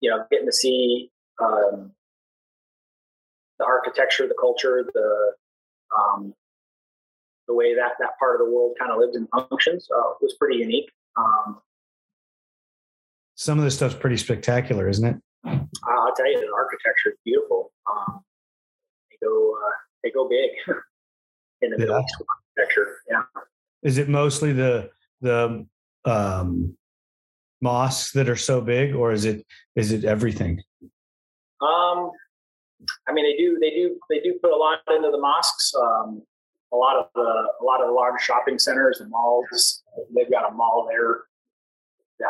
you 0.00 0.10
know, 0.10 0.24
getting 0.30 0.46
to 0.46 0.52
see 0.52 1.10
um, 1.42 1.92
the 3.58 3.64
architecture, 3.64 4.28
the 4.28 4.36
culture, 4.38 4.84
the 4.92 5.32
um, 5.98 6.34
the 7.54 7.58
way 7.58 7.74
that 7.74 7.92
that 8.00 8.18
part 8.18 8.40
of 8.40 8.46
the 8.46 8.52
world 8.52 8.76
kind 8.78 8.90
of 8.90 8.98
lives 8.98 9.16
and 9.16 9.28
functions 9.30 9.88
uh, 9.96 10.14
was 10.20 10.34
pretty 10.34 10.58
unique. 10.58 10.90
Um, 11.16 11.60
Some 13.36 13.58
of 13.58 13.64
this 13.64 13.76
stuff's 13.76 13.94
pretty 13.94 14.16
spectacular, 14.16 14.88
isn't 14.88 15.04
it? 15.04 15.16
I'll 15.44 16.14
tell 16.16 16.30
you, 16.30 16.40
the 16.40 16.52
architecture 16.54 17.10
is 17.10 17.18
beautiful. 17.24 17.70
Um, 17.90 18.20
they 19.10 19.26
go 19.26 19.54
uh, 19.54 19.70
they 20.02 20.10
go 20.10 20.28
big 20.28 20.50
in 21.62 21.70
the 21.70 21.76
yeah. 21.78 21.84
Middle 21.84 22.00
East 22.00 22.16
architecture. 22.56 22.98
Yeah. 23.10 23.22
Is 23.82 23.98
it 23.98 24.08
mostly 24.08 24.52
the 24.52 24.90
the 25.20 25.66
um, 26.04 26.76
mosques 27.60 28.12
that 28.12 28.28
are 28.28 28.36
so 28.36 28.60
big, 28.60 28.94
or 28.94 29.12
is 29.12 29.26
it 29.26 29.46
is 29.76 29.92
it 29.92 30.04
everything? 30.04 30.62
Um, 31.60 32.10
I 33.06 33.12
mean, 33.12 33.24
they 33.24 33.36
do 33.36 33.58
they 33.60 33.70
do 33.70 33.98
they 34.08 34.20
do 34.20 34.38
put 34.42 34.52
a 34.52 34.56
lot 34.56 34.78
into 34.88 35.10
the 35.10 35.20
mosques. 35.20 35.74
Um, 35.74 36.22
a 36.74 36.76
lot 36.76 36.96
of 36.96 37.06
the 37.14 37.48
a 37.60 37.64
lot 37.64 37.80
of 37.80 37.86
the 37.86 37.92
large 37.92 38.20
shopping 38.20 38.58
centers 38.58 39.00
and 39.00 39.10
malls. 39.10 39.82
They've 40.14 40.30
got 40.30 40.50
a 40.50 40.54
mall 40.54 40.86
there. 40.90 41.22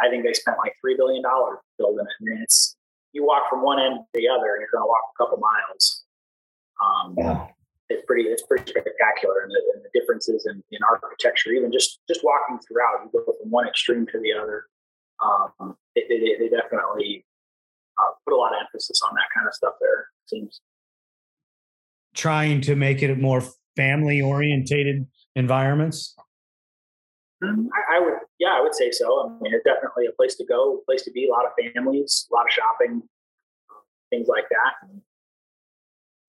I 0.03 0.09
think 0.11 0.25
they 0.25 0.33
spent 0.33 0.59
like 0.59 0.75
three 0.81 0.97
billion 0.97 1.23
dollars 1.23 1.59
building 1.79 2.05
it, 2.07 2.31
and 2.31 2.43
it's 2.43 2.77
you 3.13 3.25
walk 3.25 3.49
from 3.49 3.63
one 3.63 3.81
end 3.81 3.97
to 3.97 4.21
the 4.21 4.29
other, 4.29 4.55
and 4.55 4.61
you're 4.61 4.73
going 4.73 4.85
to 4.85 4.89
walk 4.89 5.05
a 5.15 5.17
couple 5.19 5.39
miles. 5.39 6.05
Um, 6.83 7.15
yeah. 7.17 7.47
It's 7.89 8.05
pretty 8.07 8.25
it's 8.29 8.43
pretty 8.43 8.65
spectacular, 8.71 9.45
and 9.45 9.51
the, 9.51 9.61
and 9.75 9.85
the 9.85 9.99
differences 9.99 10.47
in, 10.47 10.63
in, 10.73 10.81
architecture, 10.83 11.53
even 11.53 11.71
just 11.71 12.01
just 12.09 12.25
walking 12.25 12.59
throughout, 12.67 13.05
you 13.05 13.11
go 13.13 13.25
from 13.25 13.51
one 13.51 13.69
extreme 13.69 14.07
to 14.07 14.21
the 14.21 14.33
other. 14.33 14.65
Um, 15.23 15.77
they, 15.95 16.03
they, 16.09 16.19
they 16.39 16.49
definitely 16.49 17.25
uh, 17.99 18.13
put 18.25 18.35
a 18.35 18.37
lot 18.37 18.53
of 18.53 18.59
emphasis 18.65 19.01
on 19.07 19.15
that 19.15 19.29
kind 19.35 19.47
of 19.47 19.55
stuff. 19.55 19.75
There 19.81 20.01
it 20.01 20.29
seems 20.29 20.61
trying 22.15 22.61
to 22.63 22.75
make 22.75 23.03
it 23.03 23.19
more 23.19 23.43
family 23.77 24.21
orientated 24.21 25.07
environments? 25.35 26.15
Mm, 27.43 27.67
I, 27.73 27.97
I, 27.97 28.01
would, 28.01 28.15
yeah, 28.39 28.55
I 28.57 28.61
would 28.61 28.75
say 28.75 28.91
so. 28.91 29.07
I 29.07 29.43
mean, 29.43 29.55
it's 29.55 29.65
definitely 29.65 30.07
a 30.07 30.13
place 30.13 30.37
to 30.37 30.45
go, 30.45 30.79
a 30.79 30.85
place 30.85 31.03
to 31.03 31.11
be. 31.11 31.27
A 31.27 31.31
lot 31.31 31.45
of 31.45 31.53
families, 31.75 32.27
a 32.31 32.35
lot 32.35 32.47
of 32.47 32.53
shopping, 32.53 33.03
things 34.11 34.29
like 34.29 34.45
that. 34.51 35.01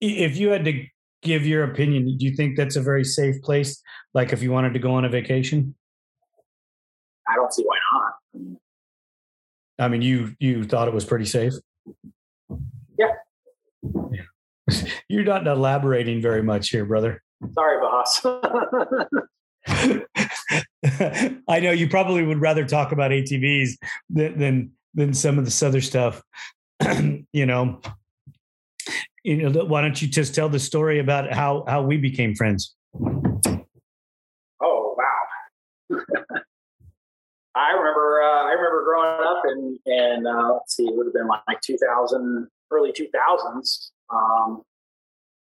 If 0.00 0.36
you 0.36 0.50
had 0.50 0.64
to 0.64 0.84
give 1.22 1.46
your 1.46 1.64
opinion, 1.64 2.16
do 2.18 2.24
you 2.24 2.34
think 2.34 2.56
that's 2.56 2.76
a 2.76 2.82
very 2.82 3.04
safe 3.04 3.40
place? 3.42 3.82
Like 4.14 4.32
if 4.32 4.42
you 4.42 4.52
wanted 4.52 4.74
to 4.74 4.78
go 4.78 4.94
on 4.94 5.04
a 5.04 5.08
vacation? 5.08 5.74
I 7.28 7.34
don't 7.34 7.52
see 7.52 7.64
why 7.64 7.76
not. 7.92 8.58
I 9.78 9.88
mean, 9.88 10.02
you 10.02 10.34
you 10.38 10.64
thought 10.64 10.88
it 10.88 10.94
was 10.94 11.04
pretty 11.04 11.26
safe. 11.26 11.52
Yeah. 12.98 13.12
You're 15.08 15.24
not 15.24 15.46
elaborating 15.46 16.22
very 16.22 16.42
much 16.42 16.70
here, 16.70 16.84
brother. 16.84 17.22
Sorry, 17.52 17.80
boss. 17.80 18.24
I 21.48 21.60
know 21.60 21.72
you 21.72 21.88
probably 21.88 22.22
would 22.22 22.40
rather 22.40 22.64
talk 22.64 22.92
about 22.92 23.10
ATVs 23.10 23.72
than 24.08 24.38
than, 24.38 24.70
than 24.94 25.14
some 25.14 25.38
of 25.38 25.44
this 25.44 25.62
other 25.62 25.80
stuff. 25.80 26.22
you 27.32 27.46
know, 27.46 27.80
you 29.24 29.48
know. 29.48 29.64
Why 29.64 29.82
don't 29.82 30.00
you 30.00 30.08
just 30.08 30.34
tell 30.34 30.48
the 30.48 30.58
story 30.58 30.98
about 30.98 31.32
how 31.32 31.64
how 31.66 31.82
we 31.82 31.96
became 31.96 32.34
friends? 32.34 32.74
Oh 34.62 34.62
wow! 34.62 35.04
I 37.56 37.72
remember 37.72 38.20
uh, 38.22 38.44
I 38.44 38.52
remember 38.52 38.84
growing 38.84 39.26
up 39.26 39.42
and 39.44 39.78
and 39.86 40.26
uh, 40.26 40.54
let's 40.54 40.76
see, 40.76 40.84
it 40.84 40.94
would 40.94 41.06
have 41.06 41.14
been 41.14 41.28
like 41.28 41.60
2000, 41.60 42.48
early 42.70 42.92
2000s. 42.92 43.90
Um, 44.12 44.62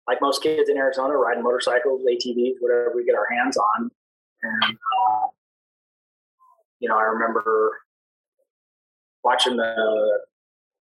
like 0.10 0.22
most 0.22 0.42
kids 0.42 0.70
in 0.70 0.78
Arizona, 0.78 1.16
riding 1.16 1.44
motorcycles, 1.44 2.02
ATVs, 2.02 2.56
whatever 2.60 2.94
we 2.96 3.06
get 3.06 3.14
our 3.14 3.28
hands 3.32 3.58
on. 3.58 3.92
And, 4.42 4.64
uh, 4.64 5.28
you 6.80 6.90
know, 6.90 6.98
I 6.98 7.04
remember 7.04 7.78
watching 9.24 9.56
the, 9.56 10.20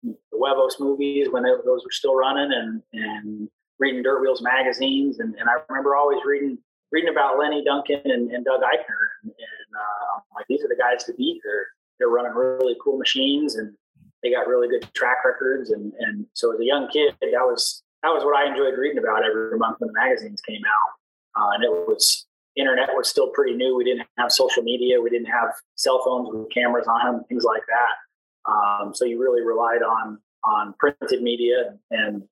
the 0.02 0.16
Huevos 0.32 0.80
movies 0.80 1.28
when 1.30 1.42
they, 1.42 1.50
those 1.50 1.84
were 1.84 1.90
still 1.90 2.14
running 2.14 2.52
and, 2.52 2.82
and 2.94 3.48
reading 3.78 4.02
Dirt 4.02 4.22
Wheels 4.22 4.40
magazines, 4.40 5.18
and, 5.18 5.34
and 5.34 5.46
I 5.46 5.60
remember 5.68 5.94
always 5.94 6.20
reading 6.24 6.56
reading 6.90 7.10
about 7.10 7.38
Lenny 7.38 7.64
Duncan 7.64 8.00
and, 8.04 8.30
and 8.30 8.44
Doug 8.44 8.60
Eichner, 8.60 9.04
and, 9.22 9.30
and 9.30 9.76
uh, 9.76 10.20
like 10.34 10.46
these 10.48 10.64
are 10.64 10.68
the 10.68 10.76
guys 10.76 11.04
to 11.04 11.12
beat. 11.14 11.40
They're 11.44 11.66
they're 11.98 12.08
running 12.08 12.32
really 12.32 12.76
cool 12.82 12.96
machines, 12.96 13.56
and 13.56 13.74
they 14.22 14.30
got 14.30 14.46
really 14.46 14.68
good 14.68 14.88
track 14.94 15.18
records. 15.24 15.70
And 15.70 15.92
and 15.98 16.26
so 16.32 16.54
as 16.54 16.60
a 16.60 16.64
young 16.64 16.88
kid, 16.88 17.14
that 17.20 17.32
was 17.32 17.82
that 18.02 18.08
was 18.08 18.24
what 18.24 18.36
I 18.36 18.48
enjoyed 18.48 18.78
reading 18.78 18.98
about 18.98 19.24
every 19.24 19.56
month 19.58 19.76
when 19.78 19.88
the 19.88 20.00
magazines 20.00 20.40
came 20.40 20.62
out, 20.66 21.40
uh, 21.40 21.50
and 21.54 21.64
it 21.64 21.70
was 21.70 22.26
internet 22.56 22.90
was 22.92 23.08
still 23.08 23.30
pretty 23.30 23.54
new. 23.54 23.76
We 23.76 23.84
didn't 23.84 24.06
have 24.18 24.32
social 24.32 24.62
media. 24.62 25.00
We 25.00 25.10
didn't 25.10 25.26
have 25.26 25.50
cell 25.76 26.02
phones 26.04 26.28
with 26.32 26.50
cameras 26.50 26.86
on 26.86 27.04
them, 27.04 27.24
things 27.28 27.44
like 27.44 27.62
that. 27.68 28.50
Um, 28.50 28.94
so 28.94 29.04
you 29.04 29.20
really 29.20 29.42
relied 29.42 29.82
on 29.82 30.18
on 30.44 30.74
printed 30.78 31.22
media 31.22 31.78
and 31.92 32.22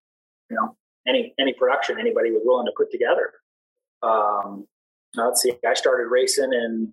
you 0.50 0.56
know 0.56 0.76
any 1.06 1.32
any 1.38 1.52
production 1.52 1.98
anybody 1.98 2.30
was 2.30 2.42
willing 2.44 2.66
to 2.66 2.72
put 2.76 2.90
together. 2.90 3.32
Um, 4.02 4.66
let's 5.14 5.42
see, 5.42 5.52
I 5.66 5.74
started 5.74 6.08
racing 6.08 6.52
in 6.52 6.92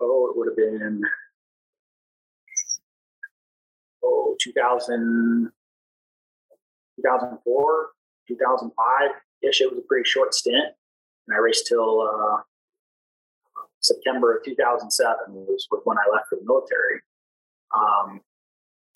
oh 0.00 0.28
it 0.30 0.36
would 0.36 0.48
have 0.48 0.56
been 0.56 1.00
oh 4.04 4.36
2000 4.40 5.50
2004 7.02 7.88
2005 8.28 9.10
ish 9.42 9.60
it 9.60 9.70
was 9.70 9.78
a 9.78 9.86
pretty 9.88 10.08
short 10.08 10.34
stint 10.34 10.74
and 11.26 11.36
I 11.36 11.40
raced 11.40 11.66
till 11.66 12.02
uh, 12.02 12.42
September 13.80 14.36
of 14.36 14.44
2007 14.44 15.16
was, 15.28 15.66
when 15.84 15.96
I 15.96 16.02
left 16.12 16.28
for 16.28 16.36
the 16.36 16.44
military. 16.44 17.00
Um, 17.74 18.20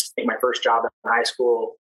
I 0.01 0.07
think 0.15 0.29
my 0.29 0.37
first 0.41 0.63
job 0.63 0.85
in 0.85 1.11
high 1.11 1.23
school 1.23 1.77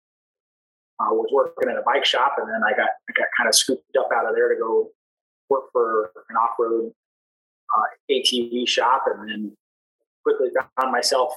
uh, 1.00 1.12
was 1.12 1.30
working 1.32 1.70
at 1.70 1.76
a 1.76 1.82
bike 1.82 2.04
shop, 2.04 2.36
and 2.38 2.48
then 2.48 2.62
I 2.64 2.70
got 2.70 2.88
I 3.08 3.12
got 3.16 3.28
kind 3.36 3.48
of 3.48 3.54
scooped 3.54 3.96
up 3.98 4.08
out 4.14 4.26
of 4.26 4.34
there 4.34 4.48
to 4.48 4.58
go 4.58 4.90
work 5.50 5.64
for 5.72 6.12
an 6.30 6.36
off 6.36 6.56
road 6.58 6.92
uh, 7.76 7.82
ATV 8.10 8.66
shop, 8.68 9.04
and 9.06 9.28
then 9.28 9.56
quickly 10.22 10.48
found 10.80 10.92
myself 10.92 11.34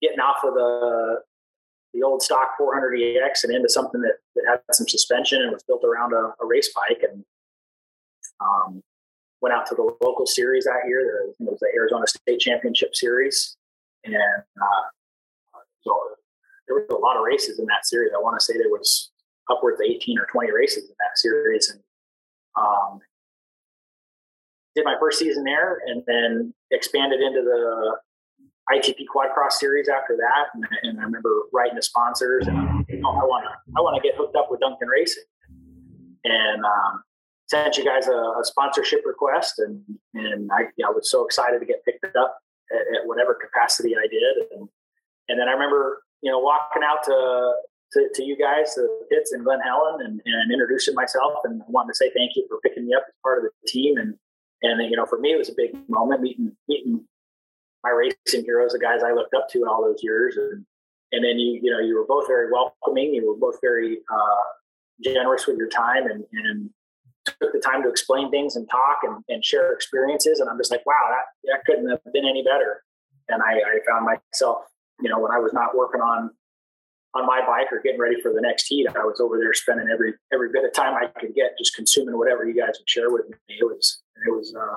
getting 0.00 0.20
off 0.20 0.44
of 0.44 0.54
the 0.54 1.22
the 1.94 2.02
old 2.02 2.22
stock 2.22 2.56
400 2.58 2.94
EX 3.00 3.44
and 3.44 3.54
into 3.54 3.68
something 3.68 4.00
that, 4.02 4.18
that 4.36 4.44
had 4.48 4.60
some 4.72 4.88
suspension 4.88 5.42
and 5.42 5.52
was 5.52 5.62
built 5.62 5.84
around 5.84 6.12
a, 6.12 6.34
a 6.42 6.46
race 6.46 6.72
bike, 6.74 7.02
and 7.02 7.24
um, 8.40 8.82
went 9.40 9.54
out 9.54 9.66
to 9.66 9.74
the 9.74 9.82
local 10.02 10.26
series 10.26 10.64
that 10.64 10.86
year. 10.86 11.00
It 11.00 11.34
was 11.38 11.58
the 11.60 11.70
Arizona 11.74 12.06
State 12.06 12.40
Championship 12.40 12.94
Series, 12.94 13.56
and 14.04 14.16
uh, 14.16 15.60
so 15.82 15.98
there 16.66 16.76
was 16.76 16.86
a 16.90 16.96
lot 16.96 17.16
of 17.16 17.22
races 17.24 17.58
in 17.58 17.66
that 17.66 17.86
series. 17.86 18.12
I 18.14 18.20
want 18.20 18.38
to 18.38 18.44
say 18.44 18.54
there 18.54 18.68
was 18.68 19.10
upwards 19.50 19.80
of 19.80 19.86
18 19.86 20.18
or 20.18 20.26
20 20.26 20.52
races 20.52 20.84
in 20.84 20.96
that 20.98 21.16
series, 21.16 21.70
and 21.70 21.80
um, 22.56 23.00
did 24.74 24.84
my 24.84 24.96
first 25.00 25.18
season 25.18 25.44
there, 25.44 25.78
and 25.86 26.02
then 26.06 26.54
expanded 26.70 27.20
into 27.20 27.42
the 27.42 27.96
ITP 28.72 29.06
Quad 29.10 29.30
Cross 29.32 29.60
Series 29.60 29.88
after 29.88 30.16
that. 30.16 30.48
And, 30.54 30.64
and 30.82 31.00
I 31.00 31.04
remember 31.04 31.30
writing 31.52 31.76
to 31.76 31.82
sponsors, 31.82 32.46
and 32.46 32.84
you 32.88 33.00
know, 33.00 33.10
I 33.10 33.24
want 33.24 33.44
to 33.44 33.72
I 33.76 33.80
want 33.80 34.00
to 34.00 34.06
get 34.06 34.16
hooked 34.16 34.36
up 34.36 34.48
with 34.50 34.60
Duncan 34.60 34.88
Racing, 34.88 35.24
and 36.24 36.64
um, 36.64 37.02
sent 37.48 37.76
you 37.76 37.84
guys 37.84 38.06
a, 38.06 38.12
a 38.12 38.42
sponsorship 38.42 39.02
request, 39.04 39.58
and 39.58 39.82
and 40.14 40.50
I, 40.52 40.64
I, 40.84 40.90
was 40.90 41.10
so 41.10 41.24
excited 41.24 41.60
to 41.60 41.66
get 41.66 41.84
picked 41.84 42.04
up 42.16 42.38
at, 42.70 43.00
at, 43.00 43.06
whatever 43.06 43.34
capacity 43.34 43.94
I 43.96 44.06
did, 44.06 44.50
and 44.52 44.68
and 45.28 45.40
then 45.40 45.48
I 45.48 45.52
remember 45.52 46.02
you 46.22 46.30
know 46.30 46.38
walking 46.38 46.82
out 46.84 47.02
to 47.04 47.52
to, 47.92 48.08
to 48.14 48.22
you 48.22 48.36
guys, 48.36 48.74
the 48.74 48.86
pits 49.10 49.32
in 49.32 49.42
Glen 49.42 49.60
Helen, 49.64 50.04
and, 50.04 50.20
and 50.26 50.52
introducing 50.52 50.94
myself, 50.94 51.38
and 51.44 51.62
wanted 51.68 51.92
to 51.92 51.96
say 51.96 52.10
thank 52.14 52.32
you 52.36 52.46
for 52.48 52.60
picking 52.60 52.86
me 52.86 52.94
up 52.94 53.04
as 53.08 53.14
part 53.22 53.38
of 53.38 53.44
the 53.44 53.68
team, 53.68 53.96
and 53.96 54.14
and 54.62 54.90
you 54.90 54.96
know 54.96 55.06
for 55.06 55.18
me 55.18 55.32
it 55.32 55.38
was 55.38 55.48
a 55.48 55.54
big 55.56 55.70
moment 55.88 56.20
meeting 56.20 56.52
meeting 56.68 57.04
my 57.84 57.90
racing 57.90 58.44
heroes, 58.44 58.72
the 58.72 58.78
guys 58.78 59.02
I 59.02 59.12
looked 59.12 59.34
up 59.34 59.48
to 59.50 59.62
in 59.62 59.68
all 59.68 59.82
those 59.82 60.02
years, 60.02 60.36
and 60.36 60.64
and 61.12 61.24
then 61.24 61.38
you 61.38 61.60
you 61.62 61.70
know 61.70 61.80
you 61.80 61.96
were 61.96 62.06
both 62.06 62.26
very 62.26 62.50
welcoming, 62.52 63.14
you 63.14 63.26
were 63.28 63.36
both 63.36 63.60
very 63.60 63.98
uh, 64.12 64.42
generous 65.02 65.46
with 65.46 65.56
your 65.56 65.68
time, 65.68 66.06
and 66.06 66.24
and 66.32 66.70
took 67.40 67.52
the 67.52 67.60
time 67.60 67.82
to 67.82 67.88
explain 67.88 68.30
things 68.30 68.56
and 68.56 68.68
talk 68.70 69.00
and, 69.02 69.22
and 69.28 69.44
share 69.44 69.72
experiences. 69.72 70.40
And 70.40 70.48
I'm 70.48 70.58
just 70.58 70.70
like, 70.70 70.84
wow, 70.86 70.94
that, 71.10 71.52
that 71.52 71.64
couldn't 71.66 71.88
have 71.90 72.00
been 72.12 72.24
any 72.24 72.42
better. 72.42 72.82
And 73.28 73.42
I, 73.42 73.52
I 73.56 73.78
found 73.86 74.06
myself, 74.06 74.64
you 75.00 75.10
know, 75.10 75.18
when 75.18 75.32
I 75.32 75.38
was 75.38 75.52
not 75.52 75.76
working 75.76 76.00
on 76.00 76.30
on 77.14 77.26
my 77.26 77.40
bike 77.46 77.72
or 77.72 77.80
getting 77.82 77.98
ready 77.98 78.20
for 78.20 78.32
the 78.32 78.40
next 78.40 78.66
heat, 78.66 78.86
I 78.88 79.04
was 79.04 79.18
over 79.20 79.38
there 79.38 79.52
spending 79.54 79.88
every 79.92 80.14
every 80.32 80.50
bit 80.52 80.64
of 80.64 80.72
time 80.72 80.94
I 80.94 81.06
could 81.18 81.34
get 81.34 81.56
just 81.58 81.74
consuming 81.74 82.16
whatever 82.18 82.46
you 82.46 82.54
guys 82.54 82.76
would 82.78 82.88
share 82.88 83.10
with 83.10 83.28
me. 83.28 83.36
It 83.48 83.64
was 83.64 84.02
it 84.26 84.30
was 84.30 84.54
uh, 84.54 84.76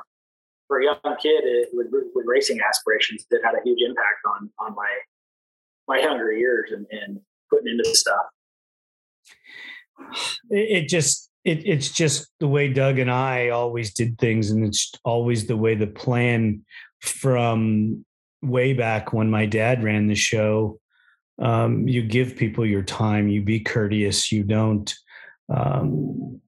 for 0.71 0.79
a 0.79 0.85
young 0.85 1.17
kid 1.21 1.43
it, 1.43 1.67
with, 1.73 1.87
with 1.91 2.25
racing 2.25 2.59
aspirations 2.65 3.25
that 3.29 3.41
had 3.43 3.55
a 3.55 3.61
huge 3.65 3.79
impact 3.85 4.21
on 4.25 4.49
on 4.57 4.73
my 4.73 4.89
my 5.85 5.99
younger 5.99 6.31
years 6.31 6.71
and, 6.71 6.85
and 6.91 7.19
putting 7.49 7.67
into 7.67 7.83
the 7.83 7.93
stuff. 7.93 8.21
It, 10.49 10.83
it 10.83 10.87
just 10.87 11.29
it, 11.43 11.67
it's 11.67 11.91
just 11.91 12.29
the 12.39 12.47
way 12.47 12.71
Doug 12.71 12.99
and 12.99 13.11
I 13.11 13.49
always 13.49 13.93
did 13.93 14.17
things, 14.17 14.49
and 14.49 14.65
it's 14.65 14.93
always 15.03 15.45
the 15.45 15.57
way 15.57 15.75
the 15.75 15.87
plan 15.87 16.63
from 17.01 18.05
way 18.41 18.71
back 18.71 19.11
when 19.11 19.29
my 19.29 19.47
dad 19.47 19.83
ran 19.83 20.07
the 20.07 20.15
show. 20.15 20.79
Um, 21.41 21.85
you 21.85 22.01
give 22.01 22.37
people 22.37 22.65
your 22.65 22.83
time, 22.83 23.27
you 23.27 23.41
be 23.41 23.59
courteous, 23.59 24.31
you 24.31 24.43
don't. 24.45 24.93
Um, 25.53 26.39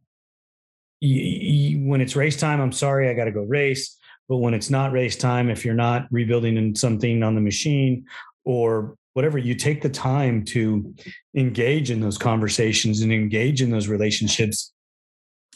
when 1.01 1.99
it's 1.99 2.15
race 2.15 2.37
time, 2.37 2.61
I'm 2.61 2.71
sorry, 2.71 3.09
I 3.09 3.15
got 3.15 3.25
to 3.25 3.31
go 3.31 3.41
race. 3.41 3.97
But 4.29 4.37
when 4.37 4.53
it's 4.53 4.69
not 4.69 4.91
race 4.91 5.15
time, 5.15 5.49
if 5.49 5.65
you're 5.65 5.73
not 5.73 6.07
rebuilding 6.11 6.75
something 6.75 7.23
on 7.23 7.35
the 7.35 7.41
machine 7.41 8.05
or 8.45 8.95
whatever, 9.13 9.37
you 9.37 9.55
take 9.55 9.81
the 9.81 9.89
time 9.89 10.43
to 10.45 10.93
engage 11.35 11.91
in 11.91 11.99
those 11.99 12.17
conversations 12.17 13.01
and 13.01 13.11
engage 13.11 13.61
in 13.61 13.69
those 13.69 13.87
relationships 13.87 14.73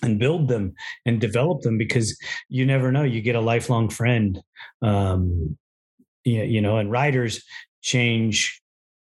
and 0.04 0.20
build 0.20 0.48
them 0.48 0.74
and 1.06 1.20
develop 1.20 1.62
them 1.62 1.78
because 1.78 2.18
you 2.50 2.66
never 2.66 2.92
know 2.92 3.04
you 3.04 3.22
get 3.22 3.36
a 3.36 3.42
lifelong 3.42 3.90
friend. 3.90 4.42
Um 4.82 5.58
you, 6.24 6.44
you 6.44 6.62
know 6.62 6.78
and 6.78 6.92
riders 6.92 7.44
change 7.82 8.62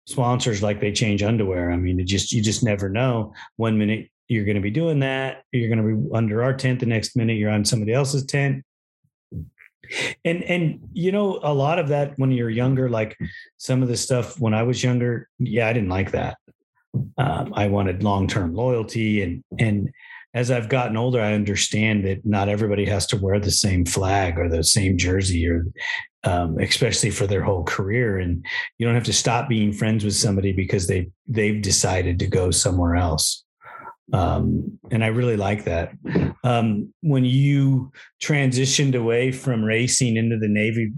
sponsors 0.06 0.62
like 0.62 0.80
they 0.80 0.92
change 0.92 1.22
underwear. 1.22 1.70
I 1.70 1.76
mean 1.76 1.98
it 1.98 2.06
just 2.06 2.32
you 2.32 2.42
just 2.42 2.62
never 2.62 2.90
know. 2.90 3.32
One 3.56 3.78
minute 3.78 4.10
you're 4.28 4.44
going 4.44 4.56
to 4.56 4.62
be 4.62 4.70
doing 4.70 5.00
that 5.00 5.42
you're 5.52 5.68
going 5.68 5.82
to 5.86 5.96
be 5.96 6.16
under 6.16 6.42
our 6.42 6.54
tent 6.54 6.80
the 6.80 6.86
next 6.86 7.16
minute 7.16 7.36
you're 7.36 7.50
on 7.50 7.64
somebody 7.64 7.92
else's 7.92 8.24
tent 8.24 8.64
and 10.24 10.43
and 10.45 10.80
you 10.93 11.12
know 11.12 11.41
a 11.43 11.53
lot 11.53 11.78
of 11.78 11.89
that 11.89 12.18
when 12.18 12.30
you're 12.30 12.51
younger 12.51 12.89
like 12.89 13.16
some 13.59 13.83
of 13.83 13.89
the 13.89 13.97
stuff 13.97 14.39
when 14.41 14.55
i 14.55 14.62
was 14.62 14.83
younger 14.83 15.28
yeah 15.39 15.68
i 15.68 15.72
didn't 15.72 15.89
like 15.89 16.12
that 16.12 16.37
um, 17.18 17.53
i 17.55 17.66
wanted 17.66 18.03
long-term 18.03 18.55
loyalty 18.55 19.22
and 19.22 19.43
and 19.59 19.91
as 20.35 20.51
I've 20.51 20.68
gotten 20.68 20.97
older, 20.97 21.20
I 21.20 21.35
understand 21.35 22.07
that 22.07 22.24
not 22.24 22.49
everybody 22.49 22.87
has 22.87 23.07
to 23.09 23.18
wear 23.18 23.39
the 23.39 23.51
same 23.51 23.85
flag 23.85 24.39
or 24.39 24.49
the 24.49 24.64
same 24.64 24.97
jersey, 24.97 25.47
or 25.47 25.66
um, 26.24 26.59
especially 26.59 27.11
for 27.11 27.26
their 27.26 27.43
whole 27.43 27.64
career. 27.64 28.18
And 28.18 28.45
you 28.78 28.87
don't 28.87 28.95
have 28.95 29.05
to 29.05 29.12
stop 29.12 29.49
being 29.49 29.72
friends 29.72 30.05
with 30.05 30.14
somebody 30.14 30.53
because 30.53 30.87
they 30.87 31.11
they've 31.26 31.61
decided 31.61 32.18
to 32.18 32.26
go 32.26 32.51
somewhere 32.51 32.97
else. 32.97 33.45
Um, 34.12 34.78
and 34.90 35.03
I 35.03 35.09
really 35.09 35.36
like 35.36 35.64
that. 35.64 35.92
Um, 36.44 36.92
when 37.03 37.24
you 37.24 37.92
transitioned 38.22 38.94
away 38.94 39.32
from 39.32 39.64
racing 39.64 40.16
into 40.16 40.38
the 40.38 40.48
Navy, 40.48 40.92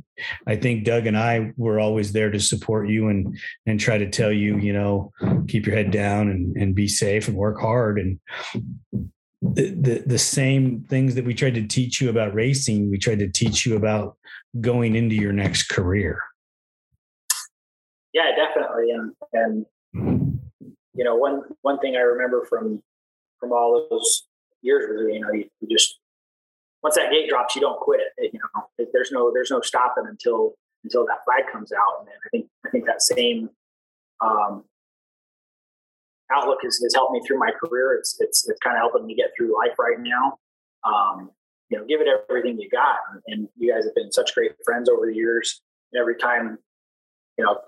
I 0.46 0.56
think 0.56 0.84
Doug 0.84 1.06
and 1.06 1.16
I 1.16 1.52
were 1.56 1.78
always 1.78 2.12
there 2.12 2.30
to 2.30 2.40
support 2.40 2.88
you 2.88 3.08
and 3.08 3.36
and 3.66 3.78
try 3.78 3.98
to 3.98 4.08
tell 4.08 4.32
you, 4.32 4.58
you 4.58 4.72
know, 4.72 5.12
keep 5.48 5.66
your 5.66 5.76
head 5.76 5.90
down 5.90 6.28
and, 6.28 6.56
and 6.56 6.74
be 6.74 6.88
safe 6.88 7.28
and 7.28 7.36
work 7.36 7.60
hard. 7.60 7.98
And 7.98 8.18
the, 9.52 10.02
the, 10.06 10.18
same 10.18 10.84
things 10.88 11.14
that 11.14 11.24
we 11.24 11.34
tried 11.34 11.54
to 11.54 11.66
teach 11.66 12.00
you 12.00 12.08
about 12.08 12.34
racing, 12.34 12.90
we 12.90 12.98
tried 12.98 13.18
to 13.18 13.28
teach 13.28 13.66
you 13.66 13.76
about 13.76 14.16
going 14.60 14.96
into 14.96 15.14
your 15.14 15.32
next 15.32 15.64
career. 15.64 16.18
Yeah, 18.14 18.30
definitely. 18.36 18.90
And, 18.90 19.12
and, 19.32 19.66
you 20.94 21.04
know, 21.04 21.16
one, 21.16 21.42
one 21.62 21.78
thing 21.80 21.96
I 21.96 22.00
remember 22.00 22.46
from, 22.48 22.82
from 23.38 23.52
all 23.52 23.86
those 23.90 24.26
years 24.62 24.88
was, 24.88 25.12
you 25.12 25.20
know, 25.20 25.32
you, 25.32 25.44
you 25.60 25.68
just, 25.68 25.98
once 26.82 26.96
that 26.96 27.10
gate 27.10 27.28
drops, 27.28 27.54
you 27.54 27.60
don't 27.60 27.80
quit. 27.80 28.00
You 28.18 28.38
know, 28.38 28.86
there's 28.92 29.10
no, 29.12 29.30
there's 29.32 29.50
no 29.50 29.60
stopping 29.60 30.04
until, 30.08 30.54
until 30.84 31.06
that 31.06 31.24
flag 31.24 31.50
comes 31.52 31.72
out. 31.72 32.00
And 32.00 32.08
I 32.08 32.28
think, 32.30 32.46
I 32.66 32.70
think 32.70 32.86
that 32.86 33.02
same, 33.02 33.50
um, 34.20 34.64
outlook 36.32 36.58
has, 36.62 36.78
has 36.82 36.94
helped 36.94 37.12
me 37.12 37.20
through 37.26 37.38
my 37.38 37.50
career. 37.50 37.94
It's 37.94 38.16
it's 38.20 38.48
it's 38.48 38.58
kind 38.60 38.76
of 38.76 38.80
helping 38.80 39.06
me 39.06 39.14
get 39.14 39.30
through 39.36 39.56
life 39.56 39.78
right 39.78 39.98
now. 39.98 40.38
Um, 40.84 41.30
you 41.70 41.78
know, 41.78 41.84
give 41.84 42.00
it 42.00 42.08
everything 42.28 42.58
you 42.58 42.68
got, 42.68 42.96
and 43.26 43.48
you 43.56 43.72
guys 43.72 43.84
have 43.84 43.94
been 43.94 44.12
such 44.12 44.34
great 44.34 44.52
friends 44.64 44.88
over 44.88 45.06
the 45.06 45.14
years. 45.14 45.60
And 45.92 46.00
every 46.00 46.16
time, 46.16 46.58
you 47.38 47.44
know, 47.44 47.58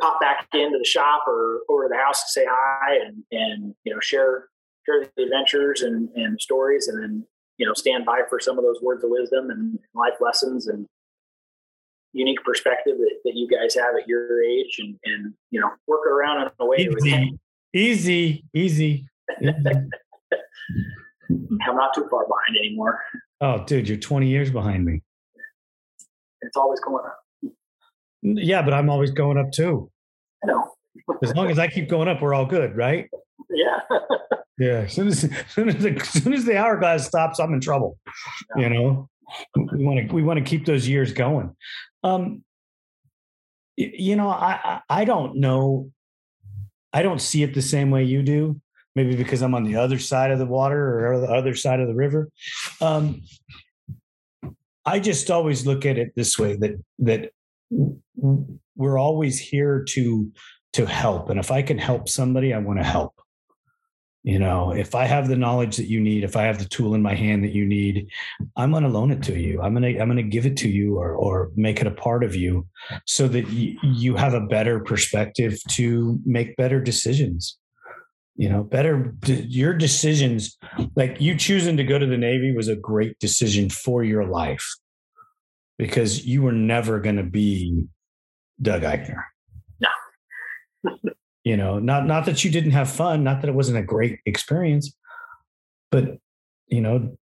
pop 0.00 0.20
back 0.20 0.48
into 0.54 0.78
the 0.78 0.84
shop 0.84 1.24
or 1.26 1.60
over 1.68 1.84
to 1.84 1.88
the 1.90 1.98
house 1.98 2.22
to 2.24 2.28
say 2.28 2.46
hi 2.48 2.96
and 3.04 3.22
and 3.30 3.74
you 3.84 3.92
know 3.92 4.00
share 4.00 4.48
share 4.86 5.06
the 5.16 5.22
adventures 5.24 5.82
and 5.82 6.08
and 6.14 6.40
stories, 6.40 6.88
and 6.88 7.02
then 7.02 7.26
you 7.58 7.66
know 7.66 7.74
stand 7.74 8.06
by 8.06 8.22
for 8.28 8.40
some 8.40 8.58
of 8.58 8.64
those 8.64 8.80
words 8.80 9.04
of 9.04 9.10
wisdom 9.10 9.50
and 9.50 9.78
life 9.94 10.14
lessons 10.20 10.66
and 10.66 10.86
unique 12.12 12.42
perspective 12.44 12.96
that, 12.96 13.14
that 13.24 13.32
you 13.34 13.46
guys 13.46 13.74
have 13.74 13.94
at 14.00 14.08
your 14.08 14.42
age 14.42 14.76
and 14.78 14.98
and 15.04 15.34
you 15.50 15.60
know 15.60 15.70
work 15.86 16.06
around 16.06 16.42
in 16.42 16.48
a 16.60 16.66
way 16.66 16.78
easy 16.78 17.38
easy 17.74 18.44
easy 18.54 19.06
I'm 21.30 21.76
not 21.76 21.94
too 21.94 22.06
far 22.10 22.24
behind 22.26 22.56
anymore. 22.58 23.00
Oh, 23.40 23.64
dude, 23.64 23.88
you're 23.88 23.98
20 23.98 24.28
years 24.28 24.50
behind 24.50 24.84
me. 24.84 25.02
It's 26.42 26.56
always 26.56 26.80
going 26.80 27.04
up. 27.04 27.18
Yeah, 28.22 28.62
but 28.62 28.72
I'm 28.72 28.88
always 28.88 29.10
going 29.10 29.36
up 29.36 29.52
too. 29.52 29.90
I 30.42 30.46
know. 30.46 30.72
as 31.22 31.34
long 31.34 31.50
as 31.50 31.58
I 31.58 31.68
keep 31.68 31.88
going 31.88 32.08
up, 32.08 32.22
we're 32.22 32.34
all 32.34 32.46
good, 32.46 32.76
right? 32.76 33.08
Yeah. 33.48 33.78
yeah. 34.58 34.84
As 34.84 34.92
soon 34.92 35.08
as, 35.08 35.24
as 35.24 35.30
soon 35.50 35.68
as, 35.68 35.82
the, 35.82 35.90
as 35.90 36.08
soon 36.22 36.32
as 36.32 36.44
the 36.44 36.56
hourglass 36.56 37.06
stops, 37.06 37.38
I'm 37.38 37.54
in 37.54 37.60
trouble. 37.60 37.98
Yeah. 38.56 38.68
You 38.68 38.74
know, 38.74 39.08
we 39.54 39.84
want 39.84 40.08
to 40.08 40.14
we 40.14 40.22
want 40.22 40.38
to 40.38 40.44
keep 40.44 40.66
those 40.66 40.88
years 40.88 41.12
going. 41.12 41.54
Um, 42.02 42.44
you 43.76 44.16
know, 44.16 44.28
I 44.28 44.80
I 44.88 45.04
don't 45.04 45.36
know. 45.36 45.90
I 46.92 47.02
don't 47.02 47.20
see 47.20 47.42
it 47.42 47.52
the 47.52 47.62
same 47.62 47.90
way 47.90 48.04
you 48.04 48.22
do 48.22 48.60
maybe 48.96 49.14
because 49.14 49.42
I'm 49.42 49.54
on 49.54 49.62
the 49.62 49.76
other 49.76 49.98
side 50.00 50.32
of 50.32 50.40
the 50.40 50.46
water 50.46 51.12
or 51.12 51.20
the 51.20 51.30
other 51.30 51.54
side 51.54 51.78
of 51.78 51.86
the 51.86 51.94
river. 51.94 52.30
Um, 52.80 53.22
I 54.84 54.98
just 54.98 55.30
always 55.30 55.66
look 55.66 55.84
at 55.84 55.98
it 55.98 56.12
this 56.16 56.38
way 56.38 56.56
that 56.56 56.82
that 57.00 57.30
we're 58.74 58.98
always 58.98 59.38
here 59.38 59.84
to 59.90 60.32
to 60.72 60.86
help, 60.86 61.30
and 61.30 61.38
if 61.38 61.50
I 61.50 61.62
can 61.62 61.78
help 61.78 62.08
somebody, 62.08 62.52
I 62.52 62.58
want 62.58 62.80
to 62.80 62.84
help. 62.84 63.12
You 64.26 64.40
know, 64.40 64.72
if 64.72 64.96
I 64.96 65.04
have 65.04 65.28
the 65.28 65.36
knowledge 65.36 65.76
that 65.76 65.86
you 65.86 66.00
need, 66.00 66.24
if 66.24 66.34
I 66.34 66.42
have 66.42 66.58
the 66.58 66.64
tool 66.64 66.96
in 66.96 67.00
my 67.00 67.14
hand 67.14 67.44
that 67.44 67.52
you 67.52 67.64
need, 67.64 68.10
I'm 68.56 68.72
going 68.72 68.82
to 68.82 68.88
loan 68.88 69.12
it 69.12 69.22
to 69.22 69.38
you. 69.38 69.62
I'm 69.62 69.72
going 69.72 69.94
to 69.94 70.00
I'm 70.00 70.08
going 70.08 70.16
to 70.16 70.24
give 70.24 70.46
it 70.46 70.56
to 70.58 70.68
you, 70.68 70.98
or 70.98 71.14
or 71.14 71.52
make 71.54 71.80
it 71.80 71.86
a 71.86 71.92
part 71.92 72.24
of 72.24 72.34
you, 72.34 72.66
so 73.06 73.28
that 73.28 73.46
y- 73.46 73.76
you 73.84 74.16
have 74.16 74.34
a 74.34 74.40
better 74.40 74.80
perspective 74.80 75.60
to 75.70 76.18
make 76.26 76.56
better 76.56 76.80
decisions. 76.80 77.56
You 78.34 78.48
know 78.48 78.64
better 78.64 79.14
your 79.26 79.72
decisions 79.74 80.58
like 80.96 81.20
you 81.20 81.36
choosing 81.36 81.76
to 81.76 81.84
go 81.84 81.96
to 81.96 82.04
the 82.04 82.18
navy 82.18 82.52
was 82.52 82.66
a 82.66 82.74
great 82.74 83.16
decision 83.20 83.70
for 83.70 84.02
your 84.02 84.26
life 84.26 84.66
because 85.78 86.26
you 86.26 86.42
were 86.42 86.50
never 86.50 86.98
going 86.98 87.16
to 87.16 87.22
be 87.22 87.84
doug 88.60 88.82
eichner. 88.82 89.22
No 90.82 90.98
you 91.46 91.56
know 91.56 91.78
not 91.78 92.06
not 92.06 92.26
that 92.26 92.44
you 92.44 92.50
didn't 92.50 92.72
have 92.72 92.90
fun 92.90 93.24
not 93.24 93.40
that 93.40 93.48
it 93.48 93.54
wasn't 93.54 93.78
a 93.78 93.82
great 93.82 94.18
experience 94.26 94.94
but 95.90 96.18
you 96.66 96.82
know 96.82 97.16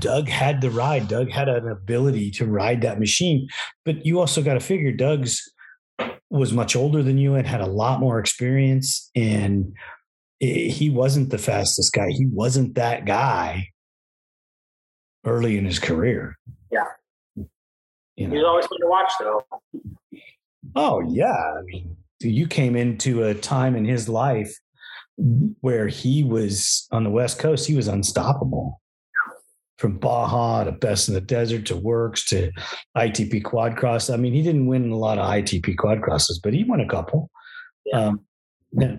doug 0.00 0.28
had 0.28 0.60
the 0.60 0.70
ride. 0.70 1.08
Doug 1.08 1.30
had 1.30 1.48
an 1.48 1.68
ability 1.68 2.30
to 2.32 2.46
ride 2.46 2.82
that 2.82 2.98
machine. 2.98 3.48
But 3.84 4.04
you 4.04 4.20
also 4.20 4.42
got 4.42 4.54
to 4.54 4.60
figure 4.60 4.92
doug's 4.92 5.42
was 6.30 6.52
much 6.52 6.76
older 6.76 7.02
than 7.02 7.18
you 7.18 7.34
and 7.34 7.46
had 7.46 7.60
a 7.60 7.66
lot 7.66 8.00
more 8.00 8.18
experience. 8.18 9.10
And 9.14 9.72
he 10.40 10.90
wasn't 10.90 11.30
the 11.30 11.38
fastest 11.38 11.92
guy. 11.92 12.08
He 12.10 12.26
wasn't 12.26 12.74
that 12.74 13.06
guy 13.06 13.68
early 15.24 15.56
in 15.56 15.64
his 15.64 15.78
career. 15.78 16.38
Yeah. 16.70 16.84
You 18.16 18.28
know? 18.28 18.34
he 18.34 18.38
was 18.38 18.44
always 18.44 18.66
fun 18.66 18.78
to 18.80 18.86
watch 18.86 19.12
though. 19.20 19.44
Oh 20.76 21.02
yeah. 21.08 21.32
I 21.32 21.62
mean 21.62 21.96
you 22.20 22.46
came 22.46 22.76
into 22.76 23.24
a 23.24 23.34
time 23.34 23.76
in 23.76 23.84
his 23.84 24.08
life 24.08 24.54
where 25.60 25.88
he 25.88 26.22
was 26.22 26.86
on 26.92 27.04
the 27.04 27.10
west 27.10 27.38
coast 27.38 27.66
he 27.66 27.74
was 27.74 27.88
unstoppable 27.88 28.80
from 29.78 29.96
Baja 29.96 30.64
to 30.64 30.72
Best 30.72 31.08
in 31.08 31.14
the 31.14 31.20
Desert 31.20 31.64
to 31.66 31.76
WORCS 31.76 32.26
to 32.26 32.50
ITP 32.96 33.44
Quad 33.44 33.76
Cross. 33.76 34.10
I 34.10 34.16
mean, 34.16 34.32
he 34.32 34.42
didn't 34.42 34.66
win 34.66 34.90
a 34.90 34.96
lot 34.96 35.18
of 35.18 35.26
ITP 35.26 35.76
Quad 35.76 36.02
Crosses, 36.02 36.40
but 36.40 36.52
he 36.52 36.64
won 36.64 36.80
a 36.80 36.88
couple. 36.88 37.30
Yeah. 37.86 38.06
Um, 38.06 38.20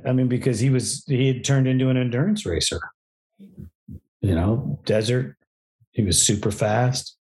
I 0.07 0.13
mean, 0.13 0.27
because 0.27 0.59
he 0.59 0.69
was 0.69 1.03
he 1.05 1.27
had 1.27 1.43
turned 1.43 1.67
into 1.67 1.89
an 1.89 1.97
endurance 1.97 2.45
racer. 2.45 2.79
You 3.37 4.35
know, 4.35 4.79
desert. 4.85 5.35
He 5.91 6.01
was 6.01 6.19
super 6.19 6.49
fast. 6.49 7.17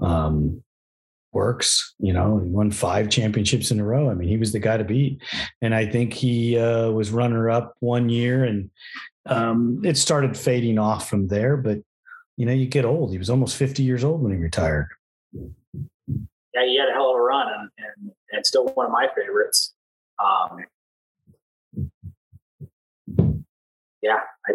Um, 0.00 0.62
WORCS. 1.36 1.94
You 1.98 2.12
know, 2.12 2.38
he 2.38 2.48
won 2.48 2.70
five 2.70 3.10
championships 3.10 3.70
in 3.70 3.78
a 3.78 3.84
row. 3.84 4.10
I 4.10 4.14
mean, 4.14 4.28
he 4.28 4.38
was 4.38 4.52
the 4.52 4.58
guy 4.58 4.78
to 4.78 4.84
beat. 4.84 5.22
And 5.60 5.74
I 5.74 5.86
think 5.86 6.14
he 6.14 6.58
uh, 6.58 6.90
was 6.90 7.10
runner 7.10 7.50
up 7.50 7.74
one 7.80 8.08
year, 8.08 8.44
and 8.44 8.70
um, 9.26 9.82
it 9.84 9.96
started 9.96 10.36
fading 10.36 10.78
off 10.78 11.08
from 11.08 11.28
there. 11.28 11.56
But 11.56 11.78
you 12.36 12.46
know, 12.46 12.52
you 12.52 12.66
get 12.66 12.84
old. 12.84 13.12
He 13.12 13.18
was 13.18 13.30
almost 13.30 13.56
50 13.56 13.82
years 13.82 14.04
old 14.04 14.22
when 14.22 14.32
he 14.32 14.38
retired. 14.38 14.88
Yeah, 15.32 16.64
he 16.64 16.78
had 16.78 16.88
a 16.88 16.92
hell 16.92 17.10
of 17.10 17.16
a 17.16 17.20
run 17.20 17.46
and, 17.48 17.70
and, 17.78 18.10
and 18.32 18.46
still 18.46 18.66
one 18.68 18.86
of 18.86 18.92
my 18.92 19.08
favorites. 19.14 19.74
Um, 20.22 20.58
yeah, 24.02 24.20
I, 24.46 24.52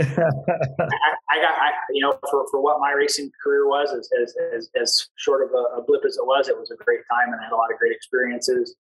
I, 0.00 0.04
I, 0.04 1.40
got, 1.40 1.54
I, 1.54 1.70
you 1.92 2.00
know, 2.00 2.18
for, 2.30 2.46
for 2.50 2.60
what 2.60 2.80
my 2.80 2.92
racing 2.92 3.30
career 3.42 3.68
was, 3.68 3.92
as, 3.92 4.08
as, 4.20 4.34
as, 4.54 4.70
as 4.80 5.08
short 5.16 5.44
of 5.44 5.50
a, 5.52 5.80
a, 5.80 5.84
blip 5.86 6.04
as 6.04 6.16
it 6.16 6.26
was, 6.26 6.48
it 6.48 6.58
was 6.58 6.70
a 6.70 6.76
great 6.84 7.00
time 7.10 7.32
and 7.32 7.40
I 7.40 7.44
had 7.44 7.52
a 7.52 7.56
lot 7.56 7.72
of 7.72 7.78
great 7.78 7.92
experiences, 7.92 8.74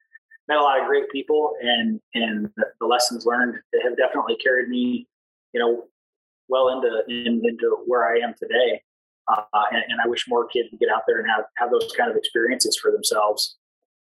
met 0.48 0.58
a 0.58 0.62
lot 0.62 0.80
of 0.80 0.86
great 0.86 1.10
people 1.10 1.54
and, 1.60 2.00
and 2.14 2.50
the, 2.56 2.66
the 2.80 2.86
lessons 2.86 3.26
learned 3.26 3.56
have 3.82 3.96
definitely 3.96 4.36
carried 4.36 4.68
me, 4.68 5.08
you 5.52 5.60
know, 5.60 5.84
well 6.50 6.68
into 6.68 7.02
in, 7.08 7.40
into 7.44 7.78
where 7.86 8.06
I 8.06 8.18
am 8.18 8.34
today. 8.38 8.82
Uh, 9.28 9.42
and, 9.70 9.84
and, 9.88 10.00
I 10.04 10.08
wish 10.08 10.26
more 10.28 10.46
kids 10.48 10.68
would 10.72 10.80
get 10.80 10.88
out 10.88 11.02
there 11.06 11.20
and 11.20 11.30
have 11.30 11.44
have 11.56 11.70
those 11.70 11.92
kind 11.96 12.10
of 12.10 12.16
experiences 12.16 12.76
for 12.76 12.90
themselves, 12.90 13.56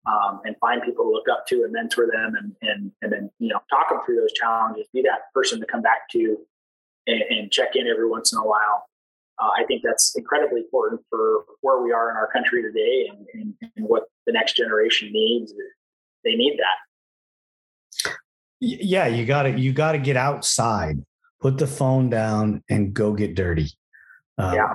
um, 0.07 0.41
and 0.43 0.55
find 0.59 0.81
people 0.81 1.05
to 1.05 1.11
look 1.11 1.27
up 1.29 1.45
to 1.47 1.63
and 1.63 1.71
mentor 1.71 2.07
them, 2.11 2.33
and 2.35 2.55
and 2.63 2.91
and 3.03 3.11
then 3.11 3.29
you 3.37 3.49
know 3.49 3.59
talk 3.69 3.89
them 3.89 3.99
through 4.05 4.15
those 4.15 4.33
challenges. 4.33 4.87
Be 4.91 5.03
that 5.03 5.31
person 5.33 5.59
to 5.59 5.67
come 5.67 5.83
back 5.83 6.09
to 6.13 6.37
and, 7.07 7.21
and 7.29 7.51
check 7.51 7.75
in 7.75 7.87
every 7.87 8.09
once 8.09 8.33
in 8.33 8.39
a 8.39 8.45
while. 8.45 8.85
Uh, 9.41 9.49
I 9.57 9.65
think 9.65 9.81
that's 9.83 10.13
incredibly 10.15 10.61
important 10.61 11.01
for 11.09 11.45
where 11.61 11.81
we 11.81 11.91
are 11.91 12.11
in 12.11 12.15
our 12.15 12.31
country 12.31 12.61
today, 12.61 13.09
and, 13.09 13.25
and, 13.33 13.71
and 13.75 13.85
what 13.87 14.03
the 14.25 14.33
next 14.33 14.55
generation 14.55 15.09
needs. 15.11 15.53
They 16.23 16.35
need 16.35 16.57
that. 16.59 18.13
Yeah, 18.59 19.07
you 19.07 19.25
got 19.25 19.43
to 19.43 19.59
you 19.59 19.73
got 19.73 19.91
to 19.93 19.97
get 19.97 20.15
outside 20.15 21.03
put 21.43 21.57
the 21.57 21.67
phone 21.67 22.09
down 22.09 22.63
and 22.69 22.93
go 22.93 23.13
get 23.13 23.35
dirty. 23.35 23.69
Um, 24.37 24.55
yeah. 24.55 24.73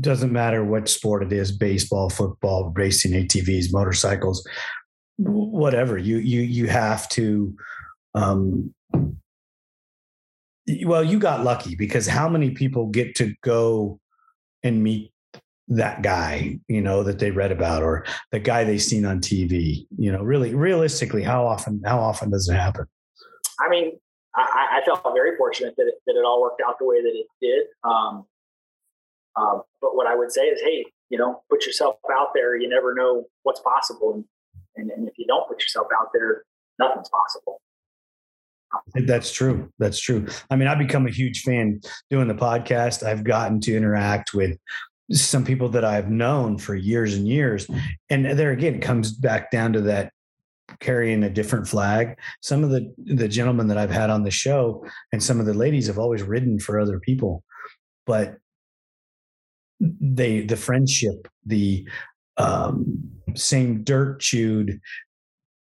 Doesn't 0.00 0.32
matter 0.32 0.64
what 0.64 0.88
sport 0.88 1.24
it 1.24 1.32
is, 1.32 1.52
baseball, 1.52 2.08
football, 2.08 2.72
racing, 2.74 3.12
ATVs, 3.12 3.72
motorcycles, 3.72 4.46
whatever. 5.18 5.98
You 5.98 6.16
you 6.16 6.40
you 6.40 6.66
have 6.68 7.06
to 7.10 7.54
um 8.14 8.72
well, 10.84 11.04
you 11.04 11.18
got 11.18 11.44
lucky 11.44 11.74
because 11.74 12.06
how 12.06 12.28
many 12.28 12.50
people 12.50 12.86
get 12.86 13.14
to 13.16 13.34
go 13.42 14.00
and 14.62 14.82
meet 14.82 15.12
that 15.68 16.02
guy, 16.02 16.58
you 16.68 16.80
know, 16.80 17.02
that 17.02 17.18
they 17.18 17.30
read 17.30 17.52
about 17.52 17.82
or 17.82 18.04
the 18.32 18.40
guy 18.40 18.64
they've 18.64 18.82
seen 18.82 19.04
on 19.04 19.20
TV? 19.20 19.86
You 19.96 20.12
know, 20.12 20.22
really 20.22 20.54
realistically, 20.54 21.22
how 21.22 21.46
often 21.46 21.82
how 21.84 22.00
often 22.00 22.30
does 22.30 22.48
it 22.48 22.54
happen? 22.54 22.86
I 23.60 23.68
mean, 23.68 23.92
I, 24.34 24.80
I, 24.80 24.84
felt 24.84 25.02
very 25.12 25.36
fortunate 25.36 25.74
that 25.76 25.86
it, 25.86 25.94
that 26.06 26.14
it 26.16 26.24
all 26.24 26.40
worked 26.40 26.62
out 26.66 26.78
the 26.78 26.86
way 26.86 27.02
that 27.02 27.12
it 27.12 27.26
did. 27.42 27.66
Um, 27.84 28.26
um, 29.36 29.62
but 29.80 29.96
what 29.96 30.06
I 30.06 30.14
would 30.14 30.32
say 30.32 30.42
is, 30.42 30.60
hey, 30.62 30.86
you 31.08 31.18
know, 31.18 31.42
put 31.50 31.66
yourself 31.66 31.96
out 32.10 32.28
there. 32.34 32.56
You 32.56 32.68
never 32.68 32.94
know 32.94 33.26
what's 33.42 33.60
possible, 33.60 34.14
and, 34.14 34.24
and, 34.76 34.90
and 34.90 35.08
if 35.08 35.14
you 35.18 35.26
don't 35.26 35.46
put 35.48 35.60
yourself 35.60 35.88
out 36.00 36.08
there, 36.14 36.44
nothing's 36.78 37.08
possible. 37.08 37.60
That's 38.94 39.32
true. 39.32 39.70
That's 39.78 40.00
true. 40.00 40.26
I 40.50 40.56
mean, 40.56 40.68
I've 40.68 40.78
become 40.78 41.06
a 41.06 41.10
huge 41.10 41.42
fan 41.42 41.80
doing 42.08 42.28
the 42.28 42.34
podcast. 42.34 43.02
I've 43.02 43.24
gotten 43.24 43.60
to 43.62 43.76
interact 43.76 44.34
with 44.34 44.58
some 45.12 45.44
people 45.44 45.68
that 45.70 45.84
I've 45.84 46.10
known 46.10 46.58
for 46.58 46.74
years 46.74 47.14
and 47.14 47.26
years. 47.26 47.68
And 48.10 48.24
there 48.24 48.52
again, 48.52 48.76
it 48.76 48.82
comes 48.82 49.12
back 49.12 49.50
down 49.50 49.72
to 49.72 49.80
that 49.82 50.12
carrying 50.78 51.24
a 51.24 51.30
different 51.30 51.66
flag. 51.66 52.16
Some 52.40 52.62
of 52.62 52.70
the 52.70 52.92
the 52.98 53.28
gentlemen 53.28 53.66
that 53.68 53.78
I've 53.78 53.90
had 53.90 54.10
on 54.10 54.22
the 54.22 54.30
show 54.30 54.86
and 55.12 55.22
some 55.22 55.40
of 55.40 55.46
the 55.46 55.54
ladies 55.54 55.88
have 55.88 55.98
always 55.98 56.22
ridden 56.22 56.60
for 56.60 56.78
other 56.78 57.00
people, 57.00 57.42
but 58.06 58.36
they 59.80 60.42
the 60.42 60.56
friendship, 60.56 61.26
the 61.44 61.88
um, 62.36 63.10
same 63.34 63.82
dirt 63.82 64.20
chewed, 64.20 64.80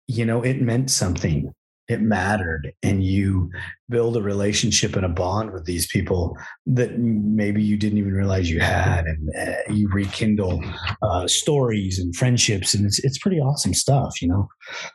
you 0.07 0.25
know, 0.25 0.41
it 0.41 0.61
meant 0.61 0.89
something. 0.89 1.53
It 1.87 2.01
mattered 2.01 2.73
and 2.83 3.03
you 3.03 3.49
build 3.89 4.17
a 4.17 4.21
relationship 4.21 4.95
and 4.95 5.05
a 5.05 5.09
bond 5.09 5.51
with 5.51 5.65
these 5.65 5.87
people 5.87 6.37
that 6.65 6.97
maybe 6.99 7.63
you 7.63 7.77
didn't 7.77 7.97
even 7.97 8.13
realize 8.13 8.49
you 8.49 8.59
had 8.59 9.05
and 9.05 9.29
uh, 9.37 9.73
you 9.73 9.87
rekindle 9.89 10.63
uh, 11.01 11.27
stories 11.27 11.97
and 11.99 12.15
friendships 12.15 12.73
and 12.73 12.85
it's, 12.85 12.99
it's 12.99 13.17
pretty 13.17 13.39
awesome 13.39 13.73
stuff 13.73 14.21
you 14.21 14.27
know? 14.27 14.47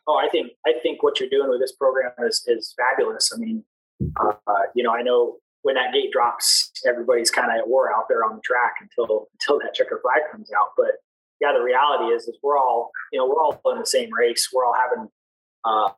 Oh 0.06 0.20
i 0.22 0.28
think 0.28 0.52
i 0.66 0.72
think 0.82 1.02
what 1.02 1.18
you're 1.18 1.30
doing 1.30 1.48
with 1.48 1.60
this 1.60 1.72
program 1.72 2.12
is, 2.26 2.44
is 2.46 2.74
fabulous. 2.76 3.32
I 3.34 3.38
mean 3.38 3.64
uh, 4.20 4.32
you 4.74 4.82
know 4.82 4.92
i 4.92 5.02
know 5.02 5.36
when 5.62 5.76
that 5.76 5.92
gate 5.94 6.10
drops 6.12 6.72
everybody's 6.86 7.30
kind 7.30 7.50
of 7.50 7.56
at 7.56 7.68
war 7.68 7.94
out 7.94 8.06
there 8.08 8.24
on 8.24 8.36
the 8.36 8.42
track 8.42 8.74
until 8.80 9.28
until 9.32 9.58
that 9.60 9.74
checker 9.74 10.00
flag 10.02 10.30
comes 10.30 10.50
out. 10.52 10.70
But 10.76 10.92
yeah 11.40 11.52
the 11.52 11.62
reality 11.62 12.12
is 12.12 12.24
is 12.24 12.36
we're 12.42 12.58
all 12.58 12.90
you 13.12 13.18
know 13.18 13.26
we're 13.26 13.42
all 13.42 13.60
in 13.72 13.78
the 13.78 13.86
same 13.86 14.10
race. 14.12 14.50
We're 14.52 14.66
all 14.66 14.74
having 14.74 15.08
uh, 15.64 15.90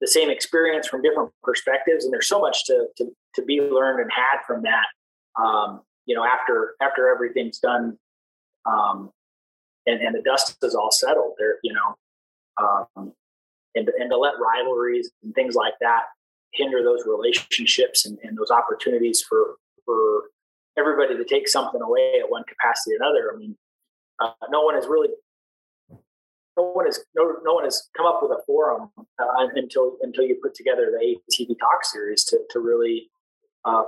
the 0.00 0.06
same 0.06 0.30
experience 0.30 0.86
from 0.86 1.02
different 1.02 1.30
perspectives 1.42 2.04
and 2.04 2.12
there's 2.12 2.28
so 2.28 2.40
much 2.40 2.64
to 2.64 2.86
to, 2.96 3.06
to 3.34 3.42
be 3.44 3.60
learned 3.60 4.00
and 4.00 4.10
had 4.12 4.38
from 4.46 4.62
that 4.62 4.86
um, 5.42 5.80
you 6.06 6.14
know 6.14 6.24
after 6.24 6.74
after 6.80 7.08
everything's 7.08 7.58
done 7.58 7.96
um, 8.66 9.10
and, 9.86 10.00
and 10.00 10.14
the 10.14 10.22
dust 10.22 10.56
is 10.62 10.74
all 10.74 10.90
settled 10.90 11.34
there 11.38 11.56
you 11.62 11.72
know 11.72 11.96
um, 12.62 13.12
and, 13.74 13.88
and 13.88 14.10
to 14.10 14.16
let 14.16 14.34
rivalries 14.40 15.10
and 15.22 15.34
things 15.34 15.54
like 15.54 15.74
that 15.80 16.02
hinder 16.52 16.82
those 16.82 17.04
relationships 17.06 18.06
and, 18.06 18.18
and 18.22 18.36
those 18.36 18.50
opportunities 18.50 19.22
for 19.22 19.56
for 19.84 20.24
everybody 20.78 21.16
to 21.16 21.24
take 21.24 21.48
something 21.48 21.82
away 21.82 22.14
at 22.22 22.30
one 22.30 22.44
capacity 22.44 22.94
or 22.94 22.98
another 23.02 23.32
i 23.34 23.36
mean 23.36 23.56
uh, 24.20 24.32
no 24.50 24.62
one 24.62 24.74
has 24.74 24.86
really 24.86 25.08
no 26.58 26.64
one 26.64 26.86
has 26.86 26.98
no, 27.14 27.36
no 27.44 27.54
one 27.54 27.64
has 27.64 27.88
come 27.96 28.06
up 28.06 28.18
with 28.20 28.32
a 28.32 28.42
forum 28.46 28.90
uh, 28.98 29.46
until 29.54 29.96
until 30.02 30.24
you 30.24 30.38
put 30.42 30.54
together 30.54 30.90
the 30.90 31.16
ATV 31.30 31.58
Talk 31.58 31.84
series 31.84 32.24
to 32.24 32.38
to 32.50 32.58
really 32.58 33.10
uh, 33.64 33.84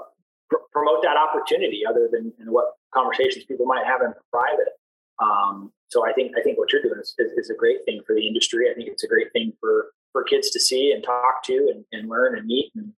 pr- 0.49 0.65
promote 0.73 1.03
that 1.03 1.17
opportunity, 1.17 1.83
other 1.89 2.09
than 2.11 2.33
what 2.47 2.67
conversations 2.95 3.45
people 3.45 3.67
might 3.67 3.85
have 3.85 4.01
in 4.03 4.13
private. 4.33 4.69
Um, 5.21 5.73
so 5.89 6.07
I 6.07 6.13
think 6.13 6.33
I 6.39 6.43
think 6.43 6.59
what 6.59 6.73
you're 6.73 6.83
doing 6.83 7.01
is, 7.01 7.15
is, 7.19 7.33
is, 7.33 7.51
a 7.51 7.55
great 7.55 7.85
thing 7.85 8.01
for 8.07 8.15
the 8.15 8.27
industry. 8.27 8.71
I 8.71 8.75
think 8.75 8.89
it's 8.89 9.05
a 9.05 9.09
great 9.09 9.33
thing 9.33 9.53
for 9.61 9.87
for 10.13 10.23
kids 10.25 10.51
to 10.51 10.61
see 10.61 10.93
and 10.93 11.03
talk 11.03 11.43
to 11.45 11.73
and, 11.75 11.85
and 11.93 12.09
learn 12.09 12.39
and 12.39 12.47
meet 12.47 12.73
and 12.77 12.93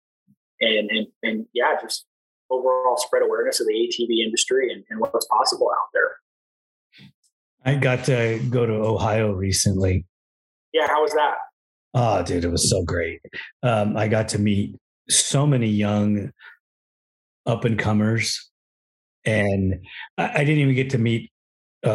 and 0.59 0.91
and, 0.91 1.07
and 1.23 1.45
yeah, 1.53 1.75
just 1.81 2.05
overall 2.49 2.97
spread 2.97 3.23
awareness 3.23 3.61
of 3.61 3.67
the 3.67 3.73
ATV 3.73 4.23
industry 4.23 4.73
and, 4.73 4.83
and 4.89 4.99
what's 4.99 5.25
possible 5.27 5.71
out 5.71 5.87
there. 5.93 6.20
I 7.65 7.75
got 7.75 8.05
to 8.05 8.39
go 8.49 8.65
to 8.65 8.73
Ohio 8.73 9.31
recently. 9.31 10.05
Yeah, 10.73 10.87
how 10.87 11.01
was 11.01 11.11
that? 11.11 11.35
Oh, 11.93 12.23
dude, 12.23 12.45
it 12.45 12.51
was 12.51 12.69
so 12.69 12.83
great. 12.83 13.19
Um, 13.63 13.97
I 13.97 14.07
got 14.07 14.29
to 14.29 14.39
meet 14.39 14.75
so 15.09 15.45
many 15.45 15.67
young 15.67 16.31
up 17.45 17.65
and 17.65 17.77
comers, 17.77 18.49
and 19.25 19.85
I, 20.17 20.43
didn't 20.43 20.59
even 20.59 20.75
get 20.75 20.89
to 20.91 20.97
meet 20.97 21.31
uh, 21.85 21.89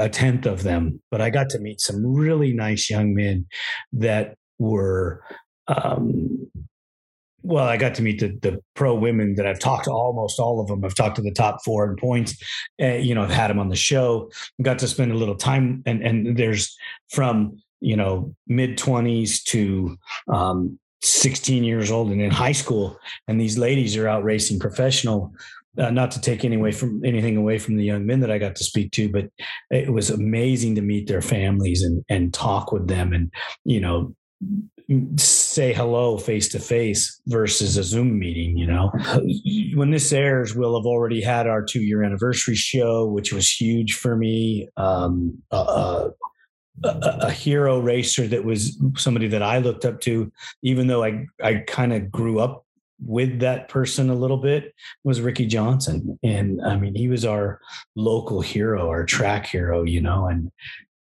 a, 0.00 0.04
a 0.04 0.08
tenth 0.08 0.46
of 0.46 0.62
them, 0.62 1.00
but 1.10 1.20
I 1.20 1.30
got 1.30 1.48
to 1.50 1.58
meet 1.58 1.80
some 1.80 2.04
really 2.04 2.52
nice 2.52 2.90
young 2.90 3.14
men 3.14 3.46
that 3.92 4.36
were 4.58 5.24
um, 5.68 6.50
well, 7.42 7.66
I 7.66 7.76
got 7.76 7.94
to 7.96 8.02
meet 8.02 8.20
the, 8.20 8.28
the 8.40 8.62
pro 8.74 8.94
women 8.94 9.34
that 9.34 9.46
I've 9.46 9.58
talked 9.58 9.84
to 9.84 9.90
almost 9.90 10.38
all 10.38 10.60
of 10.60 10.68
them. 10.68 10.84
I've 10.84 10.94
talked 10.94 11.16
to 11.16 11.22
the 11.22 11.32
top 11.32 11.64
four 11.64 11.88
in 11.90 11.96
points. 11.96 12.36
Uh, 12.80 12.94
you 12.94 13.14
know, 13.14 13.22
I've 13.22 13.30
had 13.30 13.50
them 13.50 13.58
on 13.58 13.68
the 13.68 13.76
show. 13.76 14.30
Got 14.60 14.78
to 14.80 14.88
spend 14.88 15.12
a 15.12 15.16
little 15.16 15.34
time, 15.34 15.82
and 15.86 16.02
and 16.02 16.36
there's 16.36 16.76
from 17.10 17.60
you 17.80 17.96
know 17.96 18.34
mid 18.46 18.78
twenties 18.78 19.42
to 19.44 19.96
um, 20.28 20.78
16 21.02 21.64
years 21.64 21.90
old 21.90 22.10
and 22.10 22.20
in 22.20 22.30
high 22.30 22.52
school, 22.52 22.96
and 23.26 23.40
these 23.40 23.58
ladies 23.58 23.96
are 23.96 24.08
out 24.08 24.24
racing 24.24 24.58
professional. 24.58 25.34
Uh, 25.78 25.90
not 25.90 26.10
to 26.10 26.20
take 26.20 26.44
any 26.44 26.56
away 26.56 26.70
from 26.70 27.02
anything 27.02 27.34
away 27.38 27.58
from 27.58 27.76
the 27.76 27.84
young 27.84 28.04
men 28.04 28.20
that 28.20 28.30
I 28.30 28.36
got 28.36 28.54
to 28.56 28.64
speak 28.64 28.92
to, 28.92 29.10
but 29.10 29.30
it 29.70 29.90
was 29.90 30.10
amazing 30.10 30.74
to 30.74 30.82
meet 30.82 31.08
their 31.08 31.22
families 31.22 31.82
and 31.82 32.04
and 32.08 32.32
talk 32.32 32.72
with 32.72 32.88
them, 32.88 33.12
and 33.12 33.32
you 33.64 33.80
know 33.80 34.14
say 35.16 35.72
hello 35.72 36.18
face 36.18 36.48
to 36.48 36.58
face 36.58 37.20
versus 37.26 37.76
a 37.76 37.82
Zoom 37.82 38.18
meeting. 38.18 38.56
You 38.56 38.66
know, 38.66 38.92
when 39.74 39.90
this 39.90 40.12
airs, 40.12 40.54
we'll 40.54 40.78
have 40.78 40.86
already 40.86 41.22
had 41.22 41.46
our 41.46 41.62
two 41.62 41.82
year 41.82 42.02
anniversary 42.02 42.54
show, 42.54 43.06
which 43.06 43.32
was 43.32 43.50
huge 43.50 43.94
for 43.94 44.16
me. 44.16 44.68
Um, 44.76 45.42
a, 45.50 46.10
a, 46.84 47.30
hero 47.30 47.78
racer 47.80 48.26
that 48.26 48.44
was 48.44 48.80
somebody 48.96 49.28
that 49.28 49.42
I 49.42 49.58
looked 49.58 49.84
up 49.84 50.00
to, 50.02 50.32
even 50.62 50.86
though 50.86 51.04
I 51.04 51.26
I 51.42 51.64
kind 51.66 51.92
of 51.92 52.10
grew 52.10 52.40
up 52.40 52.64
with 53.04 53.40
that 53.40 53.68
person 53.68 54.10
a 54.10 54.14
little 54.14 54.36
bit 54.36 54.74
was 55.04 55.20
Ricky 55.20 55.46
Johnson. 55.46 56.18
And 56.22 56.60
I 56.64 56.76
mean, 56.76 56.94
he 56.94 57.08
was 57.08 57.24
our 57.24 57.60
local 57.96 58.40
hero, 58.40 58.88
our 58.88 59.04
track 59.04 59.46
hero, 59.46 59.82
you 59.82 60.00
know, 60.00 60.26
and 60.26 60.50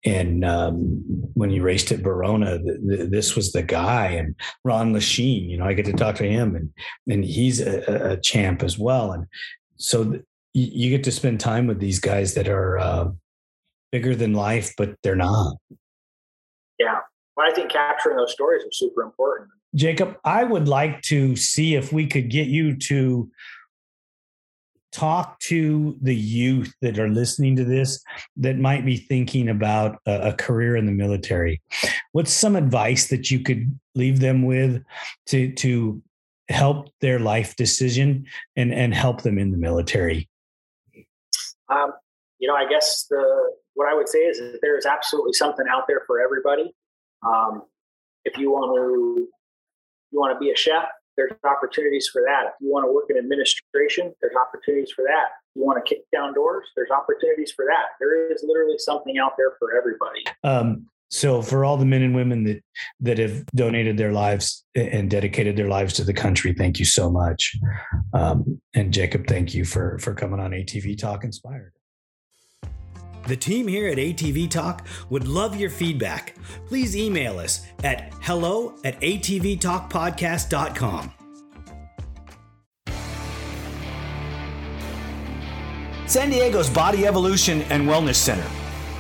and 0.04 0.44
um, 0.44 1.02
when 1.34 1.50
he 1.50 1.60
raced 1.60 1.92
at 1.92 2.00
Verona, 2.00 2.58
th- 2.58 2.78
th- 2.88 3.10
this 3.10 3.36
was 3.36 3.52
the 3.52 3.62
guy. 3.62 4.06
And 4.06 4.34
Ron 4.64 4.94
Lechien, 4.94 5.48
you 5.48 5.58
know, 5.58 5.64
I 5.64 5.74
get 5.74 5.84
to 5.86 5.92
talk 5.92 6.16
to 6.16 6.28
him, 6.28 6.56
and 6.56 6.70
and 7.08 7.24
he's 7.24 7.60
a, 7.60 8.12
a 8.12 8.20
champ 8.20 8.62
as 8.62 8.78
well. 8.78 9.12
And 9.12 9.26
so 9.76 10.04
th- 10.04 10.22
you 10.52 10.90
get 10.90 11.04
to 11.04 11.12
spend 11.12 11.38
time 11.38 11.66
with 11.66 11.78
these 11.78 12.00
guys 12.00 12.34
that 12.34 12.48
are 12.48 12.78
uh, 12.78 13.08
bigger 13.92 14.16
than 14.16 14.32
life, 14.32 14.72
but 14.76 14.94
they're 15.02 15.16
not. 15.16 15.56
Yeah, 16.78 17.00
well, 17.36 17.50
I 17.50 17.54
think 17.54 17.70
capturing 17.70 18.16
those 18.16 18.32
stories 18.32 18.62
is 18.64 18.78
super 18.78 19.02
important. 19.02 19.50
Jacob, 19.74 20.16
I 20.24 20.44
would 20.44 20.66
like 20.66 21.02
to 21.02 21.36
see 21.36 21.74
if 21.74 21.92
we 21.92 22.06
could 22.06 22.30
get 22.30 22.48
you 22.48 22.76
to 22.76 23.30
talk 24.92 25.38
to 25.40 25.96
the 26.02 26.14
youth 26.14 26.72
that 26.80 26.98
are 26.98 27.08
listening 27.08 27.56
to 27.56 27.64
this 27.64 28.02
that 28.36 28.58
might 28.58 28.84
be 28.84 28.96
thinking 28.96 29.48
about 29.48 29.98
a, 30.06 30.30
a, 30.30 30.32
career 30.32 30.76
in 30.76 30.86
the 30.86 30.92
military. 30.92 31.60
What's 32.12 32.32
some 32.32 32.56
advice 32.56 33.08
that 33.08 33.30
you 33.30 33.40
could 33.40 33.78
leave 33.94 34.20
them 34.20 34.42
with 34.44 34.82
to 35.26 35.52
to 35.52 36.02
help 36.48 36.88
their 37.00 37.20
life 37.20 37.54
decision 37.56 38.26
and 38.56 38.74
and 38.74 38.92
help 38.94 39.22
them 39.22 39.38
in 39.38 39.52
the 39.52 39.58
military? 39.58 40.28
Um, 41.68 41.92
you 42.40 42.48
know 42.48 42.54
i 42.54 42.68
guess 42.68 43.06
the 43.08 43.22
what 43.74 43.88
i 43.88 43.94
would 43.94 44.08
say 44.08 44.18
is 44.20 44.38
that 44.38 44.58
there 44.62 44.76
is 44.76 44.86
absolutely 44.86 45.34
something 45.34 45.66
out 45.70 45.84
there 45.86 46.02
for 46.06 46.20
everybody. 46.20 46.74
Um, 47.22 47.62
if 48.24 48.36
you 48.36 48.50
want 48.50 48.76
to 48.76 49.28
you 50.10 50.18
want 50.18 50.34
to 50.34 50.40
be 50.40 50.50
a 50.50 50.56
chef 50.56 50.84
there's 51.20 51.38
opportunities 51.44 52.08
for 52.08 52.22
that. 52.26 52.46
If 52.46 52.52
you 52.60 52.70
want 52.70 52.86
to 52.86 52.92
work 52.92 53.06
in 53.10 53.18
administration, 53.18 54.14
there's 54.20 54.34
opportunities 54.36 54.90
for 54.90 55.04
that. 55.06 55.26
If 55.50 55.56
you 55.56 55.64
want 55.64 55.84
to 55.84 55.88
kick 55.88 56.04
down 56.12 56.32
doors, 56.34 56.66
there's 56.76 56.90
opportunities 56.90 57.52
for 57.52 57.66
that. 57.66 57.96
There 57.98 58.32
is 58.32 58.42
literally 58.46 58.78
something 58.78 59.18
out 59.18 59.32
there 59.36 59.52
for 59.58 59.76
everybody. 59.76 60.24
Um, 60.44 60.86
so 61.10 61.42
for 61.42 61.64
all 61.64 61.76
the 61.76 61.84
men 61.84 62.02
and 62.02 62.14
women 62.14 62.44
that 62.44 62.62
that 63.00 63.18
have 63.18 63.44
donated 63.46 63.96
their 63.96 64.12
lives 64.12 64.64
and 64.76 65.10
dedicated 65.10 65.56
their 65.56 65.68
lives 65.68 65.92
to 65.94 66.04
the 66.04 66.14
country, 66.14 66.54
thank 66.54 66.78
you 66.78 66.84
so 66.84 67.10
much. 67.10 67.56
Um, 68.14 68.60
and 68.74 68.92
Jacob, 68.92 69.26
thank 69.26 69.52
you 69.52 69.64
for 69.64 69.98
for 69.98 70.14
coming 70.14 70.40
on 70.40 70.52
ATV 70.52 70.98
Talk 70.98 71.24
Inspired. 71.24 71.72
The 73.30 73.36
team 73.36 73.68
here 73.68 73.86
at 73.86 73.96
ATV 73.96 74.50
Talk 74.50 74.88
would 75.08 75.28
love 75.28 75.54
your 75.54 75.70
feedback. 75.70 76.34
Please 76.66 76.96
email 76.96 77.38
us 77.38 77.64
at 77.84 78.12
hello 78.22 78.74
at 78.82 79.00
atvtalkpodcast.com. 79.02 81.12
San 86.06 86.30
Diego's 86.30 86.68
Body 86.68 87.06
Evolution 87.06 87.62
and 87.70 87.88
Wellness 87.88 88.16
Center. 88.16 88.50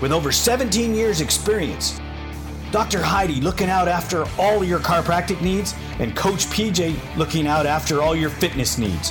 With 0.00 0.12
over 0.12 0.30
17 0.30 0.94
years' 0.94 1.20
experience, 1.20 2.00
Dr. 2.70 3.02
Heidi 3.02 3.40
looking 3.40 3.68
out 3.68 3.88
after 3.88 4.26
all 4.38 4.62
your 4.62 4.78
chiropractic 4.78 5.42
needs, 5.42 5.74
and 5.98 6.14
Coach 6.14 6.46
PJ 6.46 6.94
looking 7.16 7.48
out 7.48 7.66
after 7.66 8.00
all 8.00 8.14
your 8.14 8.30
fitness 8.30 8.78
needs. 8.78 9.10